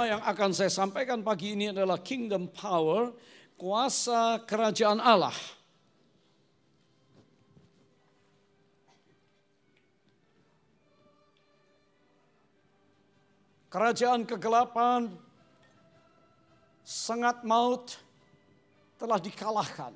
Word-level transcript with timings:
tema 0.00 0.16
yang 0.16 0.24
akan 0.24 0.50
saya 0.56 0.72
sampaikan 0.72 1.20
pagi 1.20 1.52
ini 1.52 1.76
adalah 1.76 2.00
Kingdom 2.00 2.48
Power, 2.48 3.12
kuasa 3.60 4.40
kerajaan 4.48 4.96
Allah. 4.96 5.36
Kerajaan 13.68 14.24
kegelapan, 14.24 15.12
sangat 16.80 17.44
maut 17.44 18.00
telah 18.96 19.20
dikalahkan 19.20 19.92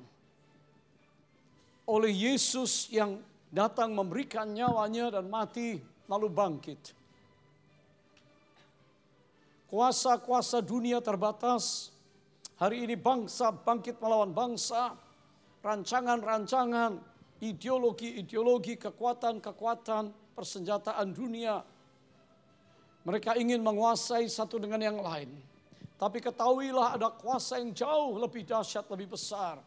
oleh 1.89 2.13
Yesus 2.13 2.93
yang 2.93 3.17
datang 3.49 3.89
memberikan 3.89 4.53
nyawanya 4.53 5.17
dan 5.17 5.25
mati 5.33 5.81
lalu 6.05 6.29
bangkit. 6.29 6.93
Kuasa-kuasa 9.65 10.61
dunia 10.61 11.01
terbatas. 11.01 11.89
Hari 12.55 12.85
ini 12.85 12.95
bangsa 12.95 13.49
bangkit 13.51 13.97
melawan 13.97 14.31
bangsa. 14.31 14.93
Rancangan-rancangan, 15.65 17.01
ideologi-ideologi, 17.41 18.77
kekuatan-kekuatan, 18.77 20.13
persenjataan 20.37 21.09
dunia. 21.09 21.65
Mereka 23.05 23.33
ingin 23.41 23.65
menguasai 23.65 24.29
satu 24.29 24.61
dengan 24.61 24.81
yang 24.81 25.01
lain. 25.01 25.33
Tapi 25.95 26.21
ketahuilah 26.21 26.97
ada 26.99 27.09
kuasa 27.09 27.57
yang 27.57 27.73
jauh 27.73 28.21
lebih 28.21 28.45
dahsyat, 28.45 28.85
lebih 28.93 29.17
besar. 29.17 29.57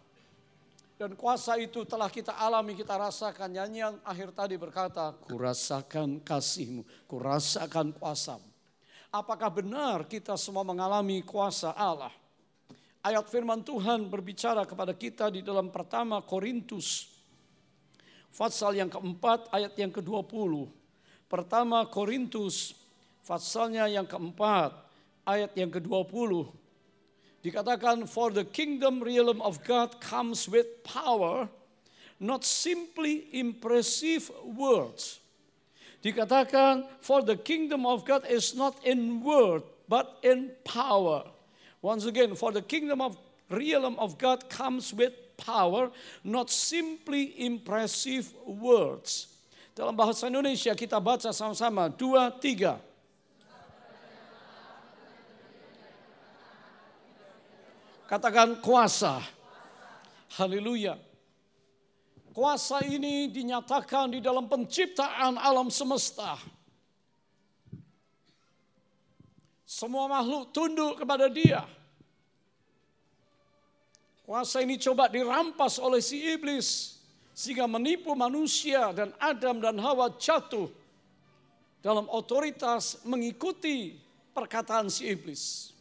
Dan 0.99 1.15
kuasa 1.15 1.55
itu 1.59 1.87
telah 1.87 2.11
kita 2.11 2.35
alami, 2.35 2.75
kita 2.75 2.99
rasakan. 2.99 3.55
Nyanyian 3.55 4.03
akhir 4.03 4.35
tadi 4.35 4.59
berkata, 4.59 5.15
kurasakan 5.31 6.19
kasihmu, 6.27 6.83
kurasakan 7.07 7.95
kuasamu. 7.95 8.48
Apakah 9.09 9.49
benar 9.49 10.05
kita 10.05 10.37
semua 10.37 10.61
mengalami 10.61 11.25
kuasa 11.25 11.73
Allah? 11.73 12.13
Ayat 13.01 13.25
firman 13.33 13.65
Tuhan 13.65 14.05
berbicara 14.05 14.69
kepada 14.69 14.93
kita 14.93 15.33
di 15.33 15.41
dalam 15.41 15.73
pertama 15.73 16.21
Korintus. 16.21 17.09
Fatsal 18.29 18.77
yang 18.77 18.93
keempat 18.93 19.49
ayat 19.49 19.73
yang 19.81 19.89
ke-20. 19.89 20.69
Pertama 21.25 21.89
Korintus 21.89 22.77
fatsalnya 23.25 23.89
yang 23.89 24.09
keempat 24.09 24.73
ayat 25.29 25.53
yang 25.57 25.69
ke-20. 25.69 26.49
Dikatakan 27.45 28.09
for 28.09 28.33
the 28.33 28.45
kingdom 28.45 29.01
realm 29.01 29.45
of 29.45 29.61
God 29.65 30.01
comes 30.01 30.49
with 30.49 30.69
power 30.85 31.49
not 32.19 32.43
simply 32.43 33.31
impressive 33.31 34.27
words 34.43 35.23
Dikatakan, 35.99 36.87
for 37.03 37.27
the 37.27 37.35
kingdom 37.35 37.83
of 37.83 38.07
God 38.07 38.23
is 38.31 38.55
not 38.55 38.79
in 38.87 39.23
word, 39.23 39.67
but 39.91 40.19
in 40.23 40.55
power. 40.63 41.27
Once 41.83 42.07
again, 42.07 42.39
for 42.39 42.55
the 42.55 42.63
kingdom 42.63 43.03
of 43.03 43.19
realm 43.51 43.99
of 43.99 44.19
God 44.19 44.47
comes 44.47 44.95
with 44.95 45.15
power, 45.37 45.91
not 46.23 46.51
simply 46.51 47.35
impressive 47.43 48.31
words. 48.47 49.31
Dalam 49.75 49.95
bahasa 49.95 50.27
Indonesia 50.27 50.75
kita 50.75 50.99
baca 50.99 51.31
sama-sama, 51.31 51.87
dua, 51.91 52.35
tiga. 52.35 52.83
Katakan 58.11 58.59
kuasa. 58.59 59.23
Haleluya. 60.35 61.08
Kuasa 62.39 62.87
ini 62.87 63.27
dinyatakan 63.35 64.15
di 64.15 64.23
dalam 64.23 64.47
penciptaan 64.47 65.35
alam 65.43 65.75
semesta. 65.75 66.39
Semua 69.67 70.07
makhluk 70.07 70.55
tunduk 70.55 71.03
kepada 71.03 71.27
dia. 71.27 71.67
Kuasa 74.23 74.63
ini 74.63 74.79
coba 74.79 75.11
dirampas 75.11 75.83
oleh 75.83 75.99
si 75.99 76.31
iblis 76.31 77.03
sehingga 77.35 77.67
menipu 77.67 78.15
manusia 78.15 78.95
dan 78.95 79.11
Adam 79.19 79.59
dan 79.59 79.75
Hawa 79.83 80.07
jatuh 80.15 80.71
dalam 81.83 82.07
otoritas 82.07 83.03
mengikuti 83.03 83.99
perkataan 84.31 84.87
si 84.87 85.11
iblis. 85.11 85.75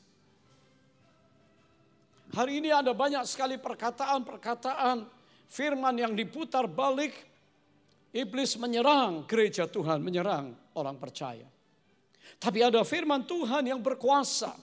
Hari 2.33 2.65
ini 2.65 2.73
ada 2.73 2.97
banyak 2.97 3.21
sekali 3.29 3.61
perkataan-perkataan 3.61 5.16
firman 5.47 5.95
yang 5.95 6.13
diputar 6.13 6.67
balik, 6.67 7.15
iblis 8.11 8.55
menyerang 8.59 9.23
gereja 9.25 9.65
Tuhan, 9.65 10.03
menyerang 10.03 10.53
orang 10.75 10.95
percaya. 10.99 11.47
Tapi 12.37 12.59
ada 12.61 12.83
firman 12.85 13.25
Tuhan 13.25 13.65
yang 13.65 13.81
berkuasa. 13.81 14.53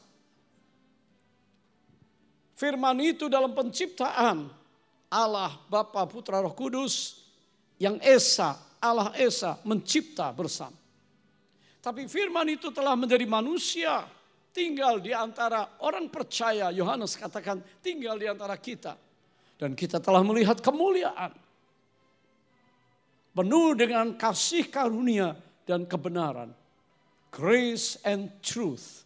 Firman 2.54 3.02
itu 3.02 3.26
dalam 3.26 3.50
penciptaan 3.50 4.46
Allah 5.10 5.58
Bapa 5.66 6.06
Putra 6.06 6.38
Roh 6.38 6.54
Kudus 6.54 7.26
yang 7.82 7.98
Esa, 7.98 8.54
Allah 8.78 9.10
Esa 9.18 9.58
mencipta 9.66 10.30
bersama. 10.30 10.78
Tapi 11.82 12.08
firman 12.08 12.48
itu 12.48 12.72
telah 12.72 12.96
menjadi 12.96 13.26
manusia, 13.28 14.06
tinggal 14.54 15.02
di 15.02 15.10
antara 15.10 15.82
orang 15.82 16.08
percaya. 16.08 16.70
Yohanes 16.70 17.18
katakan 17.18 17.60
tinggal 17.82 18.16
di 18.16 18.30
antara 18.30 18.54
kita. 18.56 18.96
Dan 19.58 19.78
kita 19.78 20.02
telah 20.02 20.20
melihat 20.26 20.58
kemuliaan. 20.58 21.32
Penuh 23.34 23.74
dengan 23.74 24.14
kasih 24.14 24.70
karunia 24.70 25.34
dan 25.66 25.86
kebenaran. 25.86 26.54
Grace 27.34 27.98
and 28.06 28.30
truth. 28.38 29.02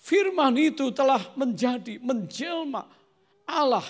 Firman 0.00 0.56
itu 0.56 0.88
telah 0.96 1.20
menjadi, 1.36 2.00
menjelma 2.00 2.88
Allah 3.44 3.84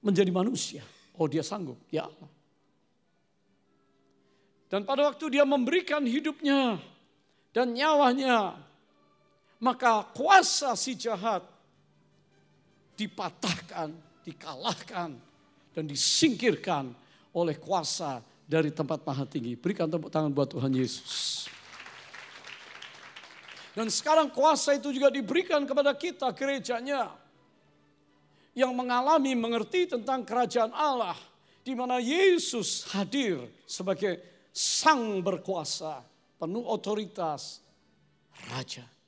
menjadi 0.00 0.32
manusia. 0.32 0.80
Oh 1.20 1.28
dia 1.28 1.44
sanggup, 1.44 1.76
ya 1.92 2.08
Allah. 2.08 2.30
Dan 4.70 4.86
pada 4.86 5.10
waktu 5.10 5.34
dia 5.34 5.44
memberikan 5.44 6.00
hidupnya 6.06 6.78
dan 7.50 7.74
nyawanya, 7.74 8.54
maka 9.58 10.06
kuasa 10.14 10.78
si 10.78 10.94
jahat 10.94 11.42
dipatahkan, 13.00 13.88
dikalahkan, 14.20 15.16
dan 15.72 15.84
disingkirkan 15.88 16.92
oleh 17.32 17.56
kuasa 17.56 18.20
dari 18.44 18.68
tempat 18.68 19.00
maha 19.00 19.24
tinggi. 19.24 19.56
Berikan 19.56 19.88
tepuk 19.88 20.12
tangan 20.12 20.28
buat 20.28 20.52
Tuhan 20.52 20.68
Yesus. 20.76 21.48
Dan 23.72 23.88
sekarang 23.88 24.28
kuasa 24.28 24.76
itu 24.76 24.92
juga 24.92 25.08
diberikan 25.08 25.64
kepada 25.64 25.96
kita 25.96 26.28
gerejanya. 26.36 27.16
Yang 28.52 28.72
mengalami 28.74 29.32
mengerti 29.38 29.88
tentang 29.88 30.26
kerajaan 30.26 30.74
Allah. 30.74 31.16
Di 31.62 31.72
mana 31.72 32.02
Yesus 32.02 32.84
hadir 32.90 33.46
sebagai 33.62 34.18
sang 34.50 35.22
berkuasa. 35.22 36.02
Penuh 36.36 36.66
otoritas. 36.66 37.62
Raja 38.50 38.99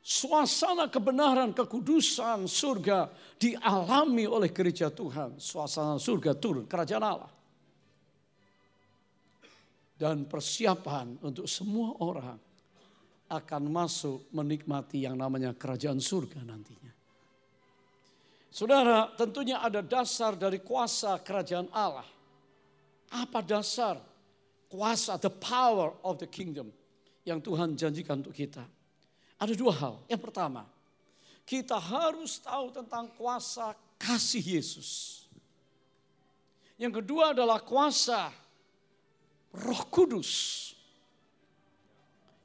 suasana 0.00 0.88
kebenaran, 0.88 1.52
kekudusan 1.52 2.48
surga 2.48 3.12
dialami 3.36 4.24
oleh 4.24 4.50
gereja 4.52 4.88
Tuhan. 4.88 5.36
Suasana 5.36 6.00
surga 6.00 6.32
turun, 6.36 6.64
kerajaan 6.64 7.04
Allah. 7.04 7.32
Dan 10.00 10.24
persiapan 10.24 11.20
untuk 11.20 11.44
semua 11.44 11.92
orang 12.00 12.40
akan 13.30 13.62
masuk 13.70 14.32
menikmati 14.32 15.04
yang 15.04 15.14
namanya 15.14 15.52
kerajaan 15.54 16.00
surga 16.00 16.40
nantinya. 16.42 16.90
Saudara, 18.50 19.06
tentunya 19.14 19.62
ada 19.62 19.78
dasar 19.78 20.34
dari 20.34 20.58
kuasa 20.58 21.14
kerajaan 21.22 21.70
Allah. 21.70 22.08
Apa 23.14 23.38
dasar 23.44 24.02
kuasa, 24.66 25.14
the 25.22 25.30
power 25.30 25.94
of 26.02 26.18
the 26.18 26.26
kingdom 26.26 26.74
yang 27.22 27.38
Tuhan 27.38 27.78
janjikan 27.78 28.26
untuk 28.26 28.34
kita? 28.34 28.66
Ada 29.40 29.56
dua 29.56 29.72
hal. 29.72 29.94
Yang 30.04 30.20
pertama, 30.28 30.68
kita 31.48 31.80
harus 31.80 32.36
tahu 32.38 32.68
tentang 32.76 33.08
kuasa 33.16 33.72
kasih 33.96 34.60
Yesus. 34.60 35.24
Yang 36.76 37.00
kedua 37.00 37.32
adalah 37.32 37.64
kuasa 37.64 38.28
Roh 39.56 39.82
Kudus 39.88 40.30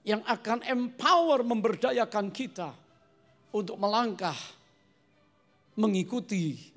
yang 0.08 0.24
akan 0.24 0.64
empower 0.64 1.44
memberdayakan 1.44 2.32
kita 2.32 2.72
untuk 3.52 3.76
melangkah 3.76 4.36
mengikuti 5.76 6.72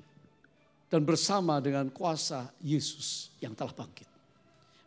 dan 0.91 1.05
bersama 1.07 1.63
dengan 1.63 1.87
kuasa 1.89 2.51
Yesus 2.59 3.31
yang 3.39 3.55
telah 3.55 3.71
bangkit. 3.71 4.09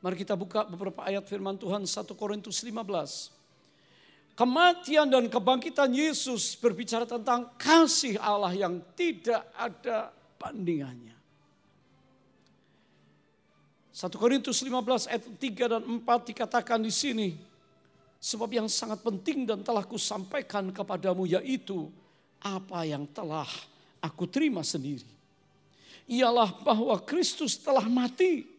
Mari 0.02 0.18
kita 0.18 0.34
buka 0.34 0.66
beberapa 0.66 1.06
ayat 1.06 1.24
firman 1.24 1.54
Tuhan 1.54 1.86
1 1.86 1.94
Korintus 2.18 2.58
15 2.60 3.41
Kematian 4.32 5.12
dan 5.12 5.28
kebangkitan 5.28 5.92
Yesus 5.92 6.56
berbicara 6.56 7.04
tentang 7.04 7.52
kasih 7.60 8.16
Allah 8.16 8.52
yang 8.56 8.80
tidak 8.96 9.44
ada 9.52 10.08
bandingannya. 10.40 11.12
1 13.92 14.08
Korintus 14.16 14.64
15 14.64 15.12
ayat 15.12 15.24
3 15.36 15.72
dan 15.76 15.82
4 15.84 16.28
dikatakan 16.32 16.80
di 16.80 16.88
sini. 16.88 17.28
Sebab 18.22 18.48
yang 18.54 18.70
sangat 18.72 19.04
penting 19.04 19.44
dan 19.44 19.60
telah 19.60 19.84
kusampaikan 19.84 20.72
kepadamu 20.72 21.28
yaitu 21.28 21.92
apa 22.40 22.88
yang 22.88 23.04
telah 23.12 23.46
aku 24.00 24.24
terima 24.24 24.64
sendiri. 24.64 25.06
Ialah 26.08 26.56
bahwa 26.64 26.96
Kristus 27.04 27.60
telah 27.60 27.84
mati 27.84 28.51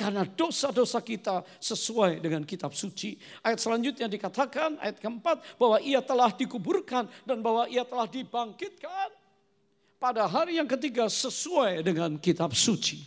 karena 0.00 0.24
dosa-dosa 0.24 1.04
kita 1.04 1.44
sesuai 1.60 2.24
dengan 2.24 2.40
kitab 2.48 2.72
suci. 2.72 3.20
Ayat 3.44 3.60
selanjutnya 3.60 4.08
dikatakan, 4.08 4.80
ayat 4.80 4.96
keempat, 4.96 5.60
bahwa 5.60 5.76
ia 5.84 6.00
telah 6.00 6.32
dikuburkan 6.32 7.04
dan 7.28 7.44
bahwa 7.44 7.68
ia 7.68 7.84
telah 7.84 8.08
dibangkitkan 8.08 9.12
pada 10.00 10.24
hari 10.24 10.56
yang 10.56 10.64
ketiga 10.64 11.04
sesuai 11.04 11.84
dengan 11.84 12.16
kitab 12.16 12.56
suci. 12.56 13.04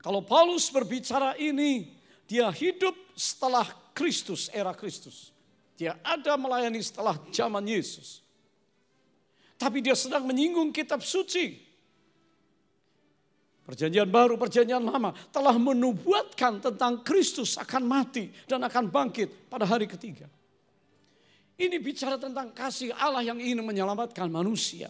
Kalau 0.00 0.24
Paulus 0.24 0.72
berbicara 0.72 1.36
ini, 1.36 2.00
dia 2.24 2.48
hidup 2.48 2.96
setelah 3.12 3.68
Kristus, 3.92 4.48
era 4.56 4.72
Kristus. 4.72 5.36
Dia 5.76 6.00
ada 6.00 6.32
melayani 6.40 6.80
setelah 6.80 7.20
zaman 7.28 7.68
Yesus. 7.68 8.24
Tapi 9.60 9.84
dia 9.84 9.92
sedang 9.92 10.24
menyinggung 10.24 10.72
kitab 10.72 11.04
suci. 11.04 11.67
Perjanjian 13.68 14.08
baru, 14.08 14.40
perjanjian 14.40 14.80
lama 14.80 15.12
telah 15.28 15.52
menubuatkan 15.60 16.56
tentang 16.56 17.04
Kristus 17.04 17.60
akan 17.60 17.84
mati 17.84 18.32
dan 18.48 18.64
akan 18.64 18.88
bangkit 18.88 19.52
pada 19.52 19.68
hari 19.68 19.84
ketiga. 19.84 20.24
Ini 21.60 21.76
bicara 21.76 22.16
tentang 22.16 22.48
kasih 22.56 22.96
Allah 22.96 23.28
yang 23.28 23.36
ingin 23.36 23.60
menyelamatkan 23.60 24.24
manusia. 24.32 24.88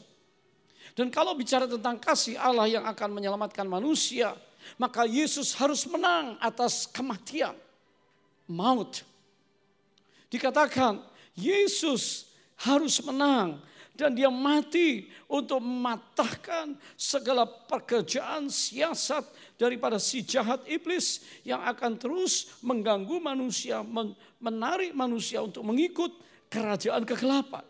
Dan 0.94 1.10
kalau 1.10 1.34
bicara 1.34 1.66
tentang 1.66 1.98
kasih 1.98 2.38
Allah 2.38 2.70
yang 2.70 2.86
akan 2.86 3.18
menyelamatkan 3.18 3.66
manusia, 3.66 4.38
maka 4.78 5.02
Yesus 5.10 5.58
harus 5.58 5.82
menang 5.90 6.38
atas 6.38 6.86
kematian, 6.86 7.58
maut. 8.46 9.02
Dikatakan 10.30 11.02
Yesus 11.34 12.30
harus 12.62 13.02
menang 13.02 13.58
dan 13.98 14.14
dia 14.14 14.30
mati 14.30 15.10
untuk 15.26 15.58
mematahkan 15.58 16.78
segala 16.94 17.42
pekerjaan 17.42 18.46
siasat 18.46 19.26
daripada 19.58 19.98
si 19.98 20.22
jahat 20.22 20.62
iblis 20.70 21.26
yang 21.42 21.58
akan 21.66 21.98
terus 21.98 22.54
mengganggu 22.62 23.18
manusia, 23.18 23.82
menarik 24.38 24.94
manusia 24.94 25.42
untuk 25.42 25.66
mengikut 25.66 26.14
kerajaan 26.46 27.02
kegelapan. 27.02 27.66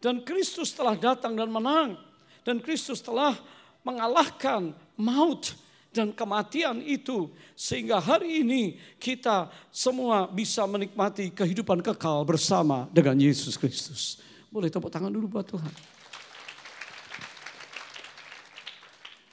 Dan 0.00 0.24
Kristus 0.24 0.72
telah 0.72 0.96
datang 0.96 1.36
dan 1.36 1.52
menang 1.52 2.00
dan 2.40 2.56
Kristus 2.64 3.04
telah 3.04 3.36
mengalahkan 3.84 4.72
maut 4.96 5.52
dan 5.92 6.08
kematian 6.08 6.80
itu 6.80 7.28
sehingga 7.52 8.00
hari 8.00 8.40
ini 8.40 8.80
kita 8.96 9.52
semua 9.68 10.24
bisa 10.24 10.64
menikmati 10.64 11.28
kehidupan 11.28 11.84
kekal 11.84 12.24
bersama 12.24 12.88
dengan 12.88 13.20
Yesus 13.20 13.60
Kristus. 13.60 14.29
Boleh 14.50 14.66
tepuk 14.66 14.90
tangan 14.90 15.14
dulu 15.14 15.38
buat 15.38 15.46
Tuhan. 15.46 15.72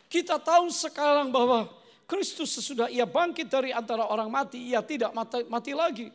Kita 0.07 0.37
tahu 0.37 0.69
sekarang 0.69 1.33
bahwa 1.33 1.67
Kristus 2.07 2.55
sesudah 2.55 2.87
ia 2.87 3.03
bangkit 3.03 3.51
dari 3.51 3.75
antara 3.75 4.07
orang 4.07 4.31
mati, 4.31 4.71
ia 4.71 4.79
tidak 4.79 5.11
mati, 5.11 5.43
mati 5.49 5.73
lagi. 5.75 6.07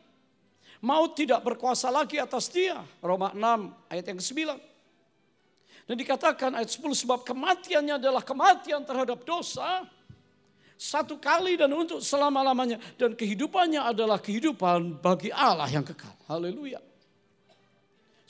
Maut 0.83 1.15
tidak 1.15 1.45
berkuasa 1.47 1.93
lagi 1.93 2.19
atas 2.19 2.51
dia. 2.51 2.81
Roma 2.99 3.31
6 3.31 3.93
ayat 3.93 4.05
yang 4.09 4.19
ke-9. 4.19 4.39
Dan 5.87 5.95
dikatakan 5.99 6.51
ayat 6.59 6.71
10 6.71 7.07
sebab 7.07 7.23
kematiannya 7.23 7.99
adalah 7.99 8.23
kematian 8.23 8.83
terhadap 8.83 9.23
dosa 9.23 9.87
satu 10.75 11.23
kali 11.23 11.55
dan 11.55 11.71
untuk 11.71 12.03
selama-lamanya. 12.03 12.83
Dan 12.99 13.15
kehidupannya 13.15 13.83
adalah 13.83 14.19
kehidupan 14.19 14.99
bagi 14.99 15.31
Allah 15.31 15.71
yang 15.71 15.87
kekal. 15.87 16.15
Haleluya. 16.27 16.92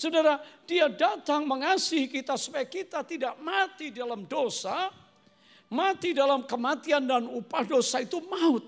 Saudara, 0.03 0.43
dia 0.67 0.91
datang 0.91 1.47
mengasihi 1.47 2.11
kita 2.11 2.35
supaya 2.35 2.67
kita 2.67 3.07
tidak 3.07 3.39
mati 3.39 3.95
dalam 3.95 4.27
dosa. 4.27 4.91
Mati 5.71 6.11
dalam 6.11 6.43
kematian 6.43 7.07
dan 7.07 7.31
upah 7.31 7.63
dosa 7.63 8.03
itu 8.03 8.19
maut. 8.27 8.67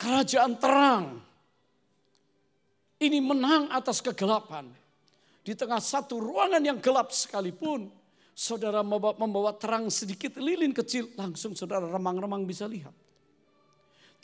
Kerajaan 0.00 0.56
terang. 0.56 1.04
Ini 3.04 3.20
menang 3.20 3.68
atas 3.68 4.00
kegelapan. 4.00 4.64
Di 5.44 5.52
tengah 5.52 5.76
satu 5.76 6.16
ruangan 6.16 6.64
yang 6.64 6.80
gelap 6.80 7.12
sekalipun 7.12 7.92
saudara 8.32 8.80
membawa 8.80 9.52
terang 9.60 9.92
sedikit 9.92 10.40
lilin 10.40 10.72
kecil, 10.72 11.12
langsung 11.20 11.52
saudara 11.52 11.84
remang-remang 11.84 12.48
bisa 12.48 12.64
lihat. 12.64 12.96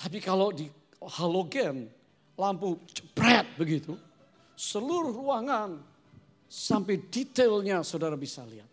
Tapi 0.01 0.17
kalau 0.17 0.49
di 0.49 0.65
halogen, 1.21 2.00
lampu 2.41 2.81
jepret 2.97 3.45
begitu, 3.61 4.01
seluruh 4.57 5.13
ruangan 5.13 5.77
sampai 6.49 6.97
detailnya 7.13 7.85
saudara 7.85 8.17
bisa 8.17 8.41
lihat. 8.49 8.69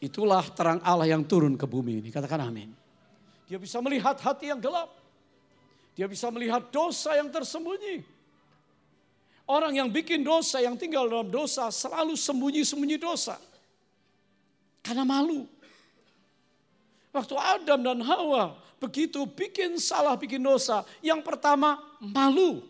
Itulah 0.00 0.42
terang 0.50 0.80
Allah 0.82 1.12
yang 1.12 1.22
turun 1.28 1.54
ke 1.54 1.68
bumi 1.68 2.00
ini, 2.00 2.08
katakan 2.08 2.48
amin. 2.48 2.72
Dia 3.46 3.60
bisa 3.60 3.78
melihat 3.84 4.16
hati 4.16 4.48
yang 4.48 4.58
gelap. 4.58 4.88
Dia 5.92 6.08
bisa 6.08 6.32
melihat 6.32 6.72
dosa 6.72 7.12
yang 7.20 7.28
tersembunyi. 7.28 8.00
Orang 9.44 9.76
yang 9.76 9.92
bikin 9.92 10.24
dosa, 10.24 10.64
yang 10.64 10.80
tinggal 10.80 11.04
dalam 11.04 11.28
dosa, 11.28 11.68
selalu 11.68 12.16
sembunyi-sembunyi 12.16 12.96
dosa. 12.96 13.36
Karena 14.80 15.04
malu. 15.04 15.44
Waktu 17.12 17.34
Adam 17.36 17.80
dan 17.84 18.00
Hawa 18.00 18.56
begitu 18.82 19.22
bikin 19.30 19.78
salah, 19.78 20.18
bikin 20.18 20.42
dosa. 20.42 20.82
Yang 20.98 21.22
pertama 21.22 21.78
malu. 22.02 22.66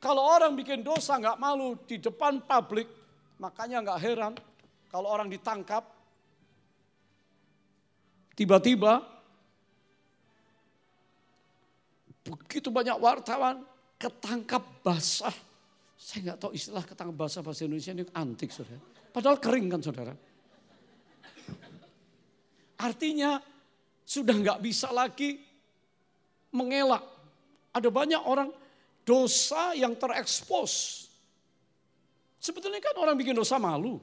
Kalau 0.00 0.24
orang 0.24 0.56
bikin 0.56 0.80
dosa 0.80 1.20
nggak 1.20 1.36
malu 1.36 1.76
di 1.84 2.00
depan 2.00 2.40
publik, 2.40 2.88
makanya 3.36 3.84
nggak 3.84 4.00
heran 4.00 4.32
kalau 4.88 5.12
orang 5.12 5.28
ditangkap, 5.28 5.84
tiba-tiba 8.32 9.04
begitu 12.24 12.72
banyak 12.72 12.96
wartawan 12.96 13.60
ketangkap 14.00 14.64
basah. 14.80 15.36
Saya 16.00 16.32
nggak 16.32 16.38
tahu 16.40 16.56
istilah 16.56 16.80
ketangkap 16.80 17.16
basah 17.20 17.44
bahasa 17.44 17.68
Indonesia 17.68 17.92
ini 17.92 18.08
antik 18.16 18.48
saudara. 18.48 18.80
Padahal 19.12 19.36
kering 19.36 19.68
kan 19.68 19.84
saudara. 19.84 20.14
Artinya 22.80 23.36
sudah 24.10 24.34
nggak 24.34 24.58
bisa 24.58 24.90
lagi 24.90 25.38
mengelak. 26.50 27.06
Ada 27.70 27.86
banyak 27.86 28.18
orang 28.26 28.50
dosa 29.06 29.70
yang 29.78 29.94
terekspos. 29.94 31.06
Sebetulnya 32.42 32.82
kan 32.82 32.98
orang 32.98 33.14
bikin 33.14 33.38
dosa 33.38 33.62
malu. 33.62 34.02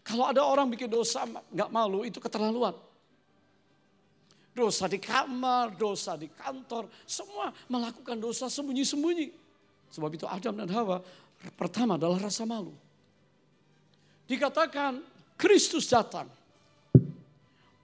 Kalau 0.00 0.24
ada 0.24 0.40
orang 0.40 0.72
bikin 0.72 0.88
dosa 0.88 1.28
nggak 1.28 1.68
malu 1.68 2.08
itu 2.08 2.16
keterlaluan. 2.16 2.72
Dosa 4.56 4.88
di 4.88 4.96
kamar, 4.96 5.76
dosa 5.76 6.16
di 6.16 6.32
kantor, 6.32 6.88
semua 7.04 7.52
melakukan 7.68 8.16
dosa 8.16 8.48
sembunyi-sembunyi. 8.48 9.28
Sebab 9.92 10.16
itu 10.16 10.24
Adam 10.24 10.56
dan 10.56 10.72
Hawa 10.72 11.04
pertama 11.60 12.00
adalah 12.00 12.16
rasa 12.24 12.48
malu. 12.48 12.72
Dikatakan 14.24 15.04
Kristus 15.36 15.92
datang 15.92 16.24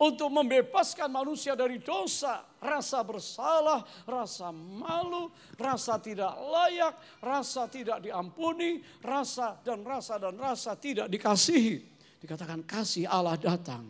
untuk 0.02 0.34
membebaskan 0.34 1.06
manusia 1.06 1.54
dari 1.54 1.78
dosa, 1.78 2.42
rasa 2.58 3.06
bersalah, 3.06 3.86
rasa 4.02 4.50
malu, 4.50 5.30
rasa 5.54 6.02
tidak 6.02 6.34
layak, 6.42 6.98
rasa 7.22 7.70
tidak 7.70 8.02
diampuni, 8.02 8.82
rasa 8.98 9.62
dan 9.62 9.86
rasa 9.86 10.18
dan 10.18 10.34
rasa 10.34 10.74
tidak 10.74 11.06
dikasihi. 11.06 11.78
Dikatakan 12.18 12.66
kasih 12.66 13.06
Allah 13.06 13.38
datang 13.38 13.86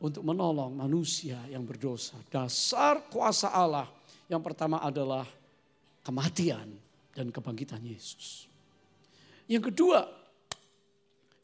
untuk 0.00 0.24
menolong 0.24 0.72
manusia 0.72 1.36
yang 1.52 1.68
berdosa. 1.68 2.16
Dasar 2.32 3.04
kuasa 3.12 3.52
Allah 3.52 3.92
yang 4.32 4.40
pertama 4.40 4.80
adalah 4.80 5.28
kematian 6.00 6.72
dan 7.12 7.28
kebangkitan 7.28 7.84
Yesus. 7.84 8.48
Yang 9.44 9.72
kedua, 9.72 10.08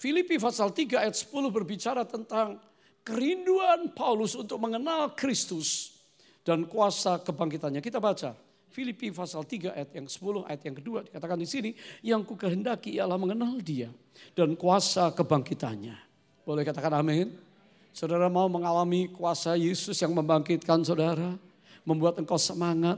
Filipi 0.00 0.40
pasal 0.40 0.73
3 0.73 1.04
ayat 1.04 1.14
10 1.14 1.52
berbicara 1.52 2.02
tentang 2.09 2.71
kerinduan 3.02 3.90
Paulus 3.94 4.35
untuk 4.38 4.59
mengenal 4.62 5.14
Kristus 5.14 5.99
dan 6.42 6.66
kuasa 6.66 7.23
kebangkitannya. 7.23 7.82
Kita 7.82 8.02
baca 8.02 8.35
Filipi 8.73 9.12
pasal 9.12 9.44
3 9.44 9.76
ayat 9.76 9.90
yang 9.92 10.09
10 10.09 10.49
ayat 10.49 10.62
yang 10.64 10.76
kedua 10.80 10.99
dikatakan 11.04 11.37
di 11.37 11.44
sini 11.44 11.71
yang 12.00 12.25
ku 12.25 12.35
kehendaki 12.40 12.97
ialah 12.97 13.21
mengenal 13.21 13.61
dia 13.61 13.92
dan 14.32 14.56
kuasa 14.56 15.12
kebangkitannya. 15.12 15.94
Boleh 16.42 16.64
katakan 16.64 16.97
amin? 16.97 17.37
Saudara 17.92 18.32
mau 18.32 18.49
mengalami 18.49 19.12
kuasa 19.12 19.52
Yesus 19.52 20.00
yang 20.00 20.16
membangkitkan 20.16 20.80
saudara, 20.80 21.37
membuat 21.85 22.16
engkau 22.16 22.40
semangat, 22.40 22.97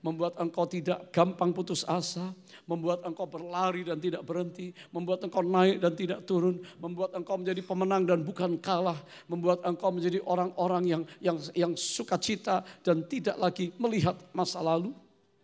membuat 0.00 0.36
engkau 0.40 0.64
tidak 0.64 1.12
gampang 1.12 1.52
putus 1.52 1.84
asa, 1.84 2.32
membuat 2.64 3.04
engkau 3.04 3.28
berlari 3.28 3.84
dan 3.84 4.00
tidak 4.00 4.24
berhenti, 4.24 4.72
membuat 4.92 5.20
engkau 5.24 5.44
naik 5.44 5.76
dan 5.80 5.92
tidak 5.92 6.24
turun, 6.24 6.60
membuat 6.80 7.12
engkau 7.12 7.36
menjadi 7.36 7.60
pemenang 7.60 8.08
dan 8.08 8.24
bukan 8.24 8.56
kalah, 8.56 8.96
membuat 9.28 9.60
engkau 9.64 9.92
menjadi 9.92 10.24
orang-orang 10.24 10.84
yang 10.88 11.02
yang 11.20 11.36
yang 11.52 11.72
sukacita 11.76 12.64
dan 12.80 13.04
tidak 13.04 13.36
lagi 13.36 13.72
melihat 13.76 14.16
masa 14.32 14.64
lalu. 14.64 14.96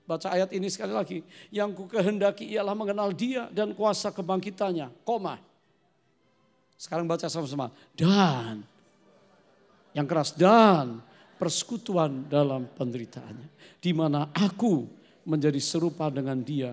Baca 0.07 0.31
ayat 0.31 0.55
ini 0.55 0.71
sekali 0.71 0.95
lagi. 0.95 1.19
Yang 1.51 1.83
ku 1.83 1.85
kehendaki 1.91 2.47
ialah 2.47 2.79
mengenal 2.79 3.11
dia 3.11 3.51
dan 3.51 3.75
kuasa 3.75 4.15
kebangkitannya. 4.15 5.03
Koma. 5.03 5.35
Sekarang 6.79 7.11
baca 7.11 7.27
sama-sama. 7.27 7.75
Dan. 7.91 8.63
Yang 9.91 10.07
keras. 10.07 10.31
Dan 10.39 11.03
persekutuan 11.37 12.27
dalam 12.27 12.67
penderitaannya. 12.67 13.79
Di 13.79 13.93
mana 13.93 14.33
aku 14.33 14.89
menjadi 15.29 15.61
serupa 15.61 16.09
dengan 16.09 16.41
dia. 16.41 16.73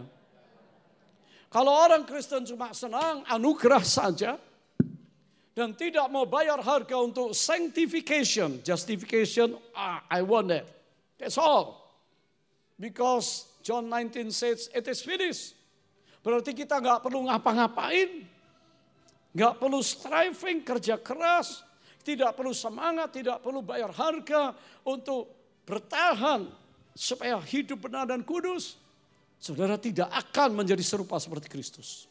Kalau 1.53 1.69
orang 1.69 2.01
Kristen 2.07 2.47
cuma 2.49 2.73
senang 2.73 3.21
anugerah 3.29 3.85
saja. 3.85 4.41
Dan 5.53 5.77
tidak 5.77 6.09
mau 6.09 6.25
bayar 6.25 6.57
harga 6.65 6.97
untuk 6.97 7.29
sanctification. 7.37 8.57
Justification, 8.65 9.53
ah, 9.77 10.01
I 10.09 10.25
want 10.25 10.49
that. 10.49 10.65
That's 11.21 11.37
all. 11.37 11.93
Because 12.73 13.45
John 13.61 13.85
19 13.85 14.33
says 14.33 14.65
it 14.73 14.89
is 14.89 15.05
finished. 15.05 15.53
Berarti 16.25 16.57
kita 16.57 16.81
nggak 16.81 17.05
perlu 17.05 17.29
ngapa-ngapain. 17.29 18.25
Nggak 19.29 19.53
perlu 19.61 19.77
striving, 19.85 20.65
kerja 20.65 20.97
keras. 20.97 21.61
Tidak 22.03 22.35
perlu 22.35 22.51
semangat, 22.51 23.15
tidak 23.15 23.39
perlu 23.39 23.63
bayar 23.63 23.89
harga 23.95 24.51
untuk 24.83 25.31
bertahan 25.63 26.45
supaya 26.91 27.39
hidup 27.39 27.87
benar 27.87 28.11
dan 28.11 28.21
kudus. 28.27 28.75
Saudara 29.39 29.79
tidak 29.79 30.11
akan 30.11 30.63
menjadi 30.63 30.83
serupa 30.83 31.15
seperti 31.19 31.47
Kristus. 31.47 32.07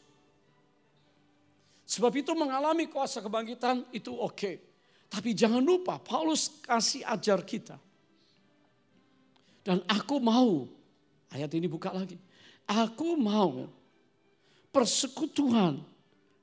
Sebab 1.85 2.13
itu 2.17 2.33
mengalami 2.33 2.89
kuasa 2.89 3.21
kebangkitan 3.21 3.85
itu 3.93 4.13
oke. 4.13 4.33
Okay. 4.33 4.55
Tapi 5.13 5.37
jangan 5.37 5.61
lupa 5.61 6.01
Paulus 6.01 6.49
kasih 6.65 7.05
ajar 7.05 7.45
kita 7.45 7.77
dan 9.63 9.79
aku 9.87 10.19
mau, 10.19 10.67
ayat 11.31 11.47
ini 11.55 11.71
buka 11.71 11.95
lagi. 11.95 12.19
Aku 12.67 13.15
mau 13.15 13.63
persekutuan 14.75 15.79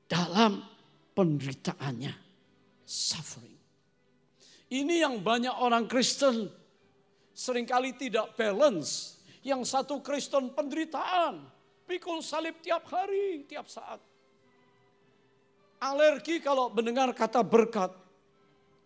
dalam 0.09 0.65
penderitaannya. 1.13 2.30
Suffering. 2.91 3.55
Ini 4.67 5.07
yang 5.07 5.23
banyak 5.23 5.55
orang 5.63 5.87
Kristen 5.87 6.51
sering 7.31 7.63
kali 7.63 7.95
tidak 7.95 8.35
balance. 8.35 9.23
Yang 9.47 9.71
satu 9.71 10.03
Kristen 10.03 10.51
penderitaan. 10.51 11.47
Pikul 11.87 12.19
salib 12.19 12.59
tiap 12.59 12.87
hari, 12.91 13.47
tiap 13.47 13.71
saat. 13.71 14.03
Alergi 15.79 16.43
kalau 16.43 16.71
mendengar 16.75 17.15
kata 17.15 17.47
berkat. 17.47 17.95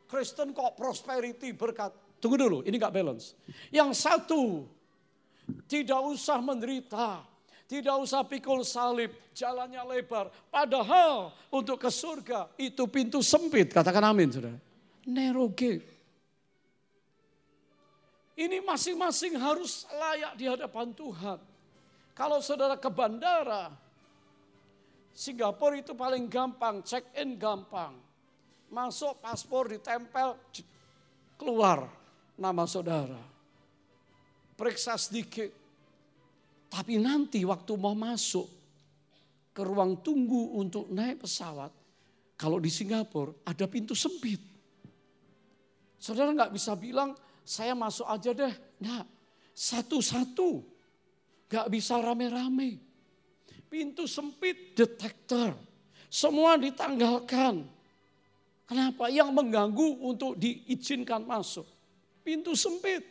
Kristen 0.04 0.52
kok 0.52 0.76
prosperity 0.76 1.56
berkat. 1.56 1.96
Tunggu 2.20 2.36
dulu, 2.36 2.58
ini 2.64 2.76
gak 2.76 2.92
balance. 2.92 3.36
Yang 3.68 4.04
satu, 4.04 4.64
tidak 5.68 6.00
usah 6.00 6.40
menderita, 6.40 7.24
tidak 7.64 7.96
usah 7.96 8.20
pikul 8.24 8.60
salib, 8.60 9.12
jalannya 9.32 9.80
lebar. 9.88 10.28
Padahal 10.52 11.32
untuk 11.48 11.80
ke 11.80 11.88
surga 11.88 12.52
itu 12.60 12.84
pintu 12.84 13.24
sempit, 13.24 13.72
katakan 13.72 14.04
amin 14.04 14.28
saudara. 14.28 14.58
Narrow 15.08 15.48
gate. 15.52 15.94
Ini 18.34 18.60
masing-masing 18.66 19.38
harus 19.38 19.86
layak 19.88 20.32
di 20.34 20.44
hadapan 20.50 20.90
Tuhan. 20.90 21.38
Kalau 22.14 22.42
saudara 22.42 22.74
ke 22.74 22.90
bandara, 22.90 23.70
Singapura 25.14 25.78
itu 25.78 25.94
paling 25.94 26.26
gampang, 26.26 26.82
check 26.82 27.06
in 27.14 27.38
gampang. 27.38 27.94
Masuk 28.66 29.22
paspor 29.22 29.70
ditempel, 29.70 30.34
keluar 31.38 31.86
nama 32.34 32.66
saudara. 32.66 33.22
Periksa 34.58 34.98
sedikit. 34.98 35.63
Tapi 36.74 36.98
nanti 36.98 37.46
waktu 37.46 37.78
mau 37.78 37.94
masuk 37.94 38.50
ke 39.54 39.62
ruang 39.62 40.02
tunggu 40.02 40.58
untuk 40.58 40.90
naik 40.90 41.22
pesawat, 41.22 41.70
kalau 42.34 42.58
di 42.58 42.66
Singapura 42.66 43.30
ada 43.46 43.70
pintu 43.70 43.94
sempit. 43.94 44.42
Saudara 46.02 46.34
nggak 46.34 46.50
bisa 46.50 46.74
bilang 46.74 47.14
saya 47.46 47.78
masuk 47.78 48.10
aja 48.10 48.34
deh. 48.34 48.54
Nggak, 48.82 49.06
satu-satu. 49.54 50.50
Nggak 51.46 51.68
bisa 51.70 52.02
rame-rame. 52.02 52.82
Pintu 53.70 54.10
sempit 54.10 54.74
detektor. 54.74 55.54
Semua 56.10 56.58
ditanggalkan. 56.58 57.62
Kenapa? 58.66 59.06
Yang 59.14 59.30
mengganggu 59.30 60.02
untuk 60.02 60.34
diizinkan 60.34 61.22
masuk 61.22 61.70
pintu 62.24 62.56
sempit. 62.56 63.04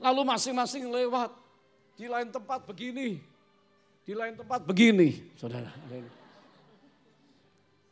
Lalu 0.00 0.26
masing-masing 0.26 0.88
lewat. 0.90 1.41
Di 1.96 2.06
lain 2.08 2.32
tempat 2.32 2.64
begini. 2.64 3.20
Di 4.02 4.12
lain 4.16 4.34
tempat 4.34 4.66
begini. 4.66 5.32
Saudara. 5.38 5.70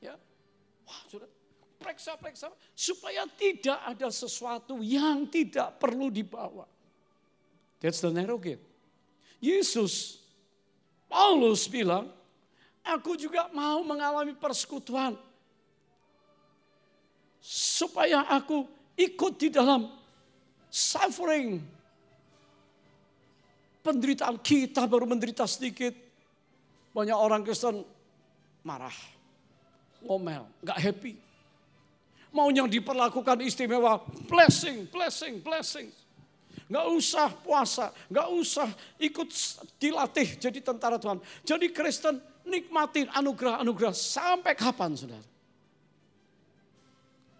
Ya. 0.02 0.16
Wah, 0.88 1.00
saudara. 1.06 1.30
Periksa-periksa. 1.80 2.50
Supaya 2.74 3.24
tidak 3.30 3.78
ada 3.84 4.08
sesuatu 4.12 4.82
yang 4.82 5.28
tidak 5.28 5.78
perlu 5.78 6.12
dibawa. 6.12 6.66
That's 7.80 8.04
the 8.04 8.12
narrow 8.12 8.36
gate. 8.36 8.60
Yesus, 9.40 10.20
Paulus 11.08 11.64
bilang, 11.64 12.12
aku 12.84 13.16
juga 13.16 13.48
mau 13.56 13.80
mengalami 13.80 14.36
persekutuan. 14.36 15.16
Supaya 17.40 18.28
aku 18.28 18.68
ikut 19.00 19.32
di 19.40 19.48
dalam 19.48 19.88
suffering. 20.68 21.79
Penderitaan 23.80 24.36
kita 24.40 24.84
baru 24.84 25.08
menderita 25.08 25.48
sedikit. 25.48 25.96
Banyak 26.90 27.16
orang 27.16 27.40
Kristen 27.46 27.86
marah, 28.66 28.92
ngomel, 30.04 30.44
gak 30.60 30.78
happy. 30.78 31.14
Maunya 32.30 32.62
diperlakukan 32.66 33.42
istimewa, 33.42 34.02
blessing, 34.30 34.86
blessing, 34.90 35.42
blessing. 35.42 35.88
Gak 36.70 36.86
usah 36.86 37.28
puasa, 37.34 37.90
gak 38.06 38.28
usah 38.30 38.70
ikut 39.02 39.28
dilatih 39.78 40.38
jadi 40.38 40.58
tentara 40.62 40.98
Tuhan. 40.98 41.18
Jadi 41.42 41.74
Kristen 41.74 42.22
nikmatin 42.46 43.10
anugerah-anugerah 43.10 43.94
sampai 43.94 44.54
kapan 44.54 44.94
saudara? 44.94 45.26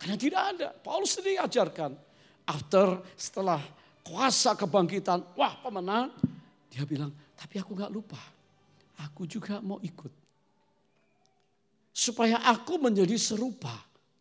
Karena 0.01 0.17
tidak 0.17 0.43
ada. 0.57 0.69
Paulus 0.73 1.13
sendiri 1.15 1.37
ajarkan. 1.39 1.93
After 2.49 3.05
setelah 3.15 3.63
kuasa 4.05 4.57
kebangkitan, 4.57 5.23
wah 5.37 5.55
pemenang. 5.61 6.13
Dia 6.71 6.87
bilang, 6.87 7.11
tapi 7.37 7.59
aku 7.59 7.75
gak 7.77 7.93
lupa. 7.93 8.19
Aku 9.01 9.25
juga 9.25 9.59
mau 9.65 9.81
ikut. 9.81 10.13
Supaya 11.91 12.41
aku 12.47 12.79
menjadi 12.79 13.17
serupa 13.19 13.73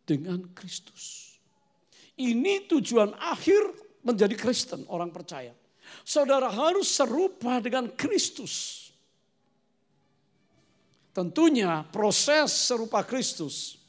dengan 0.03 0.41
Kristus. 0.55 1.35
Ini 2.19 2.67
tujuan 2.67 3.15
akhir 3.15 3.61
menjadi 4.03 4.35
Kristen, 4.35 4.83
orang 4.91 5.13
percaya. 5.13 5.55
Saudara 6.03 6.51
harus 6.51 6.91
serupa 6.91 7.63
dengan 7.63 7.87
Kristus. 7.93 8.87
Tentunya 11.15 11.83
proses 11.89 12.53
serupa 12.53 13.03
Kristus 13.03 13.79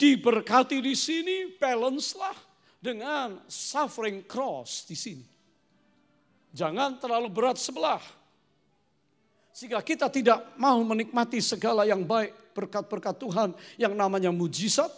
diberkati 0.00 0.82
di 0.82 0.98
sini, 0.98 1.54
balance 1.60 2.18
lah 2.18 2.51
dengan 2.82 3.38
suffering 3.46 4.26
cross 4.26 4.82
di 4.90 4.98
sini. 4.98 5.22
Jangan 6.50 6.98
terlalu 6.98 7.30
berat 7.30 7.56
sebelah. 7.62 8.02
Sehingga 9.54 9.78
kita 9.78 10.10
tidak 10.10 10.42
mau 10.58 10.82
menikmati 10.82 11.38
segala 11.38 11.86
yang 11.86 12.02
baik 12.02 12.34
berkat-berkat 12.52 13.14
Tuhan 13.22 13.50
yang 13.78 13.94
namanya 13.94 14.34
mujizat, 14.34 14.90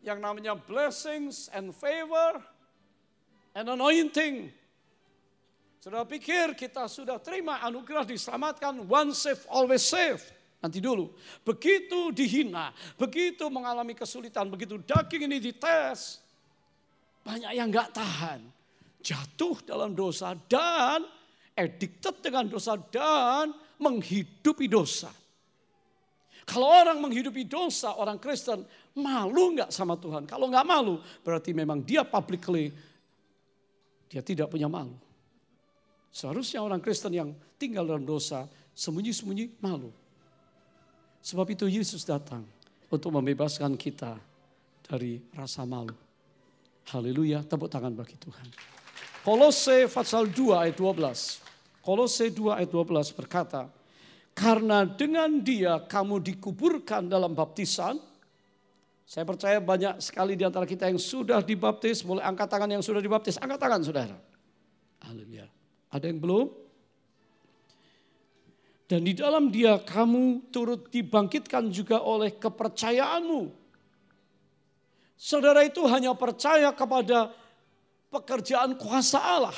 yang 0.00 0.18
namanya 0.18 0.56
blessings 0.56 1.52
and 1.52 1.76
favor 1.76 2.40
and 3.52 3.68
anointing. 3.68 4.48
Sudah 5.82 6.06
pikir 6.06 6.54
kita 6.54 6.86
sudah 6.86 7.18
terima 7.18 7.58
anugerah 7.66 8.06
diselamatkan, 8.06 8.86
one 8.86 9.10
safe 9.10 9.42
always 9.50 9.82
safe. 9.82 10.22
Nanti 10.62 10.78
dulu. 10.78 11.10
Begitu 11.42 12.14
dihina, 12.14 12.70
begitu 12.94 13.50
mengalami 13.50 13.98
kesulitan, 13.98 14.46
begitu 14.46 14.78
daging 14.78 15.26
ini 15.26 15.42
dites. 15.42 16.21
Banyak 17.22 17.52
yang 17.54 17.70
gak 17.70 17.94
tahan. 17.94 18.40
Jatuh 19.02 19.58
dalam 19.66 19.98
dosa 19.98 20.34
dan 20.46 21.02
addicted 21.58 22.22
dengan 22.22 22.46
dosa 22.46 22.78
dan 22.78 23.50
menghidupi 23.82 24.70
dosa. 24.70 25.10
Kalau 26.42 26.66
orang 26.66 26.98
menghidupi 26.98 27.46
dosa, 27.46 27.94
orang 27.94 28.18
Kristen 28.18 28.66
malu 28.98 29.54
nggak 29.54 29.70
sama 29.70 29.94
Tuhan? 29.94 30.26
Kalau 30.26 30.50
nggak 30.50 30.66
malu, 30.66 30.98
berarti 31.22 31.54
memang 31.54 31.82
dia 31.86 32.02
publicly 32.02 32.74
dia 34.10 34.20
tidak 34.20 34.50
punya 34.52 34.68
malu. 34.68 34.92
Seharusnya 36.12 36.60
orang 36.60 36.84
Kristen 36.84 37.16
yang 37.16 37.30
tinggal 37.56 37.88
dalam 37.88 38.04
dosa, 38.04 38.44
sembunyi-sembunyi 38.76 39.56
malu. 39.64 39.88
Sebab 41.24 41.46
itu 41.48 41.64
Yesus 41.70 42.04
datang 42.04 42.44
untuk 42.92 43.08
membebaskan 43.08 43.72
kita 43.78 44.20
dari 44.84 45.22
rasa 45.32 45.64
malu. 45.64 45.96
Haleluya, 46.90 47.46
tepuk 47.46 47.70
tangan 47.70 47.94
bagi 47.94 48.18
Tuhan. 48.18 48.46
Kolose 49.22 49.86
pasal 49.86 50.26
2 50.26 50.66
ayat 50.66 50.74
12. 50.74 51.38
Kolose 51.78 52.26
2 52.34 52.58
ayat 52.58 52.70
12 52.70 53.14
berkata, 53.14 53.70
karena 54.34 54.82
dengan 54.88 55.38
dia 55.38 55.78
kamu 55.78 56.18
dikuburkan 56.18 57.06
dalam 57.06 57.36
baptisan, 57.36 58.00
saya 59.06 59.28
percaya 59.28 59.60
banyak 59.60 60.00
sekali 60.00 60.34
di 60.34 60.42
antara 60.42 60.64
kita 60.64 60.88
yang 60.88 60.96
sudah 60.98 61.44
dibaptis, 61.44 62.00
boleh 62.00 62.24
angkat 62.24 62.48
tangan 62.48 62.70
yang 62.70 62.82
sudah 62.82 62.98
dibaptis, 62.98 63.36
angkat 63.36 63.60
tangan 63.60 63.80
saudara. 63.84 64.16
Haleluya. 65.04 65.46
Ada 65.92 66.08
yang 66.08 66.18
belum? 66.18 66.46
Dan 68.88 69.04
di 69.04 69.12
dalam 69.16 69.48
dia 69.52 69.80
kamu 69.80 70.52
turut 70.52 70.88
dibangkitkan 70.88 71.68
juga 71.68 72.00
oleh 72.00 72.32
kepercayaanmu. 72.32 73.61
Saudara 75.22 75.62
itu 75.62 75.78
hanya 75.86 76.18
percaya 76.18 76.74
kepada 76.74 77.30
pekerjaan 78.10 78.74
kuasa 78.74 79.22
Allah. 79.22 79.54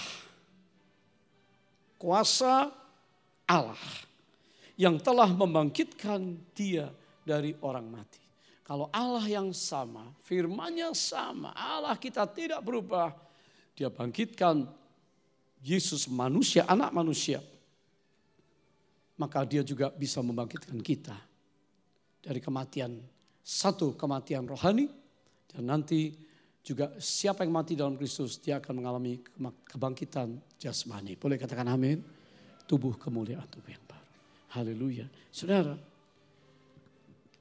Kuasa 1.97 2.69
Allah 3.49 3.81
yang 4.77 5.01
telah 5.01 5.33
membangkitkan 5.33 6.37
dia 6.53 6.93
dari 7.25 7.57
orang 7.65 7.89
mati. 7.89 8.21
Kalau 8.61 8.93
Allah 8.93 9.25
yang 9.25 9.57
sama, 9.57 10.13
firmannya 10.29 10.93
sama, 10.93 11.57
Allah 11.57 11.97
kita 11.97 12.29
tidak 12.29 12.61
berubah. 12.61 13.17
Dia 13.73 13.89
bangkitkan 13.89 14.69
Yesus 15.65 16.13
manusia, 16.13 16.69
anak 16.69 16.93
manusia. 16.93 17.41
Maka 19.17 19.49
dia 19.49 19.65
juga 19.65 19.89
bisa 19.89 20.21
membangkitkan 20.21 20.77
kita 20.85 21.17
dari 22.21 22.45
kematian. 22.45 23.01
Satu 23.41 23.97
kematian 23.97 24.45
rohani 24.45 25.04
dan 25.55 25.65
nanti 25.71 26.11
juga 26.65 26.97
siapa 26.99 27.47
yang 27.47 27.55
mati 27.55 27.79
dalam 27.79 27.95
Kristus 27.95 28.41
dia 28.43 28.59
akan 28.59 28.83
mengalami 28.83 29.21
kebangkitan 29.69 30.59
jasmani. 30.59 31.15
Boleh 31.15 31.39
katakan 31.39 31.69
amin? 31.71 32.03
Tubuh 32.65 32.97
kemuliaan 32.97 33.47
tubuh 33.47 33.71
yang 33.71 33.85
baru. 33.85 34.09
Haleluya. 34.57 35.07
Saudara, 35.29 35.77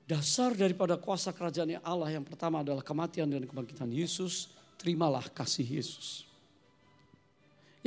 Dasar 0.03 0.51
daripada 0.51 1.00
kuasa 1.00 1.32
kerajaan 1.32 1.79
Allah 1.79 2.12
yang 2.12 2.27
pertama 2.27 2.60
adalah 2.60 2.84
kematian 2.84 3.32
dan 3.32 3.48
kebangkitan 3.48 3.88
Yesus. 3.88 4.51
Terimalah 4.75 5.32
kasih 5.32 5.63
Yesus. 5.63 6.27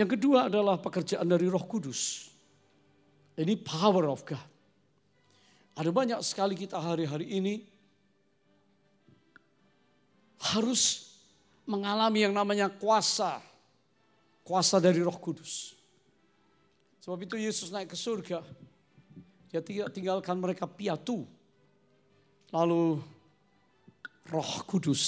Yang 0.00 0.16
kedua 0.16 0.48
adalah 0.48 0.80
pekerjaan 0.80 1.28
dari 1.28 1.44
roh 1.44 1.60
kudus. 1.68 2.32
Ini 3.36 3.52
power 3.60 4.08
of 4.08 4.24
God. 4.24 4.48
Ada 5.76 5.92
banyak 5.92 6.20
sekali 6.24 6.56
kita 6.56 6.80
hari-hari 6.80 7.36
ini 7.36 7.60
harus 10.40 11.14
mengalami 11.64 12.26
yang 12.26 12.34
namanya 12.36 12.68
kuasa. 12.70 13.42
Kuasa 14.46 14.78
dari 14.78 15.02
roh 15.02 15.16
kudus. 15.18 15.74
Sebab 17.02 17.18
itu 17.22 17.34
Yesus 17.34 17.74
naik 17.74 17.94
ke 17.94 17.98
surga. 17.98 18.42
Dia 19.50 19.62
tinggalkan 19.90 20.38
mereka 20.38 20.68
piatu 20.68 21.26
Lalu 22.54 23.02
roh 24.30 24.52
kudus 24.68 25.02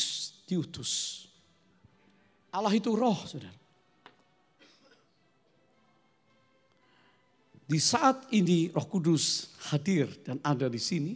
diutus. 0.49 1.25
Allah 2.51 2.73
itu 2.75 2.91
roh, 2.97 3.19
saudara. 3.29 3.55
Di 7.69 7.77
saat 7.77 8.33
ini 8.33 8.73
roh 8.73 8.89
kudus 8.89 9.53
hadir 9.71 10.09
dan 10.25 10.41
ada 10.41 10.67
di 10.67 10.81
sini. 10.81 11.15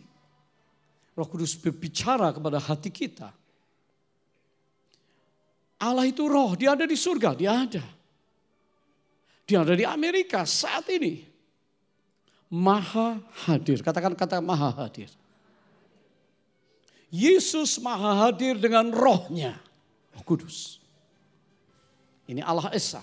Roh 1.16 1.28
kudus 1.28 1.56
berbicara 1.56 2.30
kepada 2.30 2.60
hati 2.60 2.92
kita. 2.92 3.32
Allah 5.82 6.06
itu 6.06 6.30
roh, 6.30 6.54
dia 6.54 6.78
ada 6.78 6.86
di 6.86 6.94
surga, 6.94 7.34
dia 7.34 7.66
ada. 7.66 7.82
Dia 9.42 9.66
ada 9.66 9.74
di 9.74 9.82
Amerika 9.82 10.46
saat 10.46 10.86
ini. 10.94 11.26
Maha 12.46 13.18
hadir, 13.48 13.82
katakan 13.82 14.14
kata 14.14 14.38
maha 14.38 14.86
hadir. 14.86 15.10
Yesus 17.10 17.82
maha 17.82 18.28
hadir 18.28 18.62
dengan 18.62 18.94
rohnya, 18.94 19.58
roh 20.14 20.22
kudus. 20.22 20.78
Ini 22.30 22.46
Allah 22.46 22.70
Esa. 22.70 23.02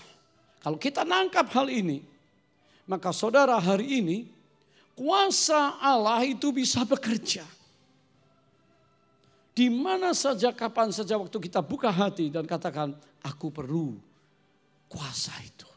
Kalau 0.64 0.80
kita 0.80 1.04
nangkap 1.04 1.52
hal 1.52 1.68
ini, 1.68 2.00
maka 2.88 3.12
saudara 3.12 3.60
hari 3.60 4.00
ini 4.00 4.18
kuasa 4.96 5.76
Allah 5.78 6.24
itu 6.24 6.48
bisa 6.48 6.80
bekerja. 6.88 7.44
Di 9.60 9.68
mana 9.68 10.16
saja, 10.16 10.56
kapan 10.56 10.88
saja 10.88 11.20
waktu 11.20 11.36
kita 11.36 11.60
buka 11.60 11.92
hati 11.92 12.32
dan 12.32 12.48
katakan, 12.48 12.96
aku 13.20 13.52
perlu 13.52 13.92
kuasa 14.88 15.36
itu. 15.44 15.68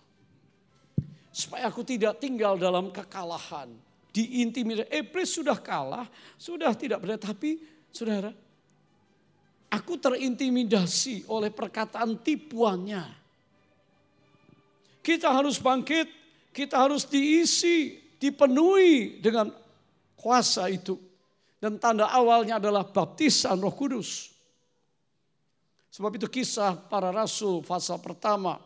Supaya 1.35 1.67
aku 1.67 1.83
tidak 1.83 2.15
tinggal 2.23 2.55
dalam 2.55 2.95
kekalahan. 2.95 3.67
Diintimidasi, 4.15 4.87
Iblis 4.87 5.35
sudah 5.35 5.59
kalah, 5.59 6.07
sudah 6.39 6.71
tidak 6.79 7.03
berdaya, 7.03 7.19
tapi 7.27 7.59
Saudara, 7.93 8.33
aku 9.69 9.93
terintimidasi 10.01 11.29
oleh 11.29 11.53
perkataan 11.53 12.17
tipuannya. 12.23 13.05
Kita 15.03 15.29
harus 15.29 15.61
bangkit, 15.61 16.07
kita 16.49 16.81
harus 16.87 17.05
diisi, 17.05 18.01
dipenuhi 18.15 19.19
dengan 19.19 19.53
kuasa 20.15 20.71
itu. 20.73 20.97
Dan 21.63 21.79
tanda 21.79 22.11
awalnya 22.11 22.59
adalah 22.59 22.83
baptisan 22.83 23.55
roh 23.63 23.71
kudus. 23.71 24.35
Sebab 25.95 26.11
itu 26.19 26.27
kisah 26.27 26.75
para 26.75 27.07
rasul 27.07 27.63
pasal 27.63 28.03
pertama 28.03 28.59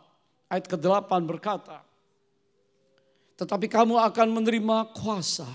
ayat 0.49 0.65
ke-8 0.65 1.11
berkata, 1.21 1.85
tetapi 3.37 3.69
kamu 3.69 4.01
akan 4.01 4.41
menerima 4.41 4.97
kuasa 4.97 5.45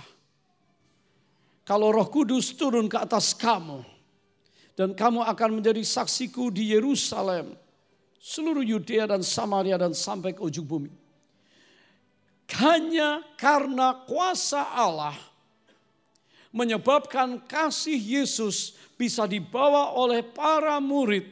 kalau 1.67 1.91
roh 1.91 2.07
kudus 2.07 2.55
turun 2.55 2.87
ke 2.87 2.95
atas 2.95 3.35
kamu. 3.35 3.83
Dan 4.73 4.95
kamu 4.95 5.27
akan 5.27 5.59
menjadi 5.59 5.83
saksiku 5.83 6.49
di 6.49 6.73
Yerusalem. 6.73 7.59
Seluruh 8.23 8.65
Yudea 8.65 9.05
dan 9.05 9.21
Samaria 9.21 9.77
dan 9.77 9.93
sampai 9.93 10.33
ke 10.33 10.41
ujung 10.41 10.65
bumi. 10.65 10.95
Hanya 12.57 13.21
karena 13.37 13.99
kuasa 14.07 14.65
Allah 14.73 15.32
menyebabkan 16.53 17.41
kasih 17.49 17.97
Yesus 17.97 18.77
bisa 18.95 19.25
dibawa 19.25 19.97
oleh 19.97 20.21
para 20.21 20.79
murid 20.79 21.25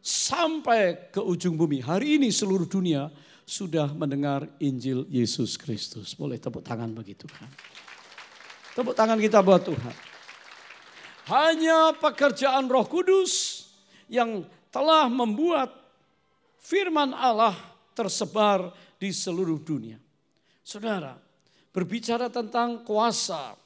sampai 0.00 1.12
ke 1.12 1.20
ujung 1.20 1.54
bumi. 1.54 1.84
Hari 1.84 2.16
ini 2.16 2.32
seluruh 2.32 2.64
dunia 2.64 3.12
sudah 3.44 3.92
mendengar 3.92 4.48
Injil 4.56 5.04
Yesus 5.12 5.60
Kristus. 5.60 6.16
Boleh 6.16 6.40
tepuk 6.40 6.64
tangan 6.64 6.90
bagi 6.96 7.12
Tuhan. 7.12 7.48
Tepuk 8.72 8.96
tangan 8.96 9.20
kita 9.20 9.44
buat 9.44 9.62
Tuhan. 9.68 9.94
Hanya 11.28 11.92
pekerjaan 11.92 12.72
Roh 12.72 12.88
Kudus 12.88 13.68
yang 14.08 14.48
telah 14.72 15.12
membuat 15.12 15.76
firman 16.56 17.12
Allah 17.12 17.52
tersebar 17.92 18.72
di 18.96 19.12
seluruh 19.12 19.60
dunia. 19.60 20.00
Saudara, 20.64 21.16
berbicara 21.72 22.32
tentang 22.32 22.84
kuasa 22.84 23.56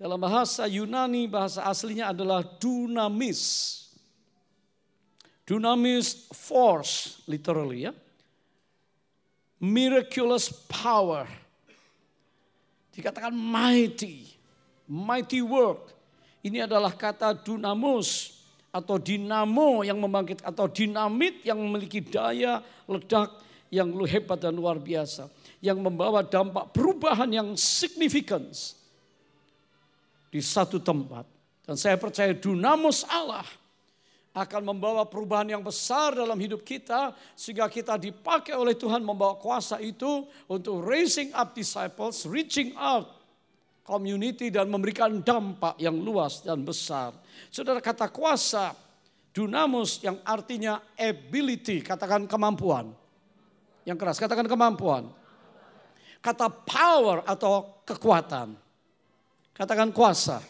dalam 0.00 0.16
bahasa 0.16 0.64
Yunani 0.64 1.28
bahasa 1.28 1.60
aslinya 1.68 2.08
adalah 2.08 2.40
dunamis. 2.40 3.76
Dunamis 5.44 6.32
force 6.32 7.20
literally 7.28 7.84
ya. 7.84 7.92
Miraculous 9.60 10.48
power. 10.72 11.28
Dikatakan 12.96 13.36
mighty 13.36 14.40
mighty 14.88 15.44
work. 15.44 15.92
Ini 16.40 16.64
adalah 16.64 16.96
kata 16.96 17.36
dunamus 17.36 18.40
atau 18.72 18.96
dinamo 18.96 19.84
yang 19.84 20.00
membangkit 20.00 20.40
atau 20.40 20.64
dinamit 20.64 21.44
yang 21.44 21.60
memiliki 21.60 22.00
daya 22.00 22.64
ledak 22.88 23.28
yang 23.68 23.92
hebat 24.08 24.40
dan 24.40 24.56
luar 24.56 24.80
biasa. 24.80 25.28
Yang 25.60 25.84
membawa 25.84 26.24
dampak 26.24 26.72
perubahan 26.72 27.28
yang 27.28 27.52
signifikan 27.52 28.48
di 30.30 30.40
satu 30.40 30.78
tempat. 30.78 31.26
Dan 31.66 31.76
saya 31.76 31.98
percaya 31.98 32.30
dunamus 32.32 33.04
Allah 33.10 33.46
akan 34.30 34.62
membawa 34.62 35.02
perubahan 35.02 35.50
yang 35.50 35.62
besar 35.62 36.14
dalam 36.14 36.38
hidup 36.38 36.62
kita 36.62 37.10
sehingga 37.34 37.66
kita 37.66 37.98
dipakai 37.98 38.54
oleh 38.54 38.78
Tuhan 38.78 39.02
membawa 39.02 39.34
kuasa 39.34 39.82
itu 39.82 40.22
untuk 40.46 40.86
raising 40.86 41.34
up 41.34 41.50
disciples, 41.50 42.22
reaching 42.30 42.70
out 42.78 43.10
community 43.82 44.54
dan 44.54 44.70
memberikan 44.70 45.18
dampak 45.18 45.74
yang 45.82 45.98
luas 45.98 46.46
dan 46.46 46.62
besar. 46.62 47.10
Saudara 47.50 47.82
kata 47.82 48.06
kuasa, 48.06 48.70
dunamus 49.34 49.98
yang 49.98 50.22
artinya 50.22 50.78
ability, 50.94 51.82
katakan 51.82 52.30
kemampuan. 52.30 52.94
Yang 53.82 53.98
keras, 53.98 54.18
katakan 54.22 54.46
kemampuan. 54.46 55.10
Kata 56.22 56.46
power 56.52 57.26
atau 57.26 57.82
kekuatan. 57.82 58.54
Katakan 59.60 59.92
kuasa. 59.92 60.40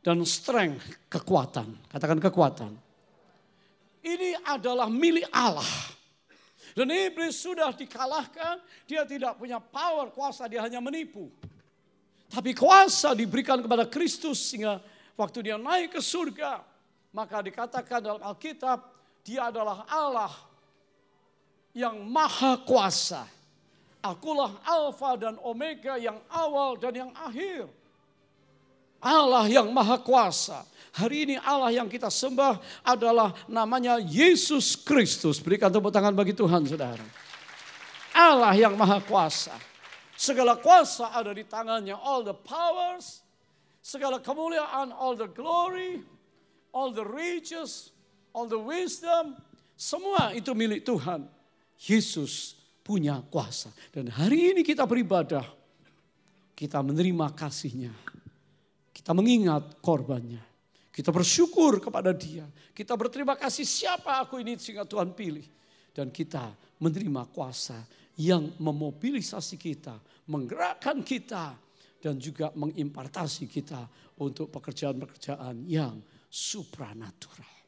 Dan 0.00 0.24
strength, 0.24 1.12
kekuatan. 1.12 1.76
Katakan 1.92 2.16
kekuatan. 2.16 2.72
Ini 4.00 4.40
adalah 4.48 4.88
milik 4.88 5.28
Allah. 5.28 5.68
Dan 6.72 6.88
iblis 6.88 7.36
sudah 7.36 7.76
dikalahkan, 7.76 8.64
dia 8.88 9.04
tidak 9.04 9.36
punya 9.36 9.60
power, 9.60 10.08
kuasa, 10.08 10.48
dia 10.48 10.64
hanya 10.64 10.80
menipu. 10.80 11.28
Tapi 12.32 12.56
kuasa 12.56 13.12
diberikan 13.12 13.60
kepada 13.60 13.84
Kristus 13.84 14.40
sehingga 14.40 14.80
waktu 15.12 15.52
dia 15.52 15.60
naik 15.60 15.98
ke 15.98 16.00
surga, 16.00 16.64
maka 17.12 17.44
dikatakan 17.44 18.00
dalam 18.00 18.22
Alkitab, 18.24 18.80
dia 19.20 19.52
adalah 19.52 19.84
Allah 19.84 20.32
yang 21.76 22.00
maha 22.00 22.56
kuasa. 22.64 23.28
Akulah 24.00 24.56
Alfa 24.64 25.16
dan 25.20 25.36
Omega 25.44 26.00
yang 26.00 26.16
awal 26.32 26.80
dan 26.80 26.92
yang 26.96 27.12
akhir. 27.12 27.68
Allah 29.00 29.48
yang 29.48 29.68
maha 29.72 29.96
kuasa. 30.00 30.64
Hari 30.92 31.24
ini 31.24 31.36
Allah 31.40 31.72
yang 31.72 31.88
kita 31.88 32.12
sembah 32.12 32.84
adalah 32.84 33.32
namanya 33.48 33.96
Yesus 34.00 34.76
Kristus. 34.76 35.40
Berikan 35.40 35.72
tepuk 35.72 35.92
tangan 35.92 36.12
bagi 36.12 36.36
Tuhan 36.36 36.64
saudara. 36.68 37.04
Allah 38.12 38.52
yang 38.52 38.76
maha 38.76 39.00
kuasa. 39.00 39.56
Segala 40.20 40.60
kuasa 40.60 41.16
ada 41.16 41.32
di 41.32 41.48
tangannya. 41.48 41.96
All 41.96 42.20
the 42.20 42.36
powers, 42.36 43.24
segala 43.80 44.20
kemuliaan, 44.20 44.92
all 44.92 45.16
the 45.16 45.28
glory, 45.32 46.04
all 46.76 46.92
the 46.92 47.04
riches, 47.04 47.88
all 48.36 48.44
the 48.44 48.60
wisdom. 48.60 49.40
Semua 49.80 50.36
itu 50.36 50.52
milik 50.52 50.84
Tuhan. 50.84 51.24
Yesus 51.80 52.59
punya 52.80 53.22
kuasa. 53.22 53.70
Dan 53.92 54.10
hari 54.10 54.56
ini 54.56 54.60
kita 54.66 54.84
beribadah. 54.88 55.44
Kita 56.56 56.84
menerima 56.84 57.32
kasihnya. 57.32 57.92
Kita 58.92 59.16
mengingat 59.16 59.80
korbannya. 59.80 60.42
Kita 60.92 61.08
bersyukur 61.08 61.80
kepada 61.80 62.12
dia. 62.12 62.44
Kita 62.76 62.98
berterima 62.98 63.38
kasih 63.38 63.64
siapa 63.64 64.20
aku 64.20 64.42
ini 64.44 64.60
sehingga 64.60 64.84
Tuhan 64.84 65.16
pilih. 65.16 65.46
Dan 65.94 66.12
kita 66.12 66.52
menerima 66.80 67.28
kuasa 67.32 67.80
yang 68.20 68.52
memobilisasi 68.60 69.56
kita, 69.56 69.96
menggerakkan 70.28 71.00
kita, 71.00 71.56
dan 72.00 72.16
juga 72.16 72.52
mengimpartasi 72.56 73.44
kita 73.48 73.84
untuk 74.20 74.48
pekerjaan-pekerjaan 74.52 75.64
yang 75.68 76.00
supranatural. 76.28 77.59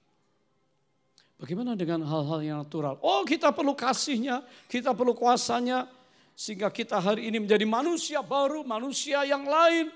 Bagaimana 1.42 1.74
dengan 1.74 2.06
hal-hal 2.06 2.38
yang 2.46 2.62
natural? 2.62 3.02
Oh 3.02 3.26
kita 3.26 3.50
perlu 3.50 3.74
kasihnya, 3.74 4.46
kita 4.70 4.94
perlu 4.94 5.10
kuasanya. 5.10 5.90
Sehingga 6.38 6.70
kita 6.70 7.02
hari 7.02 7.28
ini 7.28 7.42
menjadi 7.42 7.66
manusia 7.66 8.22
baru, 8.22 8.62
manusia 8.62 9.26
yang 9.26 9.42
lain 9.42 9.90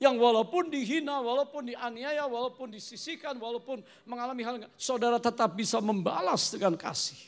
yang 0.00 0.16
walaupun 0.16 0.72
dihina, 0.72 1.20
walaupun 1.20 1.68
dianiaya, 1.74 2.24
walaupun 2.24 2.72
disisikan, 2.72 3.36
walaupun 3.36 3.84
mengalami 4.08 4.42
hal 4.46 4.56
saudara 4.78 5.20
tetap 5.20 5.52
bisa 5.52 5.76
membalas 5.82 6.48
dengan 6.48 6.78
kasih. 6.78 7.18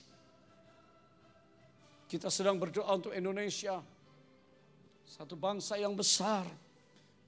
Kita 2.09 2.33
sedang 2.33 2.57
berdoa 2.57 2.89
untuk 2.95 3.13
Indonesia, 3.13 3.83
satu 5.05 5.37
bangsa 5.37 5.77
yang 5.77 5.93
besar. 5.93 6.47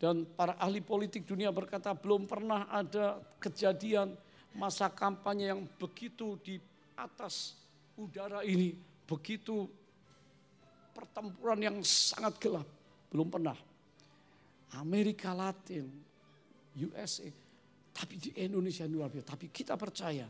Dan 0.00 0.24
para 0.24 0.56
ahli 0.62 0.78
politik 0.80 1.26
dunia 1.26 1.50
berkata 1.50 1.90
belum 1.92 2.24
pernah 2.24 2.70
ada 2.72 3.20
kejadian 3.42 4.16
masa 4.54 4.86
kampanye 4.90 5.50
yang 5.50 5.62
begitu 5.78 6.38
di 6.40 6.56
atas 6.94 7.58
udara 7.98 8.46
ini, 8.46 8.74
begitu 9.06 9.66
pertempuran 10.94 11.60
yang 11.60 11.76
sangat 11.82 12.38
gelap. 12.38 12.66
Belum 13.10 13.26
pernah. 13.30 13.58
Amerika 14.74 15.30
Latin, 15.30 15.86
USA, 16.74 17.30
tapi 17.94 18.18
di 18.18 18.30
Indonesia 18.42 18.86
luar 18.90 19.10
biasa. 19.10 19.38
Tapi 19.38 19.46
kita 19.50 19.78
percaya 19.78 20.26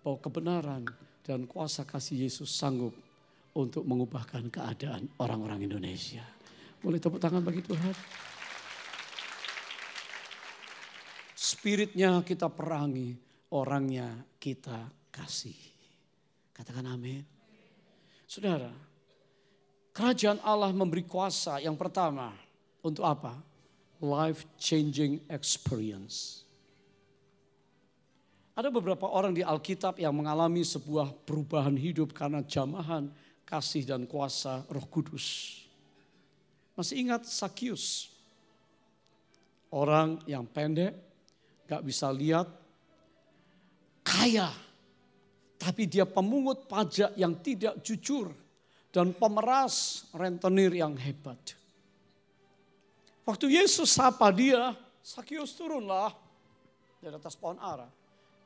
bahwa 0.00 0.18
kebenaran 0.20 0.82
dan 1.20 1.44
kuasa 1.44 1.84
kasih 1.84 2.24
Yesus 2.24 2.48
sanggup 2.48 2.96
untuk 3.52 3.84
mengubahkan 3.84 4.48
keadaan 4.48 5.12
orang-orang 5.20 5.68
Indonesia. 5.68 6.24
Boleh 6.80 6.96
tepuk 6.96 7.20
tangan 7.20 7.44
bagi 7.44 7.60
Tuhan. 7.60 7.94
Spiritnya 11.36 12.24
kita 12.24 12.48
perangi, 12.48 13.12
orangnya 13.52 14.08
kita 14.40 14.88
kasih. 15.12 15.56
Katakan 16.56 16.88
amin. 16.88 17.22
Saudara, 18.24 18.72
kerajaan 19.92 20.40
Allah 20.40 20.72
memberi 20.72 21.04
kuasa 21.04 21.60
yang 21.60 21.76
pertama 21.76 22.32
untuk 22.80 23.04
apa? 23.04 23.52
life 24.02 24.42
changing 24.58 25.22
experience. 25.30 26.42
Ada 28.52 28.68
beberapa 28.68 29.08
orang 29.08 29.32
di 29.32 29.46
Alkitab 29.46 29.96
yang 29.96 30.12
mengalami 30.12 30.66
sebuah 30.66 31.14
perubahan 31.24 31.78
hidup 31.78 32.10
karena 32.12 32.42
jamahan 32.42 33.08
kasih 33.46 33.86
dan 33.86 34.04
kuasa 34.04 34.66
Roh 34.68 34.84
Kudus. 34.90 35.56
Masih 36.76 37.00
ingat 37.00 37.24
Sakius? 37.30 38.12
Orang 39.72 40.20
yang 40.28 40.44
pendek, 40.44 40.92
gak 41.64 41.80
bisa 41.80 42.12
lihat, 42.12 42.44
kaya, 44.02 44.50
tapi 45.58 45.86
dia 45.86 46.02
pemungut 46.02 46.66
pajak 46.66 47.14
yang 47.14 47.38
tidak 47.38 47.78
jujur 47.86 48.34
dan 48.92 49.14
pemeras 49.16 50.06
rentenir 50.12 50.74
yang 50.74 50.92
hebat. 50.98 51.38
Waktu 53.22 53.54
Yesus 53.54 53.94
sapa 53.94 54.28
dia, 54.34 54.74
Sakius 55.02 55.54
turunlah 55.54 56.10
dari 56.98 57.14
atas 57.14 57.38
pohon 57.38 57.58
ara. 57.62 57.86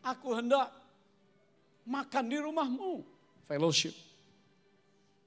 Aku 0.05 0.37
hendak 0.37 0.71
makan 1.89 2.25
di 2.29 2.39
rumahmu. 2.39 3.03
Fellowship. 3.49 3.97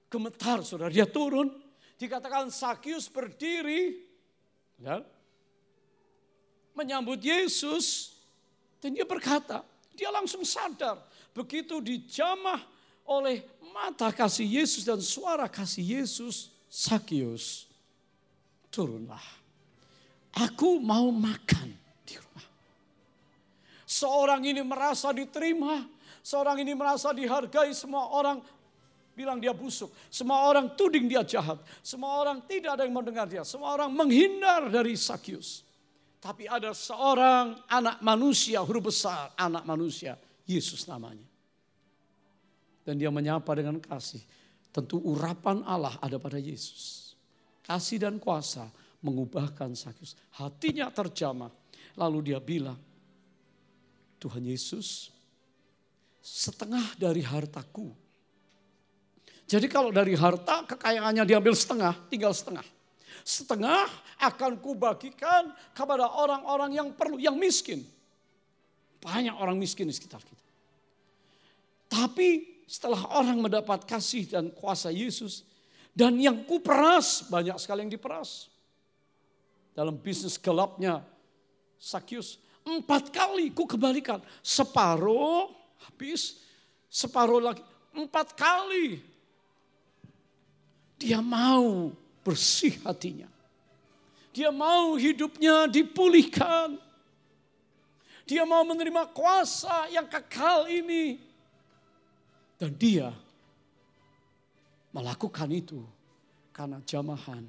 Gemetar 0.10 0.62
saudara, 0.62 0.94
dia 0.94 1.10
turun. 1.10 1.50
Dikatakan 2.00 2.54
Sakius 2.54 3.12
berdiri. 3.12 4.08
Ya, 4.80 5.04
menyambut 6.80 7.20
Yesus. 7.20 8.15
Dan 8.80 8.96
dia 8.96 9.04
berkata, 9.04 9.68
dia 9.99 10.07
langsung 10.15 10.47
sadar. 10.47 11.03
Begitu 11.35 11.83
dijamah 11.83 12.63
oleh 13.03 13.43
mata 13.75 14.07
kasih 14.15 14.47
Yesus 14.47 14.88
dan 14.88 15.03
suara 15.03 15.51
kasih 15.51 15.99
Yesus, 15.99 16.47
Sakius 16.71 17.67
turunlah. 18.71 19.21
Aku 20.39 20.79
mau 20.79 21.12
makan 21.12 21.75
di 22.07 22.15
rumah. 22.15 22.47
Seorang 23.83 24.45
ini 24.45 24.62
merasa 24.63 25.12
diterima, 25.12 25.83
seorang 26.23 26.63
ini 26.63 26.71
merasa 26.77 27.12
dihargai, 27.12 27.75
semua 27.75 28.07
orang 28.13 28.39
bilang 29.19 29.41
dia 29.41 29.51
busuk. 29.51 29.91
Semua 30.07 30.47
orang 30.47 30.71
tuding 30.79 31.12
dia 31.12 31.27
jahat. 31.27 31.59
Semua 31.83 32.23
orang 32.23 32.39
tidak 32.47 32.79
ada 32.79 32.88
yang 32.88 32.95
mendengar 32.95 33.27
dia. 33.27 33.43
Semua 33.43 33.75
orang 33.75 33.91
menghindar 33.91 34.71
dari 34.71 34.95
Sakyus. 34.95 35.67
Tapi 36.19 36.51
ada 36.51 36.75
seorang 36.75 37.63
anak 37.71 38.03
manusia, 38.03 38.60
huruf 38.60 38.91
besar, 38.91 39.32
anak 39.39 39.63
manusia, 39.63 40.19
Yesus 40.43 40.84
namanya. 40.91 41.23
Dan 42.84 42.99
dia 42.99 43.08
menyapa 43.08 43.47
dengan 43.55 43.79
kasih. 43.79 44.19
Tentu 44.75 44.99
urapan 44.99 45.63
Allah 45.63 45.95
ada 46.03 46.19
pada 46.19 46.36
Yesus. 46.36 47.15
Kasih 47.63 48.03
dan 48.03 48.19
kuasa 48.19 48.67
mengubahkan 48.99 49.71
Sakyus. 49.71 50.19
Hatinya 50.36 50.91
terjamah. 50.91 51.51
Lalu 51.95 52.32
dia 52.32 52.39
bilang, 52.43 52.79
Tuhan 54.19 54.43
Yesus, 54.43 55.12
setengah 56.19 56.99
dari 56.99 57.23
hartaku. 57.23 57.95
Jadi 59.49 59.65
kalau 59.71 59.89
dari 59.89 60.13
harta 60.13 60.67
kekayaannya 60.67 61.23
diambil 61.25 61.55
setengah, 61.55 61.95
tinggal 62.12 62.36
setengah. 62.36 62.63
Setengah 63.30 63.86
akan 64.26 64.58
kubagikan 64.58 65.54
kepada 65.78 66.10
orang-orang 66.18 66.74
yang 66.74 66.89
perlu, 66.98 67.22
yang 67.22 67.38
miskin. 67.38 67.86
Banyak 68.98 69.38
orang 69.38 69.54
miskin 69.54 69.86
di 69.86 69.94
sekitar 69.94 70.18
kita. 70.18 70.46
Tapi 71.86 72.58
setelah 72.65 73.06
orang 73.13 73.38
mendapat 73.38 73.86
kasih 73.86 74.26
dan 74.34 74.50
kuasa 74.50 74.89
Yesus, 74.89 75.46
dan 75.94 76.18
yang 76.18 76.42
kuperas, 76.42 77.30
banyak 77.30 77.54
sekali 77.62 77.86
yang 77.86 77.94
diperas 77.94 78.50
dalam 79.78 79.94
bisnis 79.94 80.42
gelapnya 80.42 81.06
Sakyus. 81.78 82.42
Empat 82.65 83.13
kali 83.13 83.54
ku 83.54 83.70
kembalikan. 83.70 84.26
Separuh 84.42 85.54
habis, 85.86 86.42
separuh 86.89 87.38
lagi. 87.38 87.62
Empat 87.94 88.34
kali. 88.34 89.06
Dia 90.98 91.22
mau 91.22 91.94
bersih 92.30 92.78
hatinya. 92.86 93.26
Dia 94.30 94.54
mau 94.54 94.94
hidupnya 94.94 95.65
dipulihkan. 95.65 96.78
Dia 98.30 98.46
mau 98.46 98.62
menerima 98.62 99.10
kuasa 99.10 99.89
yang 99.89 100.06
kekal 100.06 100.70
ini. 100.70 101.18
Dan 102.62 102.78
dia 102.78 103.10
melakukan 104.94 105.50
itu 105.50 105.82
karena 106.54 106.78
jamahan 106.86 107.42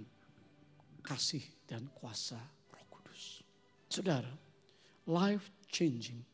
kasih 1.04 1.44
dan 1.68 1.84
kuasa 1.92 2.40
Roh 2.72 2.86
Kudus. 2.88 3.44
Saudara, 3.92 4.32
life 5.04 5.52
changing. 5.68 6.24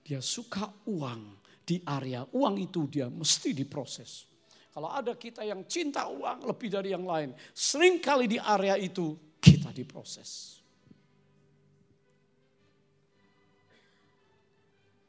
Dia 0.00 0.24
suka 0.24 0.72
uang 0.88 1.36
di 1.66 1.82
area 1.84 2.24
uang 2.32 2.56
itu 2.62 2.88
dia 2.88 3.10
mesti 3.12 3.52
diproses. 3.52 4.35
Kalau 4.76 4.92
ada 4.92 5.16
kita 5.16 5.40
yang 5.40 5.64
cinta 5.64 6.04
uang 6.04 6.52
lebih 6.52 6.68
dari 6.68 6.92
yang 6.92 7.08
lain, 7.08 7.32
sering 7.56 7.96
kali 7.96 8.28
di 8.28 8.36
area 8.36 8.76
itu 8.76 9.16
kita 9.40 9.72
diproses. 9.72 10.60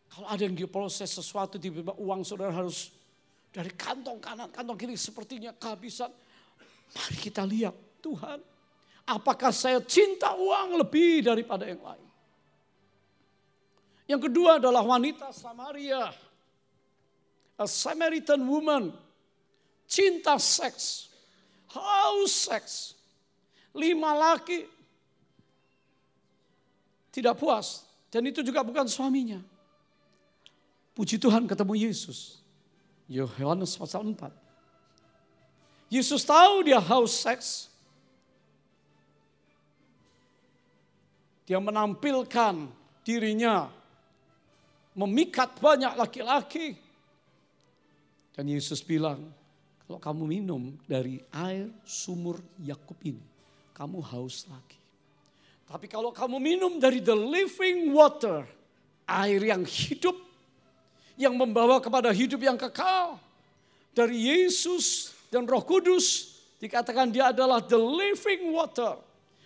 Kalau 0.08 0.24
ada 0.24 0.40
yang 0.40 0.56
diproses 0.56 1.12
sesuatu 1.12 1.60
tiba-tiba 1.60 2.00
uang 2.00 2.24
saudara 2.24 2.56
harus 2.56 2.96
dari 3.52 3.68
kantong 3.76 4.24
kanan, 4.24 4.48
kantong 4.56 4.80
kiri 4.80 4.96
sepertinya 4.96 5.52
kehabisan. 5.52 6.16
Mari 6.96 7.18
kita 7.20 7.44
lihat 7.44 7.76
Tuhan, 8.00 8.40
apakah 9.04 9.52
saya 9.52 9.84
cinta 9.84 10.32
uang 10.32 10.80
lebih 10.80 11.28
daripada 11.28 11.68
yang 11.68 11.84
lain? 11.84 12.08
Yang 14.08 14.32
kedua 14.32 14.64
adalah 14.64 14.80
wanita 14.80 15.36
Samaria. 15.36 16.08
A 17.60 17.68
Samaritan 17.68 18.40
woman 18.48 19.07
cinta 19.88 20.36
seks, 20.38 21.10
haus 21.72 22.52
seks. 22.52 22.94
Lima 23.72 24.14
laki 24.14 24.66
tidak 27.14 27.38
puas 27.38 27.88
dan 28.12 28.28
itu 28.28 28.44
juga 28.44 28.62
bukan 28.62 28.86
suaminya. 28.86 29.42
Puji 30.98 31.22
Tuhan 31.22 31.46
ketemu 31.46 31.90
Yesus. 31.90 32.42
Yohanes 33.08 33.78
pasal 33.78 34.04
4. 34.04 34.34
Yesus 35.88 36.26
tahu 36.28 36.68
dia 36.68 36.82
haus 36.82 37.14
seks. 37.16 37.72
Dia 41.48 41.64
menampilkan 41.64 42.68
dirinya 43.08 43.72
memikat 44.98 45.56
banyak 45.62 45.94
laki-laki. 45.96 46.76
Dan 48.36 48.52
Yesus 48.52 48.84
bilang, 48.84 49.32
kalau 49.88 50.04
kamu 50.04 50.24
minum 50.28 50.76
dari 50.84 51.24
air 51.32 51.72
sumur 51.88 52.44
Yakub 52.60 53.00
ini, 53.08 53.24
kamu 53.72 54.04
haus 54.04 54.44
lagi. 54.52 54.76
Tapi 55.64 55.88
kalau 55.88 56.12
kamu 56.12 56.44
minum 56.44 56.76
dari 56.76 57.00
the 57.00 57.16
living 57.16 57.96
water, 57.96 58.44
air 59.08 59.40
yang 59.40 59.64
hidup, 59.64 60.20
yang 61.16 61.40
membawa 61.40 61.80
kepada 61.80 62.12
hidup 62.12 62.44
yang 62.44 62.60
kekal, 62.60 63.16
dari 63.96 64.28
Yesus 64.28 65.16
dan 65.32 65.48
Roh 65.48 65.64
Kudus, 65.64 66.36
dikatakan 66.60 67.08
dia 67.08 67.32
adalah 67.32 67.64
the 67.64 67.80
living 67.80 68.52
water. 68.52 69.00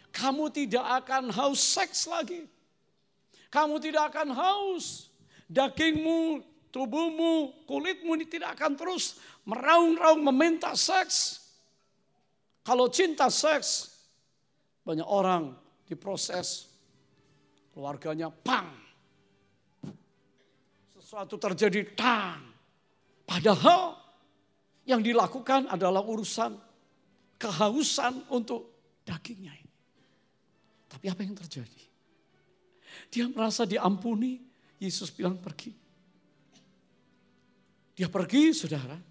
Kamu 0.10 0.49
tidak 0.49 1.06
akan 1.06 1.30
haus 1.30 1.62
seks 1.62 2.10
lagi. 2.10 2.49
Kamu 3.54 3.77
tidak 3.77 4.10
akan 4.10 4.34
haus. 4.34 5.06
Dagingmu 5.45 6.41
tubuhmu, 6.71 7.51
kulitmu 7.67 8.15
ini 8.15 8.25
tidak 8.25 8.58
akan 8.58 8.80
terus 8.80 9.19
meraung-raung 9.45 10.21
meminta 10.21 10.73
seks. 10.77 11.41
Kalau 12.62 12.89
cinta 12.93 13.27
seks, 13.27 13.89
banyak 14.86 15.06
orang 15.06 15.58
diproses, 15.86 16.69
keluarganya 17.73 18.30
pang. 18.30 18.69
Sesuatu 20.93 21.41
terjadi 21.41 21.97
tang. 21.97 22.41
Padahal 23.25 23.97
yang 24.86 25.01
dilakukan 25.01 25.69
adalah 25.71 26.06
urusan 26.06 26.58
kehausan 27.41 28.30
untuk 28.30 28.93
dagingnya 29.01 29.54
ini. 29.58 29.73
Tapi 30.91 31.06
apa 31.10 31.21
yang 31.25 31.34
terjadi? 31.34 31.84
Dia 33.10 33.25
merasa 33.32 33.65
diampuni, 33.65 34.39
Yesus 34.77 35.10
bilang 35.10 35.39
pergi. 35.39 35.73
Dia 37.95 38.08
pergi 38.08 38.43
saudara. 38.56 39.11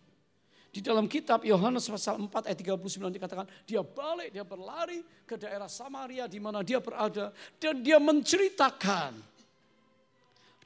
Di 0.71 0.79
dalam 0.79 1.11
kitab 1.11 1.43
Yohanes 1.43 1.91
pasal 1.91 2.15
4 2.15 2.47
ayat 2.47 2.59
39 2.63 3.11
dikatakan 3.11 3.47
dia 3.67 3.83
balik, 3.83 4.31
dia 4.31 4.47
berlari 4.47 5.03
ke 5.27 5.35
daerah 5.35 5.67
Samaria 5.67 6.31
di 6.31 6.39
mana 6.39 6.63
dia 6.63 6.79
berada 6.79 7.35
dan 7.59 7.83
dia 7.83 7.99
menceritakan. 7.99 9.19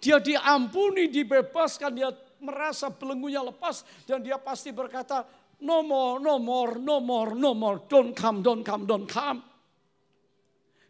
Dia 0.05 0.21
diampuni, 0.21 1.09
dibebaskan, 1.09 1.97
dia 1.97 2.13
merasa 2.45 2.93
belenggunya 2.93 3.41
lepas 3.41 3.81
dan 4.05 4.21
dia 4.21 4.37
pasti 4.37 4.69
berkata 4.77 5.25
no 5.65 5.81
more, 5.81 6.21
no 6.21 6.37
more, 6.37 6.77
no 6.77 7.01
more, 7.01 7.33
no 7.33 7.57
more, 7.57 7.81
don't 7.89 8.13
come, 8.13 8.45
don't 8.45 8.61
come, 8.61 8.85
don't 8.85 9.09
come. 9.09 9.41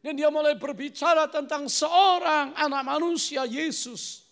Dan 0.03 0.19
dia 0.19 0.27
mulai 0.27 0.59
berbicara 0.59 1.31
tentang 1.31 1.71
seorang 1.71 2.51
anak 2.59 2.83
manusia 2.83 3.47
Yesus 3.47 4.27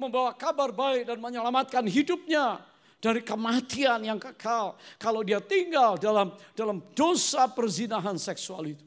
membawa 0.00 0.32
kabar 0.32 0.72
baik 0.72 1.06
dan 1.12 1.20
menyelamatkan 1.20 1.84
hidupnya 1.84 2.71
dari 3.02 3.26
kematian 3.26 4.06
yang 4.06 4.22
kekal 4.22 4.78
kalau 4.94 5.26
dia 5.26 5.42
tinggal 5.42 5.98
dalam 5.98 6.30
dalam 6.54 6.78
dosa 6.94 7.50
perzinahan 7.50 8.14
seksual 8.14 8.70
itu. 8.70 8.86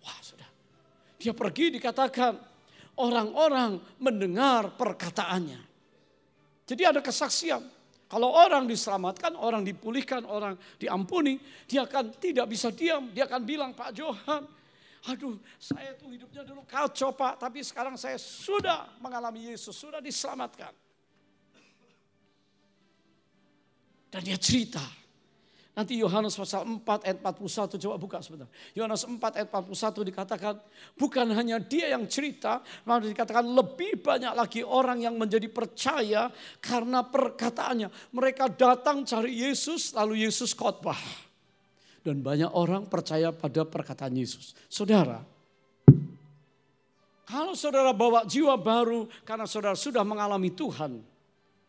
Wah, 0.00 0.16
sudah. 0.24 0.48
Dia 1.20 1.36
pergi 1.36 1.76
dikatakan 1.76 2.32
orang-orang 2.96 3.76
mendengar 4.00 4.72
perkataannya. 4.72 5.60
Jadi 6.64 6.82
ada 6.88 7.04
kesaksian. 7.04 7.60
Kalau 8.08 8.28
orang 8.28 8.68
diselamatkan, 8.68 9.36
orang 9.36 9.64
dipulihkan, 9.64 10.24
orang 10.28 10.56
diampuni, 10.76 11.40
dia 11.64 11.84
akan 11.88 12.12
tidak 12.16 12.44
bisa 12.48 12.68
diam. 12.68 13.08
Dia 13.08 13.24
akan 13.24 13.40
bilang, 13.40 13.72
Pak 13.72 13.90
Johan, 13.96 14.44
Aduh, 15.10 15.34
saya 15.58 15.98
tuh 15.98 16.14
hidupnya 16.14 16.46
dulu 16.46 16.62
kacau 16.62 17.10
Pak, 17.10 17.42
tapi 17.42 17.58
sekarang 17.66 17.98
saya 17.98 18.14
sudah 18.22 18.86
mengalami 19.02 19.50
Yesus, 19.50 19.74
sudah 19.74 19.98
diselamatkan. 19.98 20.70
Dan 24.12 24.20
dia 24.20 24.36
cerita. 24.36 24.84
Nanti 25.72 25.96
Yohanes 25.96 26.36
pasal 26.36 26.68
4 26.68 26.84
ayat 27.08 27.18
41, 27.24 27.80
coba 27.80 27.96
buka 27.96 28.20
sebentar. 28.20 28.44
Yohanes 28.76 29.08
4 29.08 29.16
ayat 29.40 29.48
41 29.48 30.04
dikatakan, 30.12 30.54
bukan 31.00 31.32
hanya 31.32 31.56
dia 31.56 31.96
yang 31.96 32.04
cerita, 32.04 32.60
malah 32.84 33.08
dikatakan 33.08 33.40
lebih 33.40 34.04
banyak 34.04 34.36
lagi 34.36 34.60
orang 34.60 35.00
yang 35.00 35.16
menjadi 35.16 35.48
percaya 35.48 36.28
karena 36.60 37.00
perkataannya. 37.00 37.88
Mereka 38.12 38.52
datang 38.52 39.08
cari 39.08 39.32
Yesus, 39.32 39.96
lalu 39.96 40.28
Yesus 40.28 40.52
khotbah. 40.52 41.00
Dan 42.04 42.20
banyak 42.20 42.52
orang 42.52 42.84
percaya 42.92 43.32
pada 43.32 43.64
perkataan 43.64 44.12
Yesus. 44.12 44.52
Saudara, 44.68 45.24
kalau 47.24 47.56
saudara 47.56 47.96
bawa 47.96 48.28
jiwa 48.28 48.60
baru 48.60 49.08
karena 49.24 49.48
saudara 49.48 49.72
sudah 49.72 50.04
mengalami 50.04 50.52
Tuhan, 50.52 51.00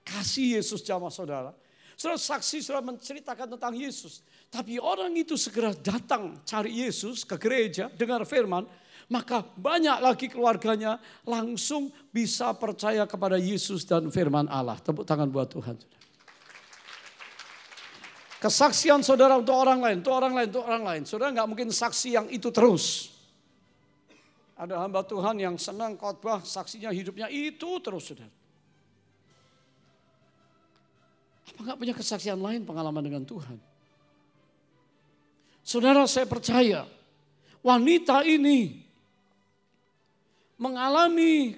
kasih 0.03 0.59
Yesus 0.59 0.83
jamaah 0.83 1.07
saudara. 1.07 1.62
Saudara 1.93 2.17
saksi 2.17 2.59
saudara 2.59 2.83
menceritakan 2.93 3.57
tentang 3.57 3.73
Yesus. 3.77 4.25
Tapi 4.49 4.77
orang 4.81 5.13
itu 5.13 5.37
segera 5.37 5.73
datang 5.73 6.41
cari 6.45 6.85
Yesus 6.85 7.25
ke 7.25 7.37
gereja, 7.37 7.89
dengar 7.93 8.21
firman, 8.25 8.65
maka 9.09 9.43
banyak 9.43 9.97
lagi 10.01 10.25
keluarganya 10.29 11.01
langsung 11.25 11.93
bisa 12.09 12.53
percaya 12.55 13.05
kepada 13.05 13.37
Yesus 13.37 13.85
dan 13.85 14.09
firman 14.09 14.49
Allah. 14.49 14.77
Tepuk 14.81 15.05
tangan 15.05 15.29
buat 15.29 15.49
Tuhan. 15.51 15.77
Kesaksian 18.43 18.99
saudara 18.99 19.39
untuk 19.39 19.55
orang 19.55 19.79
lain, 19.79 19.97
untuk 20.03 20.13
orang 20.19 20.33
lain, 20.35 20.47
untuk 20.51 20.65
orang 20.67 20.83
lain. 20.83 21.01
Saudara 21.07 21.31
nggak 21.31 21.47
mungkin 21.47 21.69
saksi 21.71 22.09
yang 22.11 22.27
itu 22.27 22.51
terus. 22.51 23.15
Ada 24.59 24.83
hamba 24.83 25.01
Tuhan 25.07 25.39
yang 25.39 25.55
senang 25.55 25.95
khotbah, 25.95 26.43
saksinya 26.43 26.91
hidupnya 26.91 27.31
itu 27.31 27.79
terus 27.79 28.11
saudara. 28.11 28.42
Apa 31.53 31.59
nggak 31.61 31.79
punya 31.79 31.93
kesaksian 31.93 32.41
lain 32.41 32.65
pengalaman 32.65 33.05
dengan 33.05 33.23
Tuhan? 33.23 33.61
Saudara 35.61 36.03
saya 36.09 36.25
percaya 36.25 36.89
wanita 37.61 38.25
ini 38.25 38.83
mengalami 40.59 41.55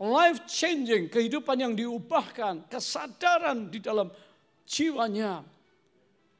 life 0.00 0.42
changing, 0.48 1.06
kehidupan 1.12 1.60
yang 1.60 1.74
diubahkan, 1.76 2.66
kesadaran 2.66 3.70
di 3.70 3.78
dalam 3.78 4.10
jiwanya, 4.66 5.44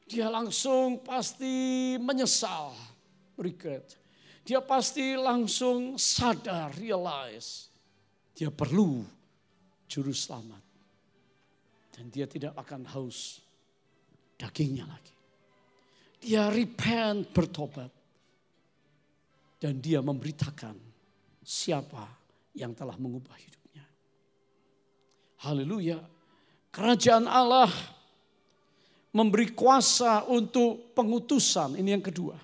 dia 0.05 0.29
langsung 0.29 1.01
pasti 1.01 1.95
menyesal, 2.03 2.75
regret. 3.39 3.97
Dia 4.45 4.61
pasti 4.61 5.17
langsung 5.17 5.97
sadar, 5.97 6.77
realize, 6.77 7.73
dia 8.37 8.53
perlu 8.53 9.01
juru 9.89 10.13
selamat. 10.13 10.74
Dan 11.95 12.11
dia 12.11 12.27
tidak 12.27 12.59
akan 12.59 12.83
haus 12.91 13.39
dagingnya 14.35 14.83
lagi. 14.83 15.15
Dia 16.19 16.51
repent, 16.51 17.31
bertobat. 17.31 17.93
Dan 19.63 19.79
dia 19.79 20.03
memberitakan 20.03 20.75
siapa 21.41 22.05
yang 22.59 22.75
telah 22.75 22.99
mengubah 22.99 23.33
hidupnya. 23.39 23.87
Haleluya. 25.47 26.03
Kerajaan 26.75 27.31
Allah 27.31 27.71
memberi 29.15 29.55
kuasa 29.55 30.27
untuk 30.27 30.91
pengutusan. 30.93 31.79
Ini 31.79 31.95
yang 31.95 32.05
kedua. 32.05 32.35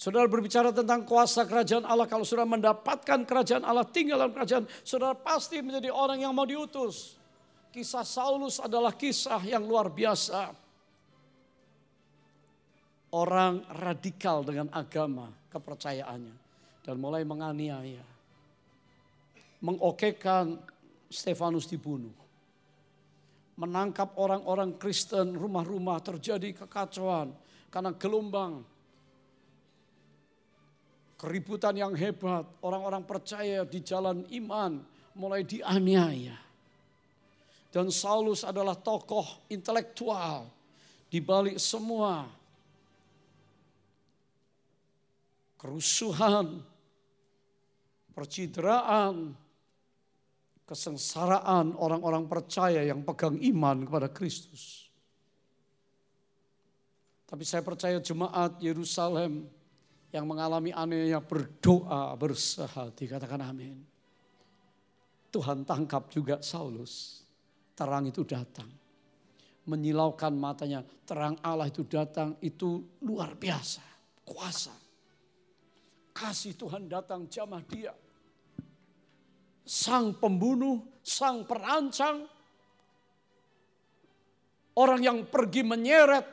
Saudara 0.00 0.24
berbicara 0.24 0.72
tentang 0.72 1.04
kuasa 1.04 1.44
kerajaan 1.44 1.84
Allah. 1.84 2.08
Kalau 2.08 2.24
saudara 2.24 2.48
mendapatkan 2.48 3.20
kerajaan 3.20 3.68
Allah, 3.68 3.84
tinggal 3.84 4.16
dalam 4.16 4.32
kerajaan, 4.32 4.64
saudara 4.80 5.12
pasti 5.12 5.60
menjadi 5.60 5.92
orang 5.92 6.24
yang 6.24 6.32
mau 6.32 6.48
diutus. 6.48 7.20
Kisah 7.68 8.08
Saulus 8.08 8.64
adalah 8.64 8.96
kisah 8.96 9.44
yang 9.44 9.60
luar 9.68 9.92
biasa. 9.92 10.56
Orang 13.12 13.60
radikal 13.76 14.40
dengan 14.40 14.72
agama, 14.72 15.28
kepercayaannya. 15.52 16.36
Dan 16.80 16.96
mulai 16.96 17.20
menganiaya. 17.28 18.00
Mengokekan 19.60 20.56
Stefanus 21.12 21.68
dibunuh. 21.68 22.16
Menangkap 23.60 24.16
orang-orang 24.16 24.80
Kristen, 24.80 25.36
rumah-rumah 25.36 26.00
terjadi 26.00 26.56
kekacauan. 26.64 27.36
Karena 27.68 27.92
gelombang 27.92 28.64
keributan 31.20 31.76
yang 31.76 31.92
hebat, 31.92 32.48
orang-orang 32.64 33.04
percaya 33.04 33.68
di 33.68 33.84
jalan 33.84 34.24
iman 34.40 34.80
mulai 35.12 35.44
dianiaya. 35.44 36.32
Dan 37.68 37.92
Saulus 37.92 38.40
adalah 38.40 38.72
tokoh 38.72 39.44
intelektual 39.52 40.48
di 41.12 41.20
balik 41.20 41.60
semua 41.60 42.24
kerusuhan, 45.60 46.56
percideraan, 48.16 49.36
kesengsaraan 50.64 51.76
orang-orang 51.76 52.24
percaya 52.24 52.80
yang 52.80 53.04
pegang 53.04 53.36
iman 53.36 53.84
kepada 53.84 54.08
Kristus. 54.08 54.88
Tapi 57.28 57.44
saya 57.44 57.60
percaya 57.60 58.00
jemaat 58.00 58.56
Yerusalem 58.58 59.59
yang 60.10 60.26
mengalami 60.26 60.74
anehnya 60.74 61.22
berdoa 61.22 62.10
bersehati. 62.18 63.06
Katakan 63.06 63.42
amin. 63.46 63.78
Tuhan 65.30 65.62
tangkap 65.62 66.10
juga 66.10 66.42
Saulus. 66.42 67.22
Terang 67.78 68.10
itu 68.10 68.26
datang. 68.26 68.66
Menyilaukan 69.70 70.34
matanya. 70.34 70.82
Terang 71.06 71.38
Allah 71.46 71.70
itu 71.70 71.86
datang. 71.86 72.34
Itu 72.42 72.98
luar 73.06 73.38
biasa. 73.38 73.86
Kuasa. 74.26 74.74
Kasih 76.10 76.58
Tuhan 76.58 76.90
datang 76.90 77.30
jamah 77.30 77.62
dia. 77.70 77.94
Sang 79.62 80.18
pembunuh, 80.18 80.82
sang 81.06 81.46
perancang. 81.46 82.26
Orang 84.74 85.06
yang 85.06 85.22
pergi 85.30 85.62
menyeret 85.62 86.26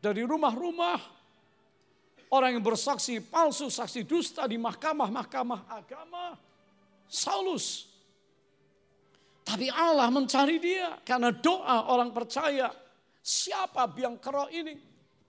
dari 0.00 0.24
rumah-rumah 0.24 1.19
Orang 2.30 2.54
yang 2.54 2.62
bersaksi 2.62 3.18
palsu, 3.18 3.66
saksi 3.66 4.06
dusta 4.06 4.46
di 4.46 4.54
mahkamah-mahkamah 4.54 5.66
agama. 5.66 6.38
Saulus. 7.10 7.90
Tapi 9.42 9.66
Allah 9.66 10.06
mencari 10.14 10.62
dia 10.62 10.94
karena 11.02 11.34
doa 11.34 11.90
orang 11.90 12.14
percaya. 12.14 12.70
Siapa 13.18 13.82
biang 13.90 14.14
kerok 14.22 14.46
ini? 14.54 14.78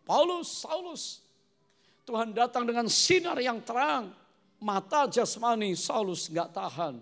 Paulus, 0.06 0.62
Saulus. 0.62 1.26
Tuhan 2.06 2.38
datang 2.38 2.70
dengan 2.70 2.86
sinar 2.86 3.42
yang 3.42 3.66
terang. 3.66 4.14
Mata 4.62 5.10
jasmani 5.10 5.74
Saulus 5.74 6.30
nggak 6.30 6.50
tahan. 6.54 7.02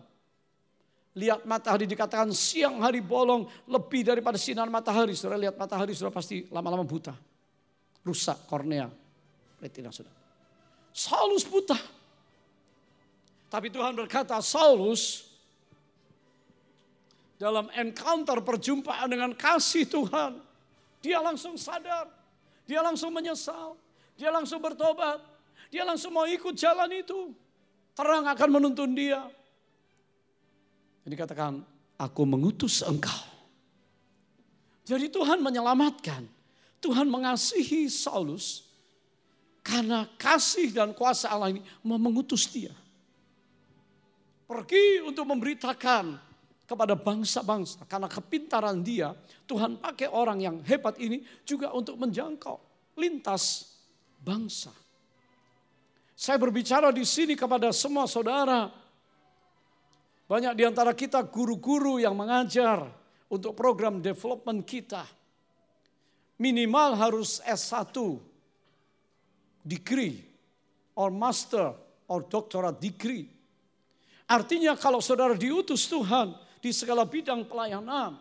Lihat 1.20 1.44
matahari 1.44 1.84
dikatakan 1.84 2.32
siang 2.32 2.80
hari 2.80 3.04
bolong 3.04 3.52
lebih 3.68 4.08
daripada 4.08 4.40
sinar 4.40 4.72
matahari. 4.72 5.12
Saudara 5.12 5.44
lihat 5.44 5.60
matahari 5.60 5.92
sudah 5.92 6.14
pasti 6.14 6.48
lama-lama 6.48 6.88
buta. 6.88 7.12
Rusak 8.00 8.48
kornea, 8.48 8.88
retina 9.60 9.92
sudah. 9.92 10.12
Saulus 10.96 11.46
buta. 11.46 11.78
Tapi 13.50 13.68
Tuhan 13.70 13.94
berkata, 13.98 14.38
Saulus 14.42 15.26
dalam 17.40 17.72
encounter 17.72 18.44
perjumpaan 18.44 19.08
dengan 19.10 19.32
kasih 19.34 19.88
Tuhan, 19.88 20.38
dia 21.00 21.24
langsung 21.24 21.56
sadar, 21.56 22.12
dia 22.68 22.84
langsung 22.84 23.10
menyesal, 23.16 23.80
dia 24.20 24.30
langsung 24.30 24.60
bertobat, 24.60 25.24
dia 25.72 25.88
langsung 25.88 26.12
mau 26.14 26.28
ikut 26.28 26.54
jalan 26.54 26.92
itu. 26.94 27.32
Terang 27.96 28.28
akan 28.28 28.50
menuntun 28.60 28.92
dia. 28.96 29.24
Jadi 31.04 31.16
katakan, 31.16 31.64
aku 31.98 32.22
mengutus 32.24 32.86
engkau. 32.86 33.28
Jadi 34.86 35.10
Tuhan 35.10 35.42
menyelamatkan. 35.42 36.26
Tuhan 36.80 37.12
mengasihi 37.12 37.92
Saulus 37.92 38.69
karena 39.62 40.08
kasih 40.18 40.72
dan 40.72 40.96
kuasa 40.96 41.30
Allah 41.30 41.54
ini 41.54 41.62
mau 41.84 42.00
mengutus 42.00 42.48
dia. 42.50 42.74
Pergi 44.50 45.06
untuk 45.06 45.30
memberitakan 45.30 46.18
kepada 46.70 46.94
bangsa-bangsa. 46.94 47.86
Karena 47.90 48.06
kepintaran 48.06 48.86
dia, 48.86 49.18
Tuhan 49.50 49.82
pakai 49.82 50.06
orang 50.10 50.38
yang 50.38 50.56
hebat 50.62 51.02
ini 51.02 51.26
juga 51.42 51.74
untuk 51.74 51.98
menjangkau 51.98 52.58
lintas 52.94 53.74
bangsa. 54.22 54.70
Saya 56.14 56.38
berbicara 56.38 56.94
di 56.94 57.02
sini 57.08 57.34
kepada 57.34 57.74
semua 57.74 58.06
saudara. 58.06 58.70
Banyak 60.30 60.54
di 60.54 60.64
antara 60.68 60.94
kita 60.94 61.26
guru-guru 61.26 61.98
yang 61.98 62.14
mengajar 62.14 62.86
untuk 63.32 63.58
program 63.58 63.98
development 63.98 64.62
kita. 64.62 65.10
Minimal 66.38 66.94
harus 67.02 67.42
S1 67.42 67.90
degree 69.64 70.24
or 70.96 71.12
master 71.14 71.76
or 72.10 72.26
doctorate 72.26 72.80
degree. 72.82 73.28
Artinya 74.30 74.78
kalau 74.78 75.02
saudara 75.02 75.34
diutus 75.34 75.90
Tuhan 75.90 76.38
di 76.62 76.70
segala 76.70 77.08
bidang 77.08 77.50
pelayanan, 77.50 78.20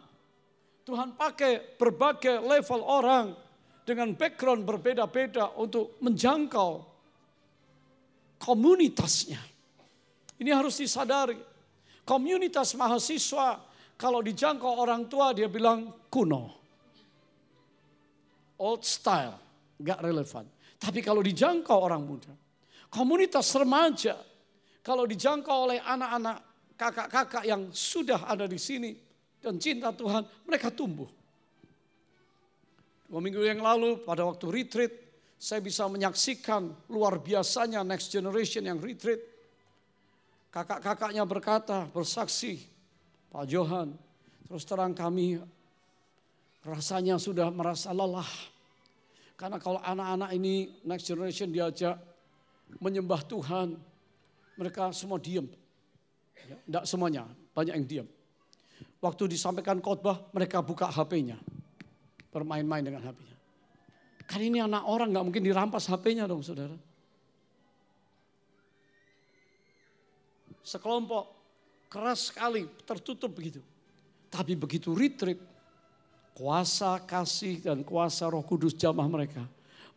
Tuhan 0.88 1.12
pakai 1.12 1.77
berbagai 1.77 2.40
level 2.40 2.81
orang 2.81 3.37
dengan 3.85 4.16
background 4.16 4.64
berbeda-beda 4.64 5.53
untuk 5.61 6.01
menjangkau 6.01 6.81
komunitasnya. 8.40 9.40
Ini 10.38 10.51
harus 10.55 10.81
disadari. 10.81 11.37
Komunitas 12.09 12.72
mahasiswa 12.72 13.61
kalau 14.01 14.24
dijangkau 14.24 14.81
orang 14.81 15.11
tua 15.12 15.37
dia 15.37 15.51
bilang 15.51 15.92
kuno. 16.09 16.57
Old 18.57 18.83
style, 18.87 19.37
gak 19.77 20.01
relevan. 20.01 20.48
Tapi 20.79 21.03
kalau 21.03 21.21
dijangkau 21.21 21.75
orang 21.75 22.03
muda, 22.07 22.33
komunitas 22.88 23.51
remaja, 23.59 24.14
kalau 24.81 25.05
dijangkau 25.05 25.69
oleh 25.69 25.83
anak-anak 25.83 26.38
kakak-kakak 26.79 27.45
yang 27.45 27.69
sudah 27.75 28.25
ada 28.31 28.47
di 28.47 28.57
sini 28.57 28.95
dan 29.43 29.59
cinta 29.59 29.91
Tuhan, 29.91 30.23
mereka 30.47 30.71
tumbuh. 30.71 31.11
Dua 33.11 33.21
minggu 33.25 33.43
yang 33.43 33.59
lalu 33.59 34.05
pada 34.07 34.23
waktu 34.23 34.47
retreat, 34.53 34.93
saya 35.38 35.59
bisa 35.62 35.87
menyaksikan 35.91 36.71
luar 36.91 37.19
biasanya 37.19 37.83
next 37.83 38.11
generation 38.14 38.62
yang 38.67 38.79
retreat. 38.79 39.19
Kakak-kakaknya 40.55 41.23
berkata, 41.29 41.87
bersaksi, 41.91 42.64
Pak 43.29 43.45
Johan, 43.49 43.93
terus 44.49 44.64
terang 44.64 44.97
kami 44.97 45.41
rasanya 46.64 47.17
sudah 47.21 47.53
merasa 47.53 47.93
lelah 47.93 48.29
karena 49.38 49.62
kalau 49.62 49.79
anak-anak 49.79 50.35
ini 50.35 50.83
next 50.83 51.07
generation 51.07 51.55
diajak 51.55 51.94
menyembah 52.83 53.22
Tuhan, 53.22 53.79
mereka 54.59 54.90
semua 54.90 55.22
diam. 55.22 55.47
Ya, 56.66 56.82
semuanya, 56.82 57.30
banyak 57.55 57.74
yang 57.78 57.86
diam. 57.86 58.09
Waktu 58.99 59.30
disampaikan 59.30 59.78
khotbah, 59.78 60.26
mereka 60.34 60.59
buka 60.59 60.91
HP-nya. 60.91 61.39
Bermain-main 62.34 62.82
dengan 62.82 63.07
HP-nya. 63.07 63.36
Kan 64.26 64.43
ini 64.43 64.59
anak 64.59 64.82
orang 64.91 65.14
nggak 65.14 65.24
mungkin 65.30 65.47
dirampas 65.47 65.86
HP-nya 65.86 66.26
dong 66.26 66.43
saudara. 66.43 66.74
Sekelompok 70.66 71.24
keras 71.86 72.34
sekali, 72.34 72.66
tertutup 72.82 73.32
begitu. 73.32 73.62
Tapi 74.28 74.59
begitu 74.59 74.93
retreat, 74.93 75.39
kuasa 76.39 77.03
kasih 77.03 77.59
dan 77.59 77.82
kuasa 77.82 78.30
roh 78.30 78.47
kudus 78.47 78.78
jamah 78.78 79.11
mereka. 79.11 79.43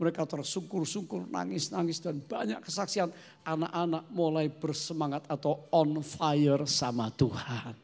Mereka 0.01 0.25
tersungkur-sungkur, 0.25 1.29
nangis-nangis 1.29 2.01
dan 2.01 2.17
banyak 2.17 2.57
kesaksian. 2.65 3.13
Anak-anak 3.45 4.09
mulai 4.09 4.49
bersemangat 4.49 5.29
atau 5.29 5.69
on 5.69 6.01
fire 6.01 6.65
sama 6.65 7.13
Tuhan. 7.13 7.77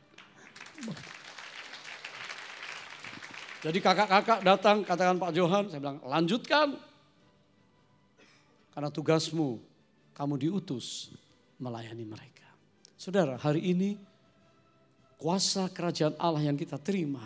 Jadi 3.62 3.78
kakak-kakak 3.78 4.41
datang 4.41 4.82
katakan 4.82 5.22
Pak 5.22 5.32
Johan, 5.38 5.70
saya 5.70 5.78
bilang 5.78 6.01
lanjutkan. 6.01 6.74
Karena 8.74 8.89
tugasmu, 8.89 9.62
kamu 10.18 10.34
diutus 10.41 11.14
melayani 11.62 12.05
mereka. 12.05 12.49
Saudara, 12.97 13.38
hari 13.38 13.62
ini 13.62 13.93
kuasa 15.22 15.70
kerajaan 15.70 16.18
Allah 16.18 16.49
yang 16.49 16.58
kita 16.58 16.82
terima 16.82 17.26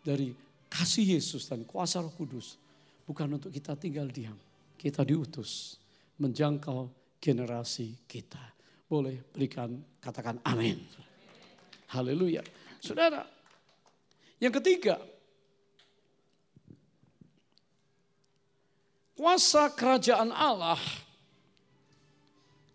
dari 0.00 0.45
kasih 0.70 1.16
Yesus 1.18 1.46
dan 1.46 1.62
kuasa 1.64 2.02
Roh 2.02 2.12
Kudus 2.12 2.58
bukan 3.06 3.38
untuk 3.38 3.54
kita 3.54 3.78
tinggal 3.78 4.10
diam. 4.10 4.36
Kita 4.76 5.06
diutus 5.06 5.80
menjangkau 6.20 6.90
generasi 7.22 8.04
kita. 8.04 8.40
Boleh 8.86 9.18
berikan 9.34 9.72
katakan 9.98 10.38
amin. 10.46 10.78
Haleluya. 11.90 12.42
Saudara, 12.78 13.26
yang 14.38 14.52
ketiga, 14.52 15.00
kuasa 19.16 19.72
kerajaan 19.72 20.30
Allah. 20.30 20.78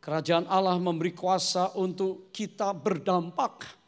Kerajaan 0.01 0.49
Allah 0.49 0.81
memberi 0.81 1.13
kuasa 1.13 1.77
untuk 1.77 2.33
kita 2.33 2.73
berdampak. 2.73 3.80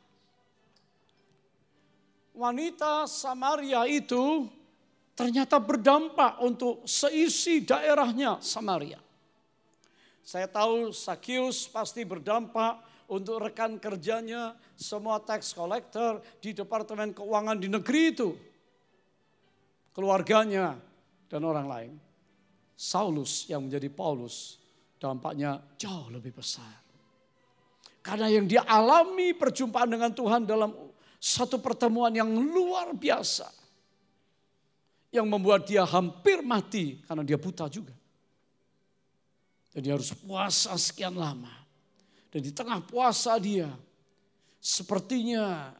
Wanita 2.33 3.05
Samaria 3.05 3.85
itu 3.85 4.49
ternyata 5.13 5.61
berdampak 5.61 6.41
untuk 6.41 6.81
seisi 6.89 7.61
daerahnya 7.61 8.41
Samaria. 8.41 8.97
Saya 10.25 10.49
tahu 10.49 10.89
Sakius 10.89 11.69
pasti 11.69 12.01
berdampak 12.01 12.81
untuk 13.11 13.37
rekan 13.37 13.77
kerjanya, 13.77 14.57
semua 14.73 15.21
tax 15.21 15.53
collector 15.53 16.23
di 16.41 16.57
Departemen 16.57 17.13
Keuangan 17.13 17.59
di 17.59 17.69
negeri 17.69 18.03
itu. 18.09 18.29
Keluarganya 19.93 20.73
dan 21.29 21.41
orang 21.45 21.67
lain. 21.69 21.93
Saulus 22.73 23.45
yang 23.45 23.69
menjadi 23.69 23.93
Paulus 23.93 24.57
dampaknya 24.97 25.61
jauh 25.77 26.09
lebih 26.09 26.33
besar. 26.33 26.81
Karena 28.01 28.27
yang 28.27 28.49
dia 28.49 28.65
alami 28.65 29.31
perjumpaan 29.37 29.87
dengan 29.87 30.11
Tuhan 30.11 30.43
dalam 30.43 30.73
satu 31.23 31.55
pertemuan 31.63 32.11
yang 32.11 32.27
luar 32.27 32.91
biasa. 32.91 33.47
Yang 35.07 35.27
membuat 35.31 35.63
dia 35.63 35.87
hampir 35.87 36.43
mati 36.43 36.99
karena 37.07 37.23
dia 37.23 37.39
buta 37.39 37.71
juga. 37.71 37.95
Jadi 39.71 39.87
harus 39.87 40.11
puasa 40.11 40.75
sekian 40.75 41.15
lama. 41.15 41.53
Dan 42.27 42.43
di 42.43 42.51
tengah 42.51 42.83
puasa 42.83 43.39
dia 43.39 43.71
sepertinya 44.59 45.71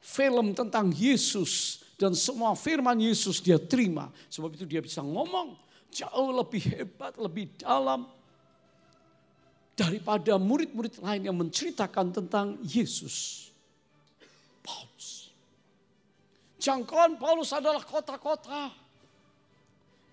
film 0.00 0.56
tentang 0.56 0.88
Yesus 0.94 1.84
dan 2.00 2.14
semua 2.14 2.54
firman 2.54 2.96
Yesus 2.96 3.44
dia 3.44 3.60
terima. 3.60 4.08
Sebab 4.30 4.56
itu 4.56 4.64
dia 4.64 4.80
bisa 4.80 5.04
ngomong 5.04 5.58
jauh 5.92 6.30
lebih 6.32 6.62
hebat, 6.64 7.18
lebih 7.18 7.50
dalam 7.60 8.08
daripada 9.74 10.38
murid-murid 10.38 11.02
lain 11.02 11.22
yang 11.28 11.36
menceritakan 11.36 12.14
tentang 12.14 12.56
Yesus. 12.62 13.47
Jangkauan 16.58 17.16
Paulus 17.16 17.54
adalah 17.54 17.82
kota-kota. 17.82 18.74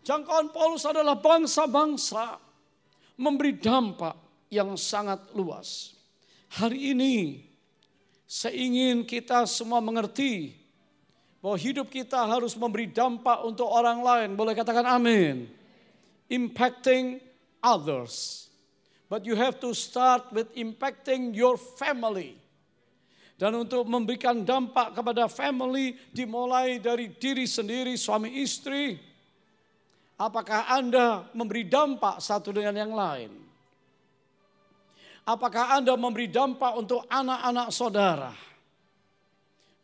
Jangkauan 0.05 0.53
Paulus 0.53 0.85
adalah 0.85 1.17
bangsa-bangsa. 1.17 2.37
Memberi 3.15 3.57
dampak 3.57 4.15
yang 4.51 4.77
sangat 4.77 5.31
luas. 5.33 5.95
Hari 6.61 6.93
ini 6.93 7.41
saya 8.27 8.53
ingin 8.53 9.07
kita 9.07 9.47
semua 9.49 9.79
mengerti 9.79 10.53
bahwa 11.39 11.57
hidup 11.57 11.87
kita 11.89 12.21
harus 12.27 12.53
memberi 12.59 12.91
dampak 12.91 13.41
untuk 13.47 13.65
orang 13.65 14.03
lain. 14.03 14.29
Boleh 14.35 14.53
katakan 14.53 14.83
amin 14.83 15.47
impacting 16.29 17.21
others. 17.61 18.47
But 19.09 19.25
you 19.25 19.35
have 19.37 19.59
to 19.61 19.73
start 19.73 20.33
with 20.33 20.49
impacting 20.57 21.37
your 21.37 21.57
family. 21.57 22.41
Dan 23.35 23.67
untuk 23.67 23.83
memberikan 23.83 24.47
dampak 24.47 24.95
kepada 24.95 25.27
family 25.27 25.91
dimulai 26.15 26.79
dari 26.79 27.11
diri 27.11 27.43
sendiri, 27.43 27.99
suami 27.99 28.39
istri. 28.39 28.95
Apakah 30.15 30.71
Anda 30.71 31.27
memberi 31.35 31.67
dampak 31.67 32.23
satu 32.23 32.55
dengan 32.55 32.79
yang 32.79 32.95
lain? 32.95 33.31
Apakah 35.27 35.75
Anda 35.75 35.99
memberi 35.99 36.31
dampak 36.31 36.79
untuk 36.79 37.03
anak-anak 37.11 37.67
saudara? 37.75 38.31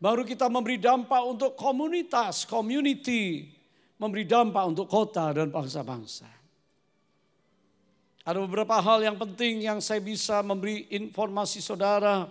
Baru 0.02 0.24
kita 0.24 0.48
memberi 0.48 0.80
dampak 0.80 1.22
untuk 1.28 1.54
komunitas, 1.60 2.48
community, 2.48 3.52
memberi 4.02 4.26
dampak 4.26 4.64
untuk 4.66 4.88
kota 4.90 5.30
dan 5.30 5.54
bangsa-bangsa. 5.54 6.26
Ada 8.22 8.38
beberapa 8.38 8.78
hal 8.82 9.02
yang 9.02 9.18
penting 9.18 9.66
yang 9.66 9.78
saya 9.78 10.02
bisa 10.02 10.42
memberi 10.46 10.90
informasi 10.94 11.62
saudara. 11.62 12.30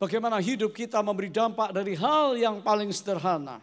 Bagaimana 0.00 0.40
hidup 0.40 0.72
kita 0.72 1.04
memberi 1.04 1.28
dampak 1.28 1.76
dari 1.76 1.92
hal 1.92 2.32
yang 2.40 2.64
paling 2.64 2.88
sederhana. 2.88 3.60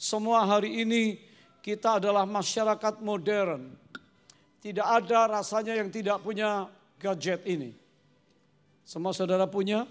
Semua 0.00 0.48
hari 0.48 0.80
ini 0.80 1.20
kita 1.60 2.00
adalah 2.00 2.24
masyarakat 2.24 3.04
modern. 3.04 3.76
Tidak 4.64 4.86
ada 4.88 5.36
rasanya 5.36 5.76
yang 5.76 5.92
tidak 5.92 6.24
punya 6.24 6.72
gadget 6.96 7.44
ini. 7.44 7.76
Semua 8.88 9.12
saudara 9.12 9.44
punya, 9.44 9.84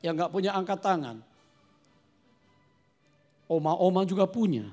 yang 0.00 0.16
nggak 0.16 0.32
punya 0.32 0.56
angkat 0.56 0.80
tangan. 0.80 1.20
Oma-oma 3.44 4.08
juga 4.08 4.24
punya. 4.24 4.72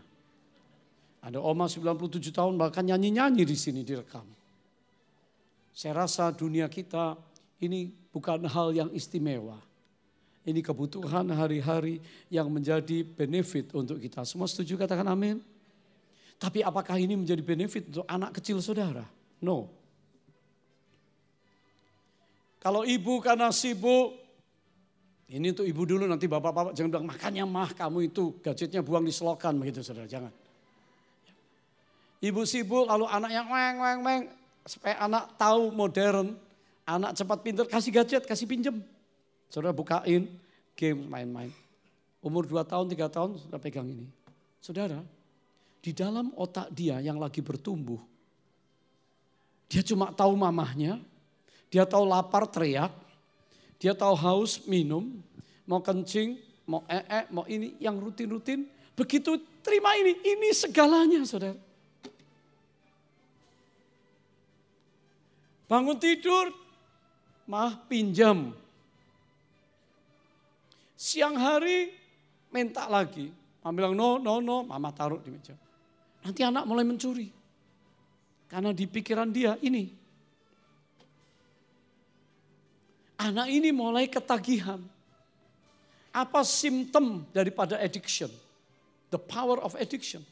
Ada 1.19 1.43
oma 1.43 1.67
97 1.67 2.31
tahun 2.31 2.55
bahkan 2.55 2.87
nyanyi-nyanyi 2.87 3.43
di 3.43 3.57
sini 3.59 3.83
direkam. 3.83 4.23
Saya 5.75 6.07
rasa 6.07 6.31
dunia 6.31 6.71
kita 6.71 7.19
ini 7.59 8.00
bukan 8.11 8.45
hal 8.47 8.75
yang 8.75 8.89
istimewa. 8.91 9.59
Ini 10.41 10.59
kebutuhan 10.65 11.29
hari-hari 11.31 12.01
yang 12.27 12.49
menjadi 12.49 13.05
benefit 13.05 13.71
untuk 13.77 14.01
kita. 14.01 14.25
Semua 14.25 14.49
setuju 14.49 14.73
katakan 14.75 15.05
amin? 15.05 15.37
Tapi 16.41 16.65
apakah 16.65 16.97
ini 16.97 17.13
menjadi 17.13 17.45
benefit 17.45 17.93
untuk 17.93 18.05
anak 18.09 18.41
kecil 18.41 18.57
saudara? 18.57 19.05
No. 19.37 19.69
Kalau 22.61 22.85
ibu 22.85 23.21
karena 23.21 23.53
sibuk 23.53 24.17
ini 25.31 25.55
untuk 25.55 25.63
ibu 25.63 25.81
dulu 25.87 26.03
nanti 26.09 26.27
bapak-bapak 26.27 26.75
jangan 26.75 26.89
bilang 26.91 27.07
makannya 27.07 27.45
mah 27.47 27.71
kamu 27.71 28.11
itu 28.11 28.35
gadgetnya 28.43 28.83
buang 28.83 29.07
di 29.07 29.13
selokan 29.15 29.55
begitu 29.61 29.79
saudara 29.85 30.09
jangan. 30.09 30.33
Ibu 32.21 32.41
sibuk 32.45 32.89
lalu 32.89 33.05
anak 33.09 33.31
yang 33.33 33.47
weng 33.49 33.77
weng 33.81 33.99
weng 34.05 34.21
supaya 34.65 35.01
anak 35.01 35.33
tahu 35.41 35.73
modern, 35.73 36.37
anak 36.85 37.17
cepat 37.17 37.39
pintar 37.45 37.65
kasih 37.69 37.91
gadget, 37.93 38.23
kasih 38.25 38.47
pinjem. 38.49 38.81
Saudara 39.51 39.75
bukain 39.75 40.31
game 40.75 41.01
main-main. 41.05 41.51
Umur 42.21 42.45
2 42.45 42.61
tahun, 42.63 42.85
3 42.85 43.09
tahun 43.09 43.29
sudah 43.41 43.59
pegang 43.59 43.89
ini. 43.89 44.05
Saudara, 44.61 45.01
di 45.81 45.91
dalam 45.91 46.29
otak 46.37 46.69
dia 46.69 47.01
yang 47.01 47.17
lagi 47.17 47.41
bertumbuh, 47.41 47.97
dia 49.65 49.81
cuma 49.81 50.13
tahu 50.13 50.37
mamahnya, 50.37 51.01
dia 51.73 51.81
tahu 51.87 52.05
lapar 52.05 52.45
teriak, 52.45 52.93
dia 53.81 53.97
tahu 53.97 54.13
haus 54.13 54.61
minum, 54.69 55.17
mau 55.65 55.81
kencing, 55.81 56.37
mau 56.69 56.85
ee, 56.85 57.25
mau 57.33 57.47
ini 57.49 57.73
yang 57.81 57.97
rutin-rutin. 57.97 58.69
Begitu 58.93 59.41
terima 59.65 59.97
ini, 59.97 60.13
ini 60.21 60.53
segalanya 60.53 61.25
saudara. 61.25 61.57
Bangun 65.65 65.95
tidur, 65.97 66.51
mah 67.51 67.75
pinjam. 67.91 68.55
Siang 70.95 71.35
hari 71.35 71.91
minta 72.47 72.87
lagi. 72.87 73.27
Mama 73.59 73.75
bilang 73.75 73.93
no, 73.93 74.15
no, 74.15 74.39
no, 74.39 74.63
mama 74.63 74.95
taruh 74.95 75.19
di 75.19 75.35
meja. 75.35 75.53
Nanti 76.23 76.47
anak 76.47 76.63
mulai 76.63 76.87
mencuri. 76.87 77.27
Karena 78.47 78.71
di 78.71 78.87
pikiran 78.87 79.27
dia 79.27 79.59
ini 79.59 79.91
anak 83.21 83.47
ini 83.51 83.69
mulai 83.69 84.09
ketagihan. 84.09 84.81
Apa 86.11 86.43
simptom 86.43 87.23
daripada 87.31 87.79
addiction? 87.79 88.27
The 89.13 89.19
power 89.21 89.61
of 89.63 89.77
addiction. 89.79 90.23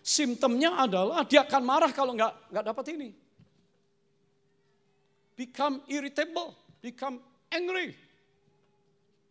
Simptomnya 0.00 0.72
adalah 0.80 1.22
dia 1.28 1.44
akan 1.44 1.62
marah 1.62 1.92
kalau 1.92 2.16
nggak 2.16 2.32
nggak 2.48 2.64
dapat 2.64 2.84
ini. 2.96 3.08
Become 5.32 5.84
irritable, 5.88 6.54
become 6.84 7.18
angry. 7.48 7.96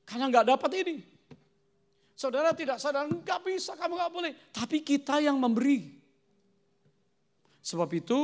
Karena 0.06 0.28
nggak 0.28 0.48
dapat 0.58 0.72
ini. 0.82 0.96
Saudara 2.18 2.54
tidak 2.54 2.78
sadar, 2.78 3.10
nggak 3.10 3.42
bisa, 3.42 3.74
kamu 3.74 3.98
nggak 3.98 4.14
boleh. 4.14 4.32
Tapi 4.54 4.86
kita 4.86 5.18
yang 5.24 5.42
memberi. 5.42 5.98
Sebab 7.62 7.90
itu 7.94 8.20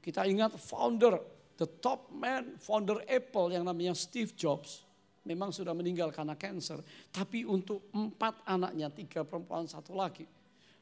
kita 0.00 0.24
ingat 0.28 0.56
founder 0.56 1.16
the 1.56 1.68
top 1.80 2.10
man, 2.10 2.58
founder 2.58 3.02
Apple 3.06 3.54
yang 3.54 3.64
namanya 3.64 3.94
Steve 3.94 4.34
Jobs, 4.34 4.82
memang 5.24 5.54
sudah 5.54 5.72
meninggal 5.72 6.10
karena 6.10 6.34
cancer. 6.34 6.82
Tapi 7.10 7.46
untuk 7.46 7.88
empat 7.94 8.44
anaknya, 8.48 8.90
tiga 8.90 9.20
perempuan, 9.24 9.66
satu 9.70 9.94
laki. 9.94 10.26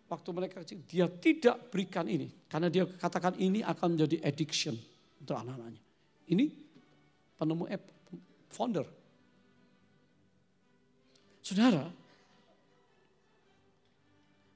Waktu 0.09 0.29
mereka 0.35 0.61
kecil, 0.61 0.85
dia 0.85 1.09
tidak 1.09 1.73
berikan 1.73 2.05
ini. 2.05 2.29
Karena 2.45 2.69
dia 2.69 2.85
katakan 2.85 3.33
ini 3.41 3.65
akan 3.65 3.97
menjadi 3.97 4.21
addiction 4.29 4.77
untuk 5.23 5.41
anak-anaknya. 5.41 5.92
Ini 6.29 6.47
penemu 7.39 7.65
Apple, 7.67 7.97
founder. 8.51 8.87
Saudara, 11.43 11.91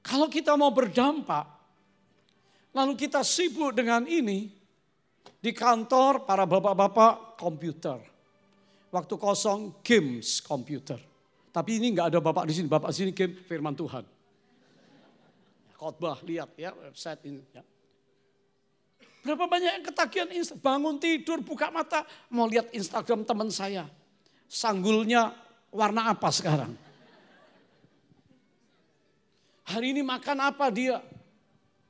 Kalau 0.07 0.31
kita 0.31 0.55
mau 0.55 0.71
berdampak, 0.71 1.43
lalu 2.71 2.95
kita 2.95 3.27
sibuk 3.27 3.75
dengan 3.75 4.07
ini, 4.07 4.47
di 5.43 5.51
kantor 5.51 6.23
para 6.23 6.47
bapak-bapak 6.47 7.35
komputer. 7.35 7.99
Waktu 8.87 9.13
kosong 9.19 9.83
games 9.83 10.39
komputer. 10.39 10.95
Tapi 11.51 11.83
ini 11.83 11.91
nggak 11.91 12.15
ada 12.15 12.19
bapak 12.23 12.47
di 12.47 12.55
sini, 12.55 12.71
bapak 12.71 12.95
di 12.95 12.95
sini 12.95 13.11
game 13.11 13.35
firman 13.35 13.75
Tuhan. 13.75 14.07
Khotbah, 15.75 16.23
lihat 16.23 16.55
ya 16.55 16.71
website 16.71 17.21
ini. 17.27 17.43
Ya. 17.51 17.61
Berapa 19.27 19.43
banyak 19.43 19.71
yang 19.75 19.83
ketagihan 19.83 20.27
bangun 20.63 20.95
tidur, 21.03 21.43
buka 21.43 21.67
mata, 21.67 22.07
mau 22.31 22.47
lihat 22.47 22.71
Instagram 22.71 23.27
teman 23.27 23.51
saya. 23.51 23.83
Sanggulnya 24.47 25.35
warna 25.67 26.07
apa 26.07 26.31
sekarang? 26.31 26.71
Hari 29.67 29.91
ini 29.91 29.99
makan 29.99 30.47
apa 30.47 30.71
dia? 30.71 31.03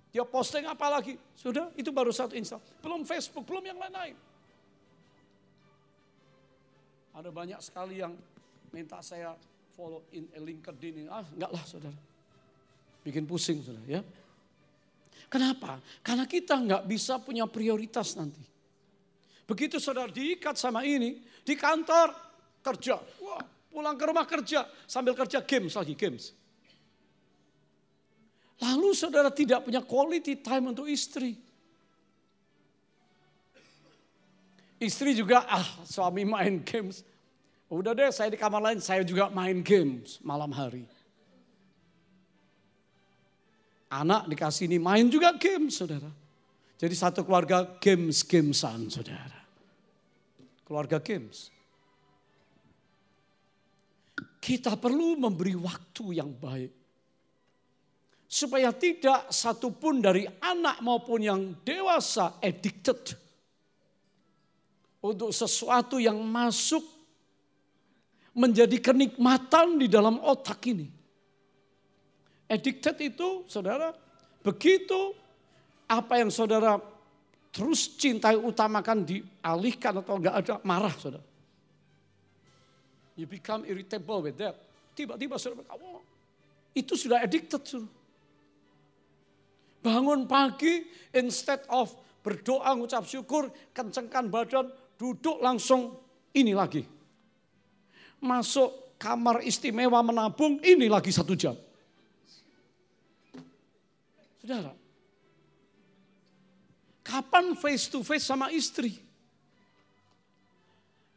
Dia 0.09 0.25
posting 0.25 0.65
apa 0.65 0.89
lagi? 0.89 1.13
Sudah, 1.37 1.69
itu 1.77 1.93
baru 1.93 2.09
satu 2.09 2.33
Insta. 2.33 2.57
Belum 2.81 3.05
Facebook, 3.05 3.45
belum 3.45 3.69
yang 3.69 3.77
lain-lain. 3.77 4.17
Ada 7.13 7.29
banyak 7.29 7.61
sekali 7.61 8.01
yang 8.01 8.17
minta 8.73 8.97
saya 9.05 9.37
follow 9.77 10.01
in 10.09 10.25
LinkedIn. 10.33 11.05
Ah, 11.05 11.21
enggak 11.21 11.53
lah 11.53 11.63
saudara. 11.69 12.01
Bikin 13.05 13.29
pusing 13.29 13.61
saudara 13.61 13.85
ya. 13.85 14.01
Kenapa? 15.25 15.81
Karena 16.05 16.29
kita 16.29 16.55
nggak 16.55 16.83
bisa 16.85 17.17
punya 17.17 17.49
prioritas 17.49 18.13
nanti. 18.13 18.39
Begitu 19.47 19.81
saudara 19.81 20.11
diikat 20.11 20.59
sama 20.59 20.83
ini, 20.83 21.23
di 21.41 21.55
kantor 21.55 22.11
kerja. 22.61 22.99
Wah, 23.23 23.41
pulang 23.71 23.95
ke 23.95 24.03
rumah 24.05 24.27
kerja, 24.27 24.67
sambil 24.85 25.15
kerja 25.15 25.39
games 25.41 25.73
lagi, 25.73 25.95
games. 25.95 26.35
Lalu 28.57 28.89
saudara 28.97 29.29
tidak 29.29 29.63
punya 29.63 29.79
quality 29.85 30.41
time 30.41 30.73
untuk 30.75 30.89
istri. 30.89 31.37
Istri 34.77 35.17
juga, 35.17 35.45
ah 35.45 35.65
suami 35.85 36.25
main 36.25 36.61
games. 36.61 37.01
Udah 37.67 37.91
deh 37.95 38.09
saya 38.13 38.31
di 38.31 38.39
kamar 38.39 38.61
lain, 38.63 38.79
saya 38.79 39.03
juga 39.03 39.27
main 39.27 39.59
games 39.63 40.19
malam 40.23 40.51
hari. 40.51 40.85
Anak 43.87 44.27
dikasih 44.27 44.67
ini 44.67 44.77
main 44.79 45.07
juga 45.07 45.31
games 45.39 45.79
saudara. 45.79 46.11
Jadi 46.77 46.93
satu 46.93 47.23
keluarga 47.23 47.79
games-gamesan 47.79 48.91
saudara. 48.91 49.39
Keluarga 50.67 50.99
games. 50.99 51.49
Kita 54.37 54.75
perlu 54.75 55.15
memberi 55.17 55.55
waktu 55.55 56.19
yang 56.19 56.31
baik 56.35 56.71
supaya 58.27 58.75
tidak 58.75 59.31
satupun 59.31 60.03
dari 60.03 60.27
anak 60.27 60.83
maupun 60.83 61.23
yang 61.23 61.41
dewasa 61.63 62.43
addicted 62.43 63.15
untuk 64.99 65.31
sesuatu 65.31 65.95
yang 65.95 66.19
masuk 66.27 66.83
menjadi 68.35 68.77
kenikmatan 68.83 69.79
di 69.79 69.87
dalam 69.87 70.19
otak 70.19 70.59
ini. 70.67 70.96
Addicted 72.47 72.95
itu 73.03 73.43
saudara, 73.51 73.91
begitu 74.39 75.11
apa 75.87 76.23
yang 76.23 76.31
saudara 76.31 76.79
terus 77.51 77.91
cintai 77.99 78.39
utamakan 78.39 79.03
dialihkan 79.03 79.99
atau 79.99 80.15
enggak 80.15 80.35
ada 80.39 80.55
marah 80.63 80.95
saudara. 80.95 81.25
You 83.19 83.27
become 83.27 83.67
irritable 83.67 84.23
with 84.23 84.39
that. 84.39 84.55
Tiba-tiba 84.95 85.35
saudara, 85.35 85.67
kamu 85.67 85.99
itu 86.77 86.93
sudah 86.95 87.19
addicted 87.19 87.65
saudara. 87.67 87.91
Bangun 89.83 90.23
pagi, 90.27 90.87
instead 91.11 91.63
of 91.67 91.91
berdoa, 92.23 92.75
ngucap 92.75 93.03
syukur, 93.07 93.51
kencengkan 93.75 94.27
badan, 94.27 94.67
duduk 94.99 95.39
langsung 95.39 95.95
ini 96.35 96.51
lagi. 96.51 96.83
Masuk 98.19 98.97
kamar 99.01 99.45
istimewa 99.45 100.01
menabung, 100.03 100.59
ini 100.61 100.91
lagi 100.91 101.13
satu 101.13 101.33
jam. 101.37 101.55
Saudara, 104.47 104.71
kapan 107.03 107.51
face 107.59 107.91
to 107.91 107.99
face 107.99 108.23
sama 108.23 108.47
istri? 108.47 108.95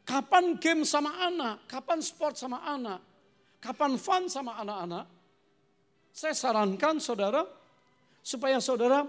Kapan 0.03 0.59
game 0.59 0.83
sama 0.83 1.15
anak? 1.15 1.63
Kapan 1.63 2.03
sport 2.03 2.35
sama 2.35 2.59
anak? 2.59 2.99
Kapan 3.63 3.95
fun 3.95 4.27
sama 4.27 4.59
anak-anak? 4.59 5.07
Saya 6.11 6.35
sarankan 6.35 6.99
saudara, 6.99 7.47
Supaya 8.19 8.59
saudara 8.59 9.07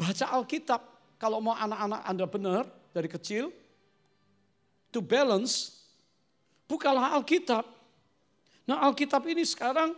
baca 0.00 0.26
Alkitab. 0.32 0.80
Kalau 1.20 1.44
mau 1.44 1.52
anak-anak 1.52 2.00
Anda 2.00 2.24
benar 2.24 2.64
dari 2.96 3.12
kecil, 3.12 3.52
to 4.88 5.04
balance, 5.04 5.84
bukalah 6.64 7.12
Alkitab. 7.12 7.68
Nah 8.64 8.88
Alkitab 8.88 9.20
ini 9.28 9.44
sekarang 9.44 9.92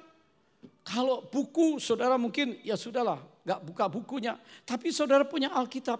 kalau 0.87 1.27
buku 1.27 1.83
saudara 1.83 2.14
mungkin 2.21 2.61
ya 2.62 2.79
sudahlah, 2.79 3.19
nggak 3.43 3.61
buka 3.67 3.85
bukunya. 3.91 4.35
Tapi 4.67 4.95
saudara 4.95 5.27
punya 5.27 5.51
Alkitab, 5.55 5.99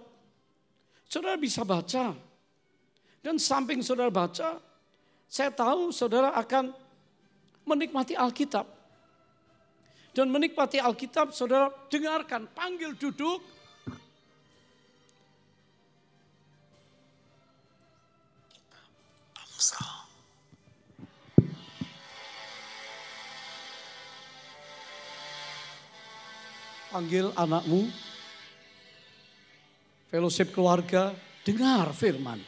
saudara 1.07 1.37
bisa 1.39 1.67
baca. 1.67 2.15
Dan 3.25 3.43
samping 3.43 3.83
saudara 3.83 4.07
baca, 4.07 4.63
saya 5.27 5.51
tahu 5.51 5.91
saudara 5.91 6.31
akan 6.39 6.71
menikmati 7.67 8.15
Alkitab 8.15 8.77
dan 10.17 10.33
menikmati 10.33 10.81
Alkitab, 10.81 11.37
saudara 11.37 11.69
dengarkan, 11.93 12.49
panggil 12.57 12.97
duduk. 12.97 13.45
Amsal. 19.37 19.96
Panggil 26.91 27.35
anakmu, 27.35 27.91
fellowship 30.09 30.55
keluarga, 30.55 31.13
dengar 31.43 31.91
firman. 31.93 32.39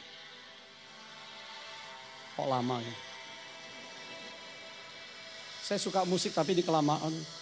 Kok 2.39 2.47
lama 2.47 2.79
ya? 2.79 2.95
Saya 5.59 5.77
suka 5.77 6.01
musik 6.07 6.33
tapi 6.33 6.57
di 6.57 6.63
kelamaan. 6.65 7.38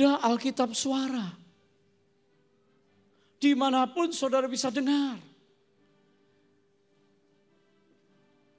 Ada 0.00 0.32
Alkitab 0.32 0.72
suara. 0.72 1.28
Di 3.36 3.52
mana 3.52 3.84
pun 3.84 4.08
saudara 4.16 4.48
bisa 4.48 4.72
dengar. 4.72 5.20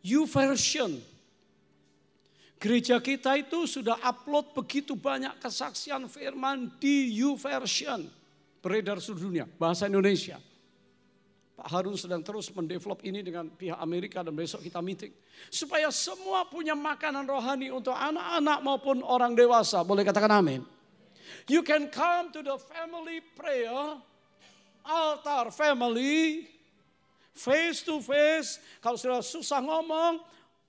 YouVersion. 0.06 1.02
Gereja 2.62 3.02
kita 3.02 3.42
itu 3.42 3.66
sudah 3.66 3.98
upload 4.06 4.54
begitu 4.54 4.94
banyak 4.94 5.34
kesaksian 5.42 6.06
firman 6.06 6.78
di 6.78 7.10
YouVersion. 7.18 8.06
Beredar 8.62 9.02
seluruh 9.02 9.34
dunia, 9.34 9.50
bahasa 9.58 9.90
Indonesia. 9.90 10.38
Pak 11.58 11.68
Harun 11.74 11.98
sedang 11.98 12.22
terus 12.22 12.54
mendevelop 12.54 13.02
ini 13.02 13.26
dengan 13.26 13.50
pihak 13.50 13.82
Amerika 13.82 14.22
dan 14.22 14.38
besok 14.38 14.62
kita 14.62 14.78
meeting. 14.78 15.10
Supaya 15.50 15.90
semua 15.90 16.46
punya 16.46 16.78
makanan 16.78 17.26
rohani 17.26 17.74
untuk 17.74 17.98
anak-anak 17.98 18.62
maupun 18.62 19.02
orang 19.02 19.34
dewasa. 19.34 19.82
Boleh 19.82 20.06
katakan 20.06 20.38
amin. 20.38 20.81
You 21.48 21.62
can 21.62 21.92
come 21.92 22.32
to 22.36 22.42
the 22.42 22.58
family 22.58 23.22
prayer, 23.36 24.00
altar 24.86 25.52
family, 25.52 26.48
face 27.36 27.84
to 27.88 28.00
face. 28.04 28.60
Kalau 28.80 28.98
sudah 29.00 29.22
susah 29.24 29.60
ngomong, 29.64 30.22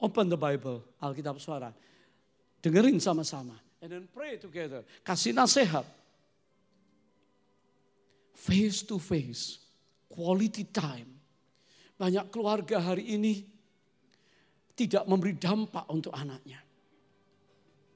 open 0.02 0.26
the 0.30 0.38
Bible, 0.38 0.82
Alkitab 0.98 1.38
suara. 1.38 1.70
Dengerin 2.62 3.02
sama-sama. 3.02 3.58
And 3.82 3.90
then 3.90 4.04
pray 4.14 4.38
together. 4.38 4.86
Kasih 5.02 5.34
nasihat. 5.34 5.82
Face 8.38 8.86
to 8.86 9.02
face. 9.02 9.58
Quality 10.06 10.70
time. 10.70 11.10
Banyak 11.98 12.30
keluarga 12.30 12.78
hari 12.78 13.18
ini 13.18 13.42
tidak 14.78 15.06
memberi 15.10 15.34
dampak 15.34 15.86
untuk 15.90 16.14
anaknya. 16.14 16.62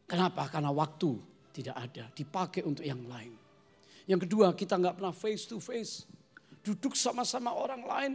Kenapa? 0.07 0.47
Karena 0.47 0.71
waktu 0.71 1.19
tidak 1.57 1.77
ada, 1.81 2.05
dipakai 2.13 2.61
untuk 2.69 2.85
yang 2.85 3.01
lain. 3.09 3.33
Yang 4.05 4.29
kedua, 4.29 4.53
kita 4.53 4.77
nggak 4.77 5.01
pernah 5.01 5.15
face 5.17 5.49
to 5.49 5.57
face. 5.57 6.05
Duduk 6.61 6.93
sama-sama 6.93 7.57
orang 7.57 7.83
lain, 7.89 8.13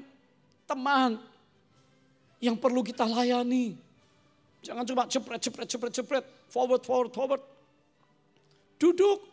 teman 0.69 1.17
yang 2.37 2.53
perlu 2.53 2.85
kita 2.85 3.09
layani. 3.09 3.73
Jangan 4.61 4.85
cuma 4.85 5.09
cepret, 5.09 5.41
cepret, 5.41 5.67
cepret, 5.67 5.93
cepret. 5.93 6.25
Forward, 6.53 6.85
forward, 6.85 7.09
forward. 7.09 7.43
Duduk 8.77 9.25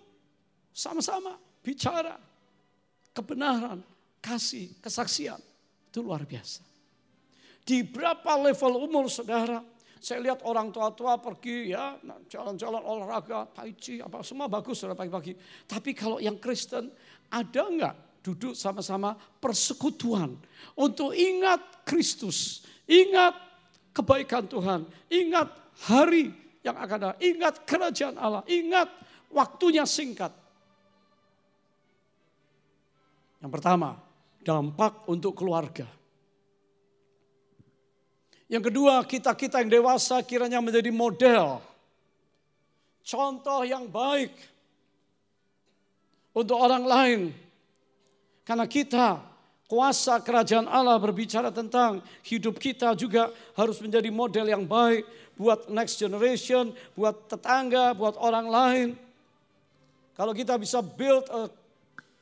sama-sama 0.72 1.36
bicara 1.60 2.16
kebenaran, 3.12 3.84
kasih, 4.24 4.72
kesaksian. 4.80 5.40
Itu 5.92 6.00
luar 6.00 6.24
biasa. 6.24 6.64
Di 7.68 7.84
berapa 7.84 8.40
level 8.40 8.88
umur 8.88 9.12
saudara, 9.12 9.60
saya 9.98 10.22
lihat 10.22 10.46
orang 10.46 10.70
tua-tua 10.70 11.18
pergi 11.18 11.74
ya 11.74 11.98
jalan-jalan 12.30 12.82
olahraga, 12.82 13.50
tai 13.50 13.74
chi, 13.74 13.98
apa 13.98 14.22
semua 14.22 14.46
bagus 14.46 14.78
saudara 14.78 14.98
pagi-pagi. 14.98 15.34
Tapi 15.66 15.90
kalau 15.94 16.22
yang 16.22 16.38
Kristen 16.38 16.90
ada 17.28 17.62
enggak 17.66 17.94
duduk 18.22 18.54
sama-sama 18.54 19.14
persekutuan 19.16 20.38
untuk 20.78 21.14
ingat 21.14 21.82
Kristus, 21.82 22.62
ingat 22.86 23.34
kebaikan 23.90 24.46
Tuhan, 24.46 24.86
ingat 25.10 25.48
hari 25.90 26.30
yang 26.62 26.76
akan 26.78 26.96
datang, 26.98 27.20
ingat 27.22 27.54
kerajaan 27.66 28.16
Allah, 28.18 28.42
ingat 28.46 28.88
waktunya 29.34 29.82
singkat. 29.88 30.30
Yang 33.38 33.52
pertama, 33.54 33.98
dampak 34.42 35.06
untuk 35.10 35.34
keluarga. 35.38 35.97
Yang 38.48 38.72
kedua, 38.72 39.04
kita-kita 39.04 39.60
yang 39.60 39.68
dewasa 39.68 40.24
kiranya 40.24 40.64
menjadi 40.64 40.88
model. 40.88 41.60
Contoh 43.04 43.60
yang 43.68 43.84
baik 43.84 44.32
untuk 46.32 46.56
orang 46.56 46.84
lain. 46.88 47.20
Karena 48.48 48.64
kita, 48.64 49.20
kuasa 49.68 50.16
kerajaan 50.24 50.64
Allah 50.64 50.96
berbicara 50.96 51.52
tentang 51.52 52.00
hidup 52.24 52.56
kita 52.56 52.96
juga 52.96 53.28
harus 53.52 53.76
menjadi 53.84 54.08
model 54.08 54.48
yang 54.48 54.64
baik 54.64 55.04
buat 55.36 55.68
next 55.68 56.00
generation, 56.00 56.72
buat 56.96 57.28
tetangga, 57.28 57.92
buat 57.92 58.16
orang 58.16 58.48
lain. 58.48 58.88
Kalau 60.16 60.32
kita 60.32 60.56
bisa 60.56 60.80
build 60.80 61.28
a 61.28 61.52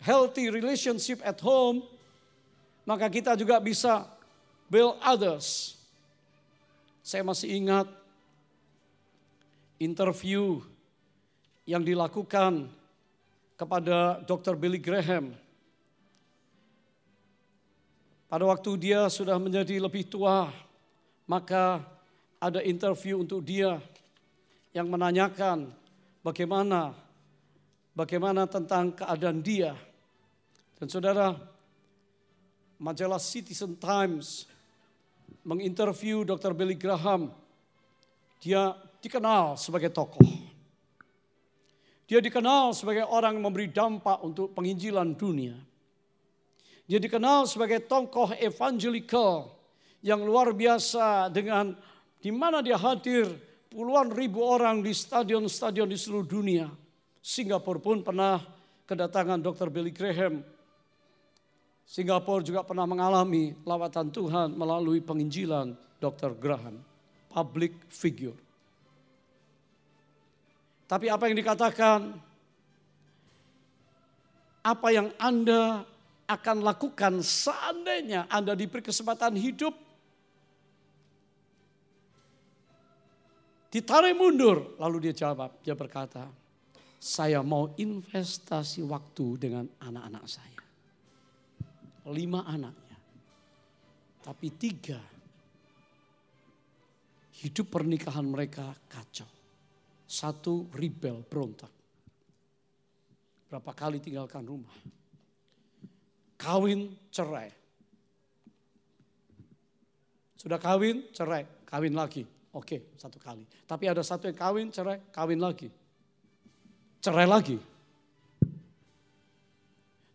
healthy 0.03 0.51
relationship 0.51 1.23
at 1.23 1.39
home, 1.39 1.87
maka 2.83 3.07
kita 3.07 3.39
juga 3.39 3.63
bisa 3.63 4.11
build 4.67 4.99
others 5.07 5.76
saya 7.07 7.23
masih 7.23 7.63
ingat 7.63 7.87
interview 9.79 10.59
yang 11.63 11.87
dilakukan 11.87 12.67
kepada 13.55 14.27
Dr. 14.27 14.59
Billy 14.59 14.83
Graham. 14.83 15.31
Pada 18.27 18.43
waktu 18.43 18.91
dia 18.91 19.07
sudah 19.07 19.39
menjadi 19.39 19.79
lebih 19.79 20.11
tua, 20.11 20.51
maka 21.31 21.79
ada 22.43 22.59
interview 22.67 23.23
untuk 23.23 23.39
dia 23.47 23.79
yang 24.75 24.91
menanyakan 24.91 25.71
bagaimana 26.27 26.91
bagaimana 27.95 28.51
tentang 28.51 28.91
keadaan 28.99 29.47
dia. 29.47 29.79
Dan 30.75 30.91
saudara, 30.91 31.39
majalah 32.83 33.23
Citizen 33.23 33.79
Times 33.79 34.56
menginterview 35.47 36.27
Dr. 36.27 36.53
Billy 36.53 36.75
Graham. 36.75 37.31
Dia 38.43 38.75
dikenal 38.99 39.55
sebagai 39.55 39.95
tokoh. 39.95 40.23
Dia 42.07 42.23
dikenal 42.23 42.75
sebagai 42.75 43.07
orang 43.07 43.39
yang 43.39 43.51
memberi 43.51 43.67
dampak 43.71 44.23
untuk 44.23 44.55
penginjilan 44.55 45.15
dunia. 45.19 45.59
Dia 46.87 47.03
dikenal 47.03 47.51
sebagai 47.51 47.83
tokoh 47.83 48.31
evangelical 48.39 49.51
yang 50.07 50.23
luar 50.23 50.55
biasa 50.55 51.35
dengan 51.35 51.75
di 52.23 52.31
mana 52.31 52.63
dia 52.63 52.79
hadir 52.79 53.27
puluhan 53.71 54.15
ribu 54.15 54.39
orang 54.39 54.87
di 54.87 54.95
stadion-stadion 54.95 55.91
di 55.91 55.99
seluruh 55.99 56.27
dunia. 56.27 56.71
Singapura 57.19 57.83
pun 57.83 58.07
pernah 58.07 58.39
kedatangan 58.87 59.43
Dr. 59.43 59.67
Billy 59.67 59.91
Graham 59.91 60.47
Singapura 61.87 62.43
juga 62.43 62.67
pernah 62.67 62.83
mengalami 62.83 63.55
lawatan 63.63 64.11
Tuhan 64.11 64.59
melalui 64.59 64.99
penginjilan 64.99 65.71
Dr. 66.03 66.35
Graham, 66.35 66.83
public 67.31 67.79
figure. 67.87 68.35
Tapi 70.91 71.07
apa 71.07 71.31
yang 71.31 71.39
dikatakan, 71.39 71.99
apa 74.67 74.89
yang 74.91 75.15
Anda 75.15 75.87
akan 76.27 76.67
lakukan 76.67 77.23
seandainya 77.23 78.27
Anda 78.27 78.59
diberi 78.59 78.83
kesempatan 78.83 79.39
hidup, 79.39 79.79
ditarik 83.71 84.19
mundur. 84.19 84.75
Lalu 84.83 85.11
dia 85.11 85.15
jawab, 85.15 85.55
dia 85.63 85.79
berkata, 85.79 86.27
saya 86.99 87.47
mau 87.47 87.71
investasi 87.79 88.83
waktu 88.83 89.27
dengan 89.39 89.71
anak-anak 89.79 90.27
saya 90.27 90.56
lima 92.11 92.47
anaknya. 92.47 92.99
Tapi 94.23 94.49
tiga, 94.59 94.99
hidup 97.43 97.67
pernikahan 97.71 98.27
mereka 98.27 98.75
kacau. 98.91 99.29
Satu 100.07 100.71
rebel, 100.75 101.23
berontak. 101.27 101.71
Berapa 103.51 103.71
kali 103.75 103.99
tinggalkan 103.99 104.47
rumah. 104.47 104.75
Kawin, 106.39 106.95
cerai. 107.11 107.51
Sudah 110.39 110.63
kawin, 110.63 111.11
cerai. 111.11 111.43
Kawin 111.67 111.95
lagi. 111.95 112.23
Oke, 112.55 112.95
satu 112.95 113.19
kali. 113.19 113.43
Tapi 113.67 113.85
ada 113.91 114.03
satu 114.03 114.31
yang 114.31 114.39
kawin, 114.39 114.67
cerai, 114.71 115.03
kawin 115.11 115.43
lagi. 115.43 115.71
Cerai 117.03 117.27
lagi. 117.27 117.59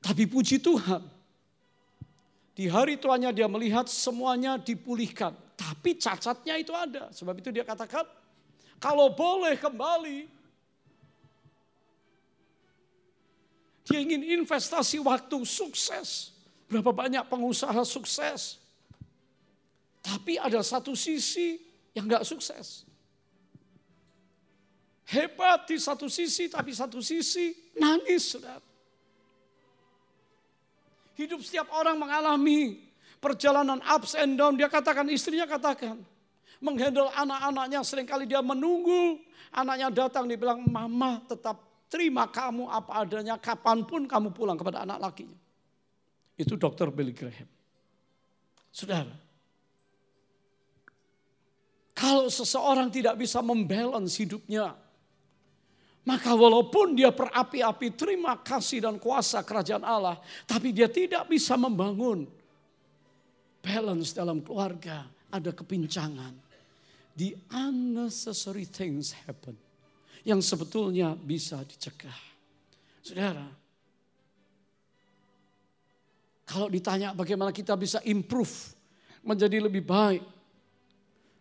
Tapi 0.02 0.24
puji 0.28 0.60
Tuhan, 0.60 1.04
di 2.52 2.68
hari 2.68 3.00
tuanya 3.00 3.32
dia 3.32 3.48
melihat 3.48 3.88
semuanya 3.88 4.60
dipulihkan. 4.60 5.32
Tapi 5.56 5.96
cacatnya 5.96 6.60
itu 6.60 6.76
ada. 6.76 7.08
Sebab 7.16 7.38
itu 7.40 7.50
dia 7.54 7.64
katakan, 7.64 8.04
kalau 8.82 9.14
boleh 9.14 9.56
kembali, 9.56 10.28
dia 13.88 14.00
ingin 14.04 14.42
investasi 14.42 15.00
waktu 15.00 15.38
sukses. 15.48 16.36
Berapa 16.68 16.92
banyak 16.92 17.24
pengusaha 17.28 17.84
sukses. 17.88 18.60
Tapi 20.02 20.36
ada 20.42 20.60
satu 20.66 20.98
sisi 20.98 21.62
yang 21.94 22.10
gak 22.10 22.26
sukses. 22.26 22.84
Hebat 25.08 25.68
di 25.68 25.76
satu 25.76 26.08
sisi, 26.08 26.48
tapi 26.48 26.72
satu 26.72 27.04
sisi 27.04 27.52
nangis, 27.76 28.32
saudara. 28.32 28.71
Hidup 31.16 31.44
setiap 31.44 31.68
orang 31.76 32.00
mengalami 32.00 32.92
perjalanan 33.22 33.80
ups 33.84 34.16
and 34.18 34.36
down. 34.40 34.56
Dia 34.56 34.72
katakan, 34.72 35.08
istrinya 35.12 35.46
katakan. 35.46 36.00
Menghandle 36.62 37.10
anak-anaknya 37.14 37.82
sering 37.82 38.06
kali 38.06 38.30
dia 38.30 38.40
menunggu. 38.40 39.18
Anaknya 39.52 39.92
datang, 39.92 40.30
dia 40.30 40.40
bilang, 40.40 40.64
mama 40.66 41.20
tetap 41.28 41.60
terima 41.92 42.30
kamu 42.30 42.70
apa 42.72 43.04
adanya. 43.04 43.36
Kapan 43.36 43.84
pun 43.84 44.08
kamu 44.08 44.32
pulang 44.32 44.56
kepada 44.56 44.88
anak 44.88 44.98
lakinya. 45.02 45.38
Itu 46.40 46.56
dokter 46.56 46.88
Billy 46.90 47.14
Graham. 47.14 47.50
Saudara, 48.72 49.12
kalau 51.92 52.32
seseorang 52.32 52.88
tidak 52.90 53.20
bisa 53.20 53.44
membalance 53.44 54.16
hidupnya, 54.18 54.74
maka 56.02 56.34
walaupun 56.34 56.98
dia 56.98 57.14
berapi-api 57.14 57.94
terima 57.94 58.34
kasih 58.42 58.82
dan 58.82 58.98
kuasa 58.98 59.46
kerajaan 59.46 59.86
Allah. 59.86 60.18
Tapi 60.50 60.74
dia 60.74 60.90
tidak 60.90 61.30
bisa 61.30 61.54
membangun 61.54 62.26
balance 63.62 64.10
dalam 64.10 64.42
keluarga. 64.42 65.06
Ada 65.30 65.54
kepincangan. 65.54 66.34
The 67.14 67.38
unnecessary 67.54 68.66
things 68.66 69.14
happen. 69.14 69.54
Yang 70.26 70.50
sebetulnya 70.50 71.14
bisa 71.14 71.62
dicegah. 71.62 72.18
Saudara. 73.06 73.46
Kalau 76.50 76.68
ditanya 76.68 77.14
bagaimana 77.14 77.54
kita 77.54 77.78
bisa 77.78 78.02
improve. 78.10 78.74
Menjadi 79.22 79.62
lebih 79.62 79.86
baik. 79.86 80.26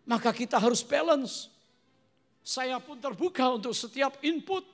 Maka 0.05 0.29
kita 0.29 0.61
harus 0.61 0.85
balance 0.85 1.49
saya 2.41 2.81
pun 2.81 2.97
terbuka 2.97 3.53
untuk 3.53 3.73
setiap 3.77 4.17
input 4.25 4.65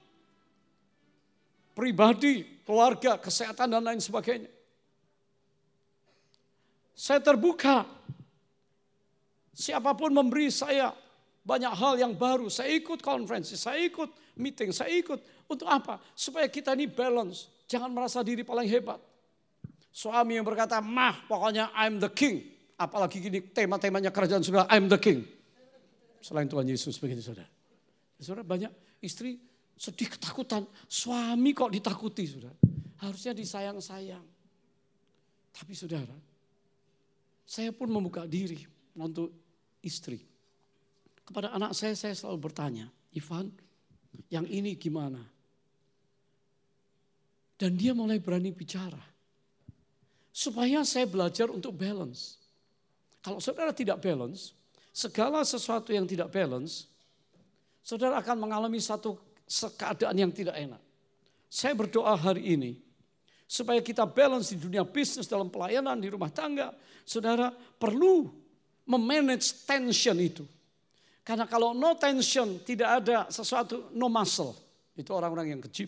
pribadi, 1.78 2.42
keluarga, 2.66 3.22
kesehatan 3.22 3.78
dan 3.78 3.84
lain 3.86 4.02
sebagainya. 4.02 4.50
Saya 6.98 7.22
terbuka. 7.22 7.86
Siapa 9.54 9.94
pun 9.94 10.10
memberi 10.10 10.50
saya 10.50 10.90
banyak 11.46 11.74
hal 11.78 11.94
yang 12.02 12.18
baru. 12.18 12.50
Saya 12.50 12.74
ikut 12.74 13.06
konferensi, 13.06 13.54
saya 13.54 13.78
ikut 13.86 14.10
meeting, 14.42 14.74
saya 14.74 14.90
ikut. 14.98 15.46
Untuk 15.46 15.70
apa? 15.70 16.02
Supaya 16.18 16.50
kita 16.50 16.74
ini 16.74 16.90
balance. 16.90 17.46
Jangan 17.70 17.94
merasa 17.94 18.26
diri 18.26 18.42
paling 18.42 18.66
hebat. 18.66 18.98
Suami 19.94 20.38
yang 20.38 20.46
berkata, 20.46 20.82
mah 20.82 21.26
pokoknya 21.30 21.70
I'm 21.78 22.02
the 22.02 22.10
king. 22.10 22.42
Apalagi 22.78 23.22
gini 23.22 23.42
tema-temanya 23.42 24.10
kerajaan 24.10 24.42
surga, 24.42 24.70
I'm 24.70 24.90
the 24.90 24.98
king. 24.98 25.26
selain 26.22 26.50
Tuhan 26.50 26.66
Yesus 26.68 26.98
begitu 26.98 27.22
saudara. 27.24 27.57
Saudara 28.18 28.42
banyak 28.42 28.72
istri 29.02 29.38
sedih 29.78 30.10
ketakutan, 30.10 30.66
suami 30.90 31.54
kok 31.54 31.70
ditakuti 31.70 32.26
saudara. 32.26 32.58
Harusnya 32.98 33.38
disayang-sayang. 33.38 34.26
Tapi 35.54 35.74
saudara, 35.78 36.18
saya 37.46 37.70
pun 37.70 37.90
membuka 37.94 38.26
diri 38.26 38.58
untuk 38.98 39.30
istri. 39.86 40.18
Kepada 41.22 41.54
anak 41.54 41.78
saya, 41.78 41.94
saya 41.94 42.18
selalu 42.18 42.50
bertanya, 42.50 42.90
Ivan, 43.14 43.54
yang 44.34 44.50
ini 44.50 44.74
gimana? 44.74 45.22
Dan 47.58 47.78
dia 47.78 47.94
mulai 47.94 48.18
berani 48.18 48.50
bicara. 48.54 49.02
Supaya 50.34 50.86
saya 50.86 51.10
belajar 51.10 51.50
untuk 51.50 51.74
balance. 51.74 52.38
Kalau 53.22 53.42
saudara 53.42 53.74
tidak 53.74 54.02
balance, 54.02 54.54
segala 54.94 55.42
sesuatu 55.42 55.90
yang 55.90 56.06
tidak 56.06 56.30
balance, 56.30 56.86
saudara 57.88 58.20
akan 58.20 58.44
mengalami 58.44 58.84
satu 58.84 59.16
keadaan 59.80 60.20
yang 60.20 60.32
tidak 60.36 60.60
enak. 60.60 60.84
Saya 61.48 61.72
berdoa 61.72 62.20
hari 62.20 62.44
ini, 62.52 62.76
supaya 63.48 63.80
kita 63.80 64.04
balance 64.04 64.52
di 64.52 64.60
dunia 64.60 64.84
bisnis, 64.84 65.32
dalam 65.32 65.48
pelayanan, 65.48 65.96
di 65.96 66.12
rumah 66.12 66.28
tangga, 66.28 66.76
saudara 67.08 67.48
perlu 67.56 68.28
memanage 68.84 69.64
tension 69.64 70.20
itu. 70.20 70.44
Karena 71.24 71.48
kalau 71.48 71.72
no 71.72 71.96
tension, 71.96 72.60
tidak 72.68 73.04
ada 73.04 73.32
sesuatu, 73.32 73.88
no 73.96 74.12
muscle. 74.12 74.52
Itu 74.92 75.16
orang-orang 75.16 75.56
yang 75.56 75.64
kecil. 75.64 75.88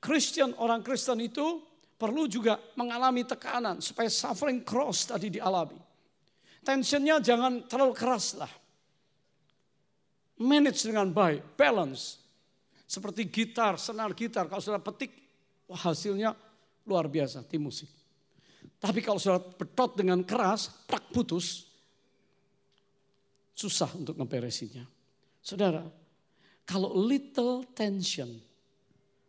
Kristen, 0.00 0.56
orang 0.56 0.80
Kristen 0.80 1.20
itu 1.20 1.60
perlu 2.00 2.24
juga 2.24 2.56
mengalami 2.72 3.28
tekanan 3.28 3.84
supaya 3.84 4.08
suffering 4.08 4.64
cross 4.64 5.04
tadi 5.04 5.28
dialami. 5.28 5.76
Tensionnya 6.64 7.20
jangan 7.20 7.68
terlalu 7.68 7.92
keras 7.92 8.40
lah. 8.40 8.48
Manage 10.40 10.88
dengan 10.88 11.12
baik, 11.12 11.54
balance. 11.54 12.16
Seperti 12.88 13.28
gitar, 13.28 13.76
senar 13.76 14.16
gitar, 14.16 14.48
kalau 14.48 14.64
sudah 14.64 14.80
petik, 14.80 15.12
wah 15.68 15.78
hasilnya 15.78 16.32
luar 16.88 17.06
biasa, 17.06 17.44
tim 17.44 17.62
musik. 17.62 17.86
Tapi 18.80 19.04
kalau 19.04 19.20
sudah 19.20 19.38
betot 19.38 19.94
dengan 19.94 20.24
keras, 20.24 20.72
tak 20.88 21.12
putus, 21.12 21.68
susah 23.52 23.92
untuk 23.92 24.16
ngeberesinya. 24.16 24.82
Saudara, 25.44 25.84
kalau 26.64 26.96
little 26.96 27.68
tension, 27.76 28.40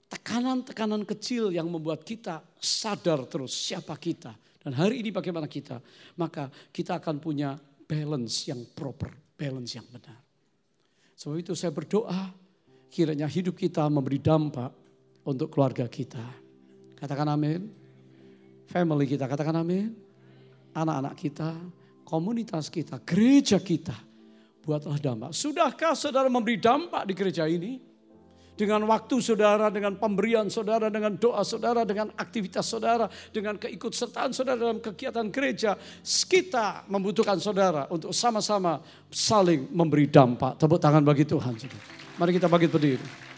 tekanan-tekanan 0.07 1.03
kecil 1.03 1.51
yang 1.51 1.67
membuat 1.67 2.07
kita 2.07 2.39
sadar 2.55 3.27
terus 3.27 3.51
siapa 3.51 3.99
kita. 3.99 4.31
Dan 4.61 4.77
hari 4.77 5.03
ini 5.03 5.11
bagaimana 5.11 5.51
kita, 5.51 5.83
maka 6.15 6.47
kita 6.71 7.03
akan 7.03 7.19
punya 7.19 7.59
balance 7.83 8.47
yang 8.47 8.63
proper, 8.71 9.11
balance 9.35 9.75
yang 9.75 9.87
benar. 9.91 10.30
Sebab 11.21 11.37
itu 11.37 11.53
saya 11.53 11.69
berdoa 11.69 12.33
kiranya 12.89 13.29
hidup 13.29 13.53
kita 13.53 13.85
memberi 13.93 14.17
dampak 14.17 14.73
untuk 15.21 15.53
keluarga 15.53 15.85
kita. 15.85 16.25
Katakan 16.97 17.29
amin. 17.29 17.69
Family 18.65 19.05
kita, 19.05 19.29
katakan 19.29 19.53
amin. 19.61 19.93
Anak-anak 20.73 21.13
kita, 21.13 21.53
komunitas 22.01 22.73
kita, 22.73 22.97
gereja 23.05 23.61
kita. 23.61 23.93
Buatlah 24.65 24.97
dampak. 24.97 25.29
Sudahkah 25.37 25.93
saudara 25.93 26.25
memberi 26.25 26.57
dampak 26.57 27.05
di 27.05 27.13
gereja 27.13 27.45
ini? 27.45 27.77
Dengan 28.55 28.83
waktu 28.85 29.17
saudara, 29.23 29.71
dengan 29.73 29.97
pemberian 29.97 30.45
saudara, 30.51 30.91
dengan 30.91 31.17
doa 31.17 31.41
saudara, 31.41 31.81
dengan 31.87 32.13
aktivitas 32.13 32.67
saudara, 32.67 33.09
dengan 33.33 33.57
keikutsertaan 33.57 34.35
saudara 34.35 34.59
dalam 34.59 34.79
kegiatan 34.83 35.27
gereja, 35.33 35.73
kita 36.03 36.85
membutuhkan 36.91 37.39
saudara 37.41 37.87
untuk 37.89 38.13
sama-sama 38.13 38.83
saling 39.09 39.65
memberi 39.71 40.05
dampak. 40.05 40.59
Tepuk 40.59 40.77
tangan 40.77 41.01
bagi 41.01 41.25
Tuhan. 41.25 41.57
Mari 42.19 42.31
kita 42.37 42.47
bagi 42.51 42.67
berdiri. 42.69 43.31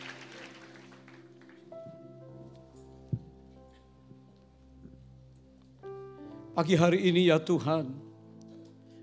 Pagi 6.53 6.77
hari 6.77 7.09
ini 7.09 7.33
ya 7.33 7.41
Tuhan, 7.41 7.89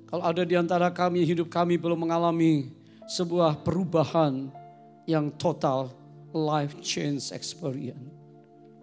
kalau 0.07 0.23
ada 0.23 0.47
di 0.47 0.55
antara 0.55 0.87
kami, 0.87 1.27
hidup 1.27 1.51
kami 1.51 1.75
belum 1.75 2.07
mengalami 2.07 2.71
sebuah 3.11 3.67
perubahan 3.67 4.47
yang 5.03 5.35
total, 5.35 5.91
life 6.35 6.79
change 6.81 7.35
experience. 7.35 8.13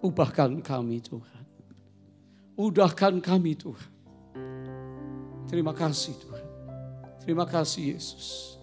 Ubahkan 0.03 0.61
kami 0.61 1.01
Tuhan. 1.01 1.43
Udahkan 2.57 3.21
kami 3.21 3.57
Tuhan. 3.57 3.93
Terima 5.47 5.71
kasih 5.71 6.13
Tuhan. 6.17 6.45
Terima 7.23 7.45
kasih 7.47 7.95
Yesus. 7.95 8.55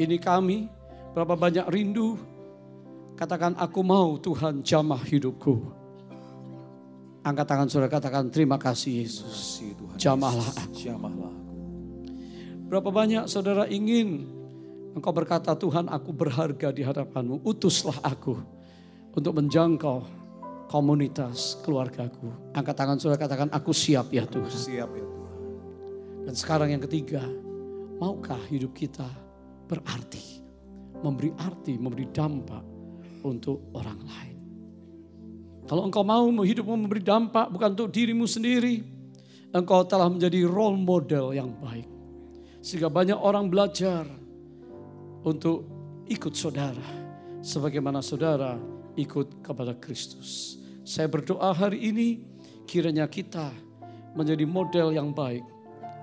Ini 0.00 0.16
kami, 0.18 0.68
berapa 1.12 1.36
banyak 1.36 1.68
rindu. 1.68 2.16
Katakan 3.14 3.54
aku 3.60 3.80
mau 3.84 4.16
Tuhan 4.16 4.64
jamah 4.64 5.00
hidupku. 5.04 5.60
Angkat 7.22 7.46
tangan 7.46 7.68
saudara 7.70 7.92
katakan 7.92 8.32
terima 8.34 8.58
kasih 8.58 9.06
Yesus. 9.06 9.62
Jamahlah 9.94 10.50
aku. 10.58 10.74
Berapa 12.66 12.90
banyak 12.90 13.30
saudara 13.30 13.68
ingin 13.70 14.41
Engkau 14.92 15.12
berkata, 15.12 15.56
Tuhan 15.56 15.88
aku 15.88 16.12
berharga 16.12 16.68
di 16.68 16.84
hadapanmu. 16.84 17.40
Utuslah 17.48 17.96
aku 18.04 18.36
untuk 19.16 19.32
menjangkau 19.40 20.04
komunitas 20.68 21.60
keluargaku. 21.64 22.52
Angkat 22.52 22.74
tangan 22.76 22.96
saudara 23.00 23.20
katakan, 23.20 23.48
aku 23.52 23.72
siap 23.72 24.12
ya 24.12 24.28
Tuhan. 24.28 24.52
Siap 24.52 24.90
ya 24.92 25.04
Tuhan. 25.04 25.36
Dan 26.28 26.34
sekarang 26.36 26.68
yang 26.72 26.82
ketiga, 26.84 27.24
maukah 27.96 28.40
hidup 28.52 28.76
kita 28.76 29.08
berarti? 29.68 30.44
Memberi 31.02 31.34
arti, 31.40 31.74
memberi 31.80 32.06
dampak 32.14 32.62
untuk 33.26 33.74
orang 33.74 34.00
lain. 34.06 34.38
Kalau 35.66 35.82
engkau 35.88 36.04
mau 36.06 36.26
hidupmu 36.28 36.74
memberi 36.74 37.02
dampak 37.02 37.50
bukan 37.50 37.74
untuk 37.74 37.90
dirimu 37.90 38.28
sendiri. 38.28 38.84
Engkau 39.52 39.84
telah 39.84 40.08
menjadi 40.08 40.46
role 40.48 40.78
model 40.78 41.34
yang 41.36 41.52
baik. 41.58 41.88
Sehingga 42.62 42.86
banyak 42.86 43.18
orang 43.18 43.50
belajar 43.50 44.06
untuk 45.22 45.66
ikut 46.10 46.34
saudara. 46.34 47.02
Sebagaimana 47.42 47.98
saudara 47.98 48.54
ikut 48.94 49.42
kepada 49.42 49.74
Kristus. 49.78 50.58
Saya 50.82 51.06
berdoa 51.10 51.54
hari 51.54 51.90
ini 51.90 52.08
kiranya 52.66 53.06
kita 53.06 53.50
menjadi 54.12 54.44
model 54.46 54.92
yang 54.94 55.10
baik 55.14 55.42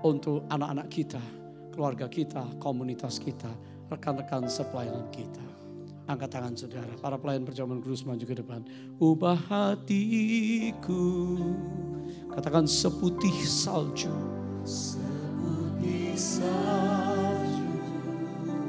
untuk 0.02 0.44
anak-anak 0.48 0.88
kita, 0.88 1.22
keluarga 1.72 2.08
kita, 2.08 2.42
komunitas 2.58 3.20
kita, 3.20 3.48
rekan-rekan 3.92 4.48
sepelayanan 4.48 5.06
kita. 5.12 5.44
Angkat 6.10 6.30
tangan 6.34 6.54
saudara, 6.58 6.90
para 6.98 7.14
pelayan 7.20 7.46
perjamuan 7.46 7.78
kudus 7.78 8.02
maju 8.02 8.24
ke 8.24 8.34
depan. 8.34 8.66
Ubah 8.98 9.38
hatiku, 9.46 11.38
katakan 12.34 12.66
seputih 12.66 13.36
salju. 13.46 14.10
Seputih 14.66 16.18
salju 16.18 17.09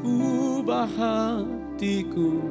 ubah 0.02 0.90
hatiku. 0.90 2.42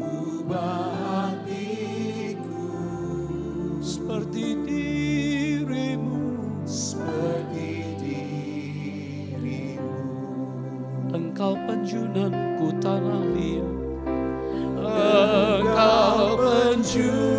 Ubah 0.00 0.92
hatiku. 1.04 2.68
Seperti 3.80 4.56
dirimu. 4.64 6.40
Seperti 6.68 7.96
dirimu. 8.00 9.82
Engkau 11.12 11.56
penjunanku 11.66 12.72
tanah 12.80 13.24
liat. 13.36 13.74
Engkau 14.86 16.38
penjunan 16.38 17.35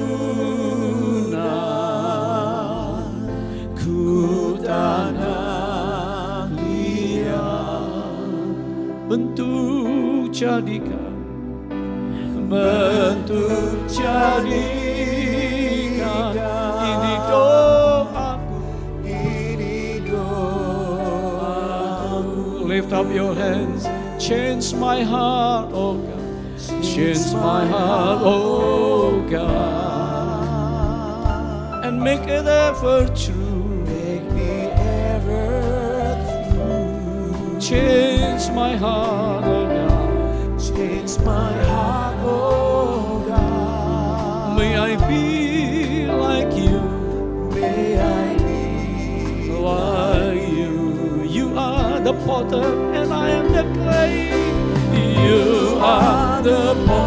bentuk 9.37 10.33
jadikan. 10.33 11.13
Bentuk 12.49 13.85
jadikan. 13.85 14.65
Ini 16.81 17.13
doaku. 17.29 18.57
Ini 19.05 20.01
doaku. 20.09 21.05
Lift 22.65 22.89
up 22.89 23.05
your 23.13 23.37
hands. 23.37 23.85
Change 24.17 24.73
my 24.73 25.05
heart 25.05 25.69
oh 25.69 26.01
God. 26.01 26.17
Change 26.81 27.37
my 27.37 27.61
heart 27.69 28.25
oh 28.25 29.21
God. 29.29 29.45
And 31.85 32.01
make 32.01 32.25
it 32.25 32.49
ever 32.49 33.05
true. 33.13 33.85
Make 33.85 34.25
me 34.33 34.73
ever 35.13 35.61
true 37.61 38.06
Change 38.47 38.55
my 38.55 38.77
heart, 38.77 39.43
oh 39.43 39.67
God. 39.67 40.59
Change 40.61 41.19
my 41.25 41.51
heart, 41.63 42.15
oh 42.21 43.25
God. 43.27 44.57
May 44.57 44.77
I 44.77 44.95
be 45.09 46.05
like 46.07 46.55
you. 46.55 46.79
May 47.51 47.99
I 47.99 48.37
be 48.37 49.51
like 49.51 50.49
you. 50.49 51.23
You 51.23 51.57
are 51.57 51.99
the 51.99 52.13
potter 52.25 52.93
and 52.93 53.11
I 53.11 53.31
am 53.31 53.51
the 53.51 53.63
clay. 53.73 54.29
You 54.95 55.77
are 55.81 56.41
the 56.41 56.85
potter. 56.87 57.06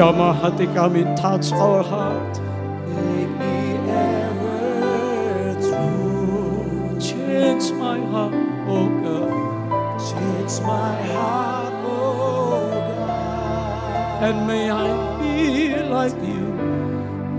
Shama 0.00 0.32
Hatikami, 0.32 1.04
touch 1.14 1.52
our 1.52 1.82
heart. 1.84 2.40
Make 2.88 3.28
me 3.38 3.76
ever 3.86 5.52
true. 5.60 6.98
Change 6.98 7.72
my 7.72 7.98
heart, 8.06 8.32
oh 8.66 8.88
God. 9.04 10.00
Change 10.00 10.54
my 10.62 11.02
heart, 11.12 11.74
oh 11.84 12.70
God. 12.96 14.22
And 14.24 14.46
may 14.46 14.70
I 14.70 14.88
be 15.20 15.76
like 15.82 16.16
you. 16.32 16.48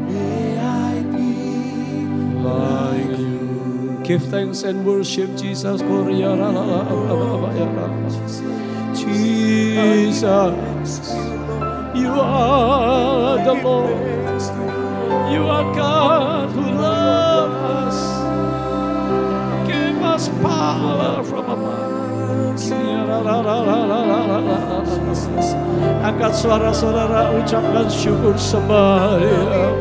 May 0.05 0.59
I 0.59 1.01
be 1.01 1.34
like 2.45 3.18
you. 3.18 4.01
Give 4.03 4.22
thanks 4.22 4.62
and 4.62 4.86
worship 4.86 5.36
Jesus. 5.36 5.82
Jesus. 9.01 10.70
You 12.12 12.20
are 12.20 13.38
the 13.43 13.53
Lord. 13.64 14.12
You 15.32 15.47
are 15.47 15.76
God 15.76 16.49
who 16.51 16.72
loves 16.76 17.55
us. 17.88 17.99
Give 19.68 20.03
us 20.03 20.28
power 20.43 21.24
from 21.24 21.45
above. 21.47 21.91
Angkat 26.01 26.34
suara 26.36 26.74
saudara 26.76 27.32
ucapkan 27.39 27.88
syukur 27.88 28.36
sembah 28.36 29.18
dia. 29.22 29.72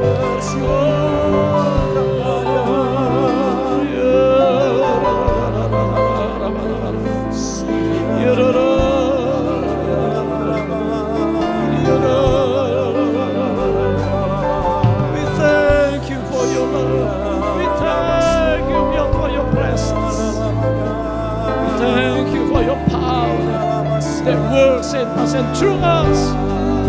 In 24.95 25.07
us 25.15 25.33
through 25.59 25.79
us 25.79 26.35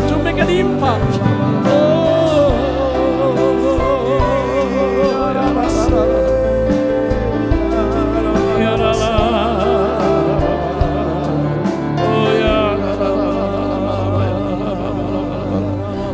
to 0.09 0.17
make 0.23 0.41
an 0.41 0.49
impact. 0.49 1.13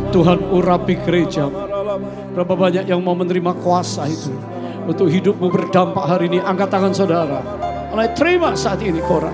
Tuhan 0.08 0.40
urapi 0.50 0.98
gereja. 1.06 1.46
Berapa 2.34 2.54
banyak 2.58 2.90
yang 2.90 3.00
mau 3.06 3.14
menerima 3.14 3.54
kuasa 3.62 4.10
itu 4.10 4.34
untuk 4.84 5.06
hidupmu 5.06 5.46
berdampak 5.46 6.04
hari 6.10 6.26
ini? 6.26 6.42
Angkat 6.42 6.68
tangan 6.74 6.90
saudara. 6.90 7.38
Mulai 7.94 8.12
terima 8.18 8.52
saat 8.58 8.82
ini 8.82 8.98
kora 9.06 9.30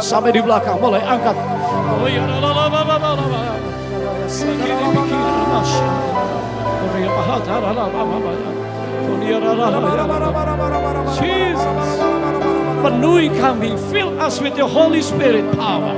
sampai 0.00 0.30
di 0.34 0.40
belakang 0.42 0.76
mulai 0.80 1.02
angkat. 1.04 1.36
Jesus, 11.20 11.88
penuhi 12.80 13.28
kami, 13.36 13.70
fill 13.92 14.10
us 14.20 14.40
with 14.40 14.56
your 14.56 14.70
Holy 14.70 15.02
Spirit 15.02 15.44
power. 15.58 15.92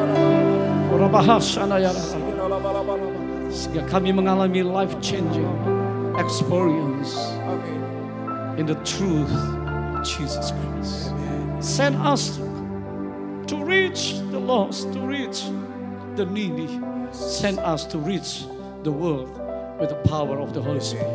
Sehingga 3.52 3.82
kami 3.90 4.10
mengalami 4.16 4.64
life 4.64 4.96
changing 5.04 5.48
experience 6.16 7.36
in 8.56 8.64
the 8.68 8.76
truth 8.84 9.32
of 9.96 10.00
Jesus 10.04 10.52
Christ. 10.52 10.71
Send 11.62 11.94
us 11.94 12.38
to 12.38 13.56
reach 13.64 14.18
the 14.32 14.38
lost, 14.40 14.92
to 14.92 15.00
reach 15.00 15.44
the 16.16 16.26
needy. 16.26 16.80
Send 17.12 17.60
us 17.60 17.86
to 17.86 17.98
reach 17.98 18.46
the 18.82 18.90
world 18.90 19.30
with 19.78 19.90
the 19.90 20.02
power 20.08 20.40
of 20.40 20.54
the 20.54 20.60
Holy 20.60 20.80
Spirit. 20.80 21.06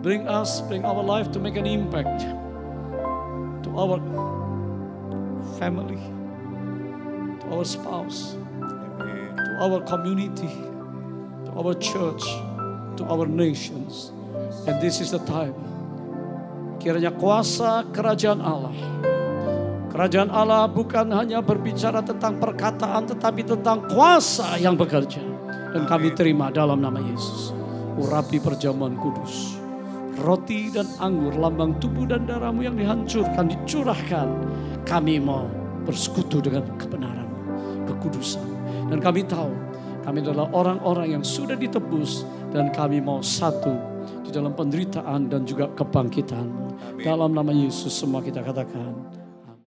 Bring 0.00 0.26
us, 0.26 0.62
bring 0.62 0.82
our 0.86 1.02
life 1.02 1.30
to 1.32 1.38
make 1.38 1.56
an 1.56 1.66
impact 1.66 2.22
to 3.64 3.78
our 3.78 3.98
family, 5.58 6.00
to 7.40 7.46
our 7.52 7.66
spouse, 7.66 8.32
to 8.32 9.56
our 9.60 9.82
community, 9.82 10.48
to 11.44 11.52
our 11.54 11.74
church, 11.74 12.22
to 12.96 13.04
our 13.10 13.26
nations. 13.26 14.10
And 14.66 14.80
this 14.80 15.02
is 15.02 15.10
the 15.10 15.18
time. 15.18 15.71
Kiranya 16.82 17.14
kuasa 17.14 17.86
kerajaan 17.94 18.42
Allah. 18.42 18.74
Kerajaan 19.94 20.34
Allah 20.34 20.66
bukan 20.66 21.14
hanya 21.14 21.38
berbicara 21.38 22.02
tentang 22.02 22.42
perkataan 22.42 23.06
tetapi 23.06 23.46
tentang 23.46 23.86
kuasa 23.86 24.58
yang 24.58 24.74
bekerja. 24.74 25.22
Dan 25.70 25.86
kami 25.86 26.10
terima 26.10 26.50
dalam 26.50 26.82
nama 26.82 26.98
Yesus. 26.98 27.54
Urapi 28.02 28.42
perjamuan 28.42 28.98
kudus. 28.98 29.54
Roti 30.26 30.74
dan 30.74 30.90
anggur 30.98 31.38
lambang 31.38 31.78
tubuh 31.78 32.02
dan 32.02 32.26
darahmu 32.26 32.66
yang 32.66 32.74
dihancurkan, 32.74 33.46
dicurahkan. 33.46 34.26
Kami 34.82 35.22
mau 35.22 35.46
bersekutu 35.86 36.42
dengan 36.42 36.66
kebenaran, 36.82 37.30
kekudusan. 37.86 38.42
Dan 38.90 38.98
kami 38.98 39.22
tahu 39.22 39.54
kami 40.02 40.18
adalah 40.18 40.50
orang-orang 40.50 41.14
yang 41.14 41.22
sudah 41.22 41.54
ditebus 41.54 42.26
dan 42.50 42.74
kami 42.74 42.98
mau 42.98 43.22
satu 43.22 43.91
di 44.32 44.40
dalam 44.40 44.56
penderitaan 44.56 45.28
dan 45.28 45.44
juga 45.44 45.68
kebangkitan. 45.76 46.48
Dalam 47.04 47.36
nama 47.36 47.52
Yesus 47.52 47.92
semua 47.92 48.24
kita 48.24 48.40
katakan. 48.40 49.21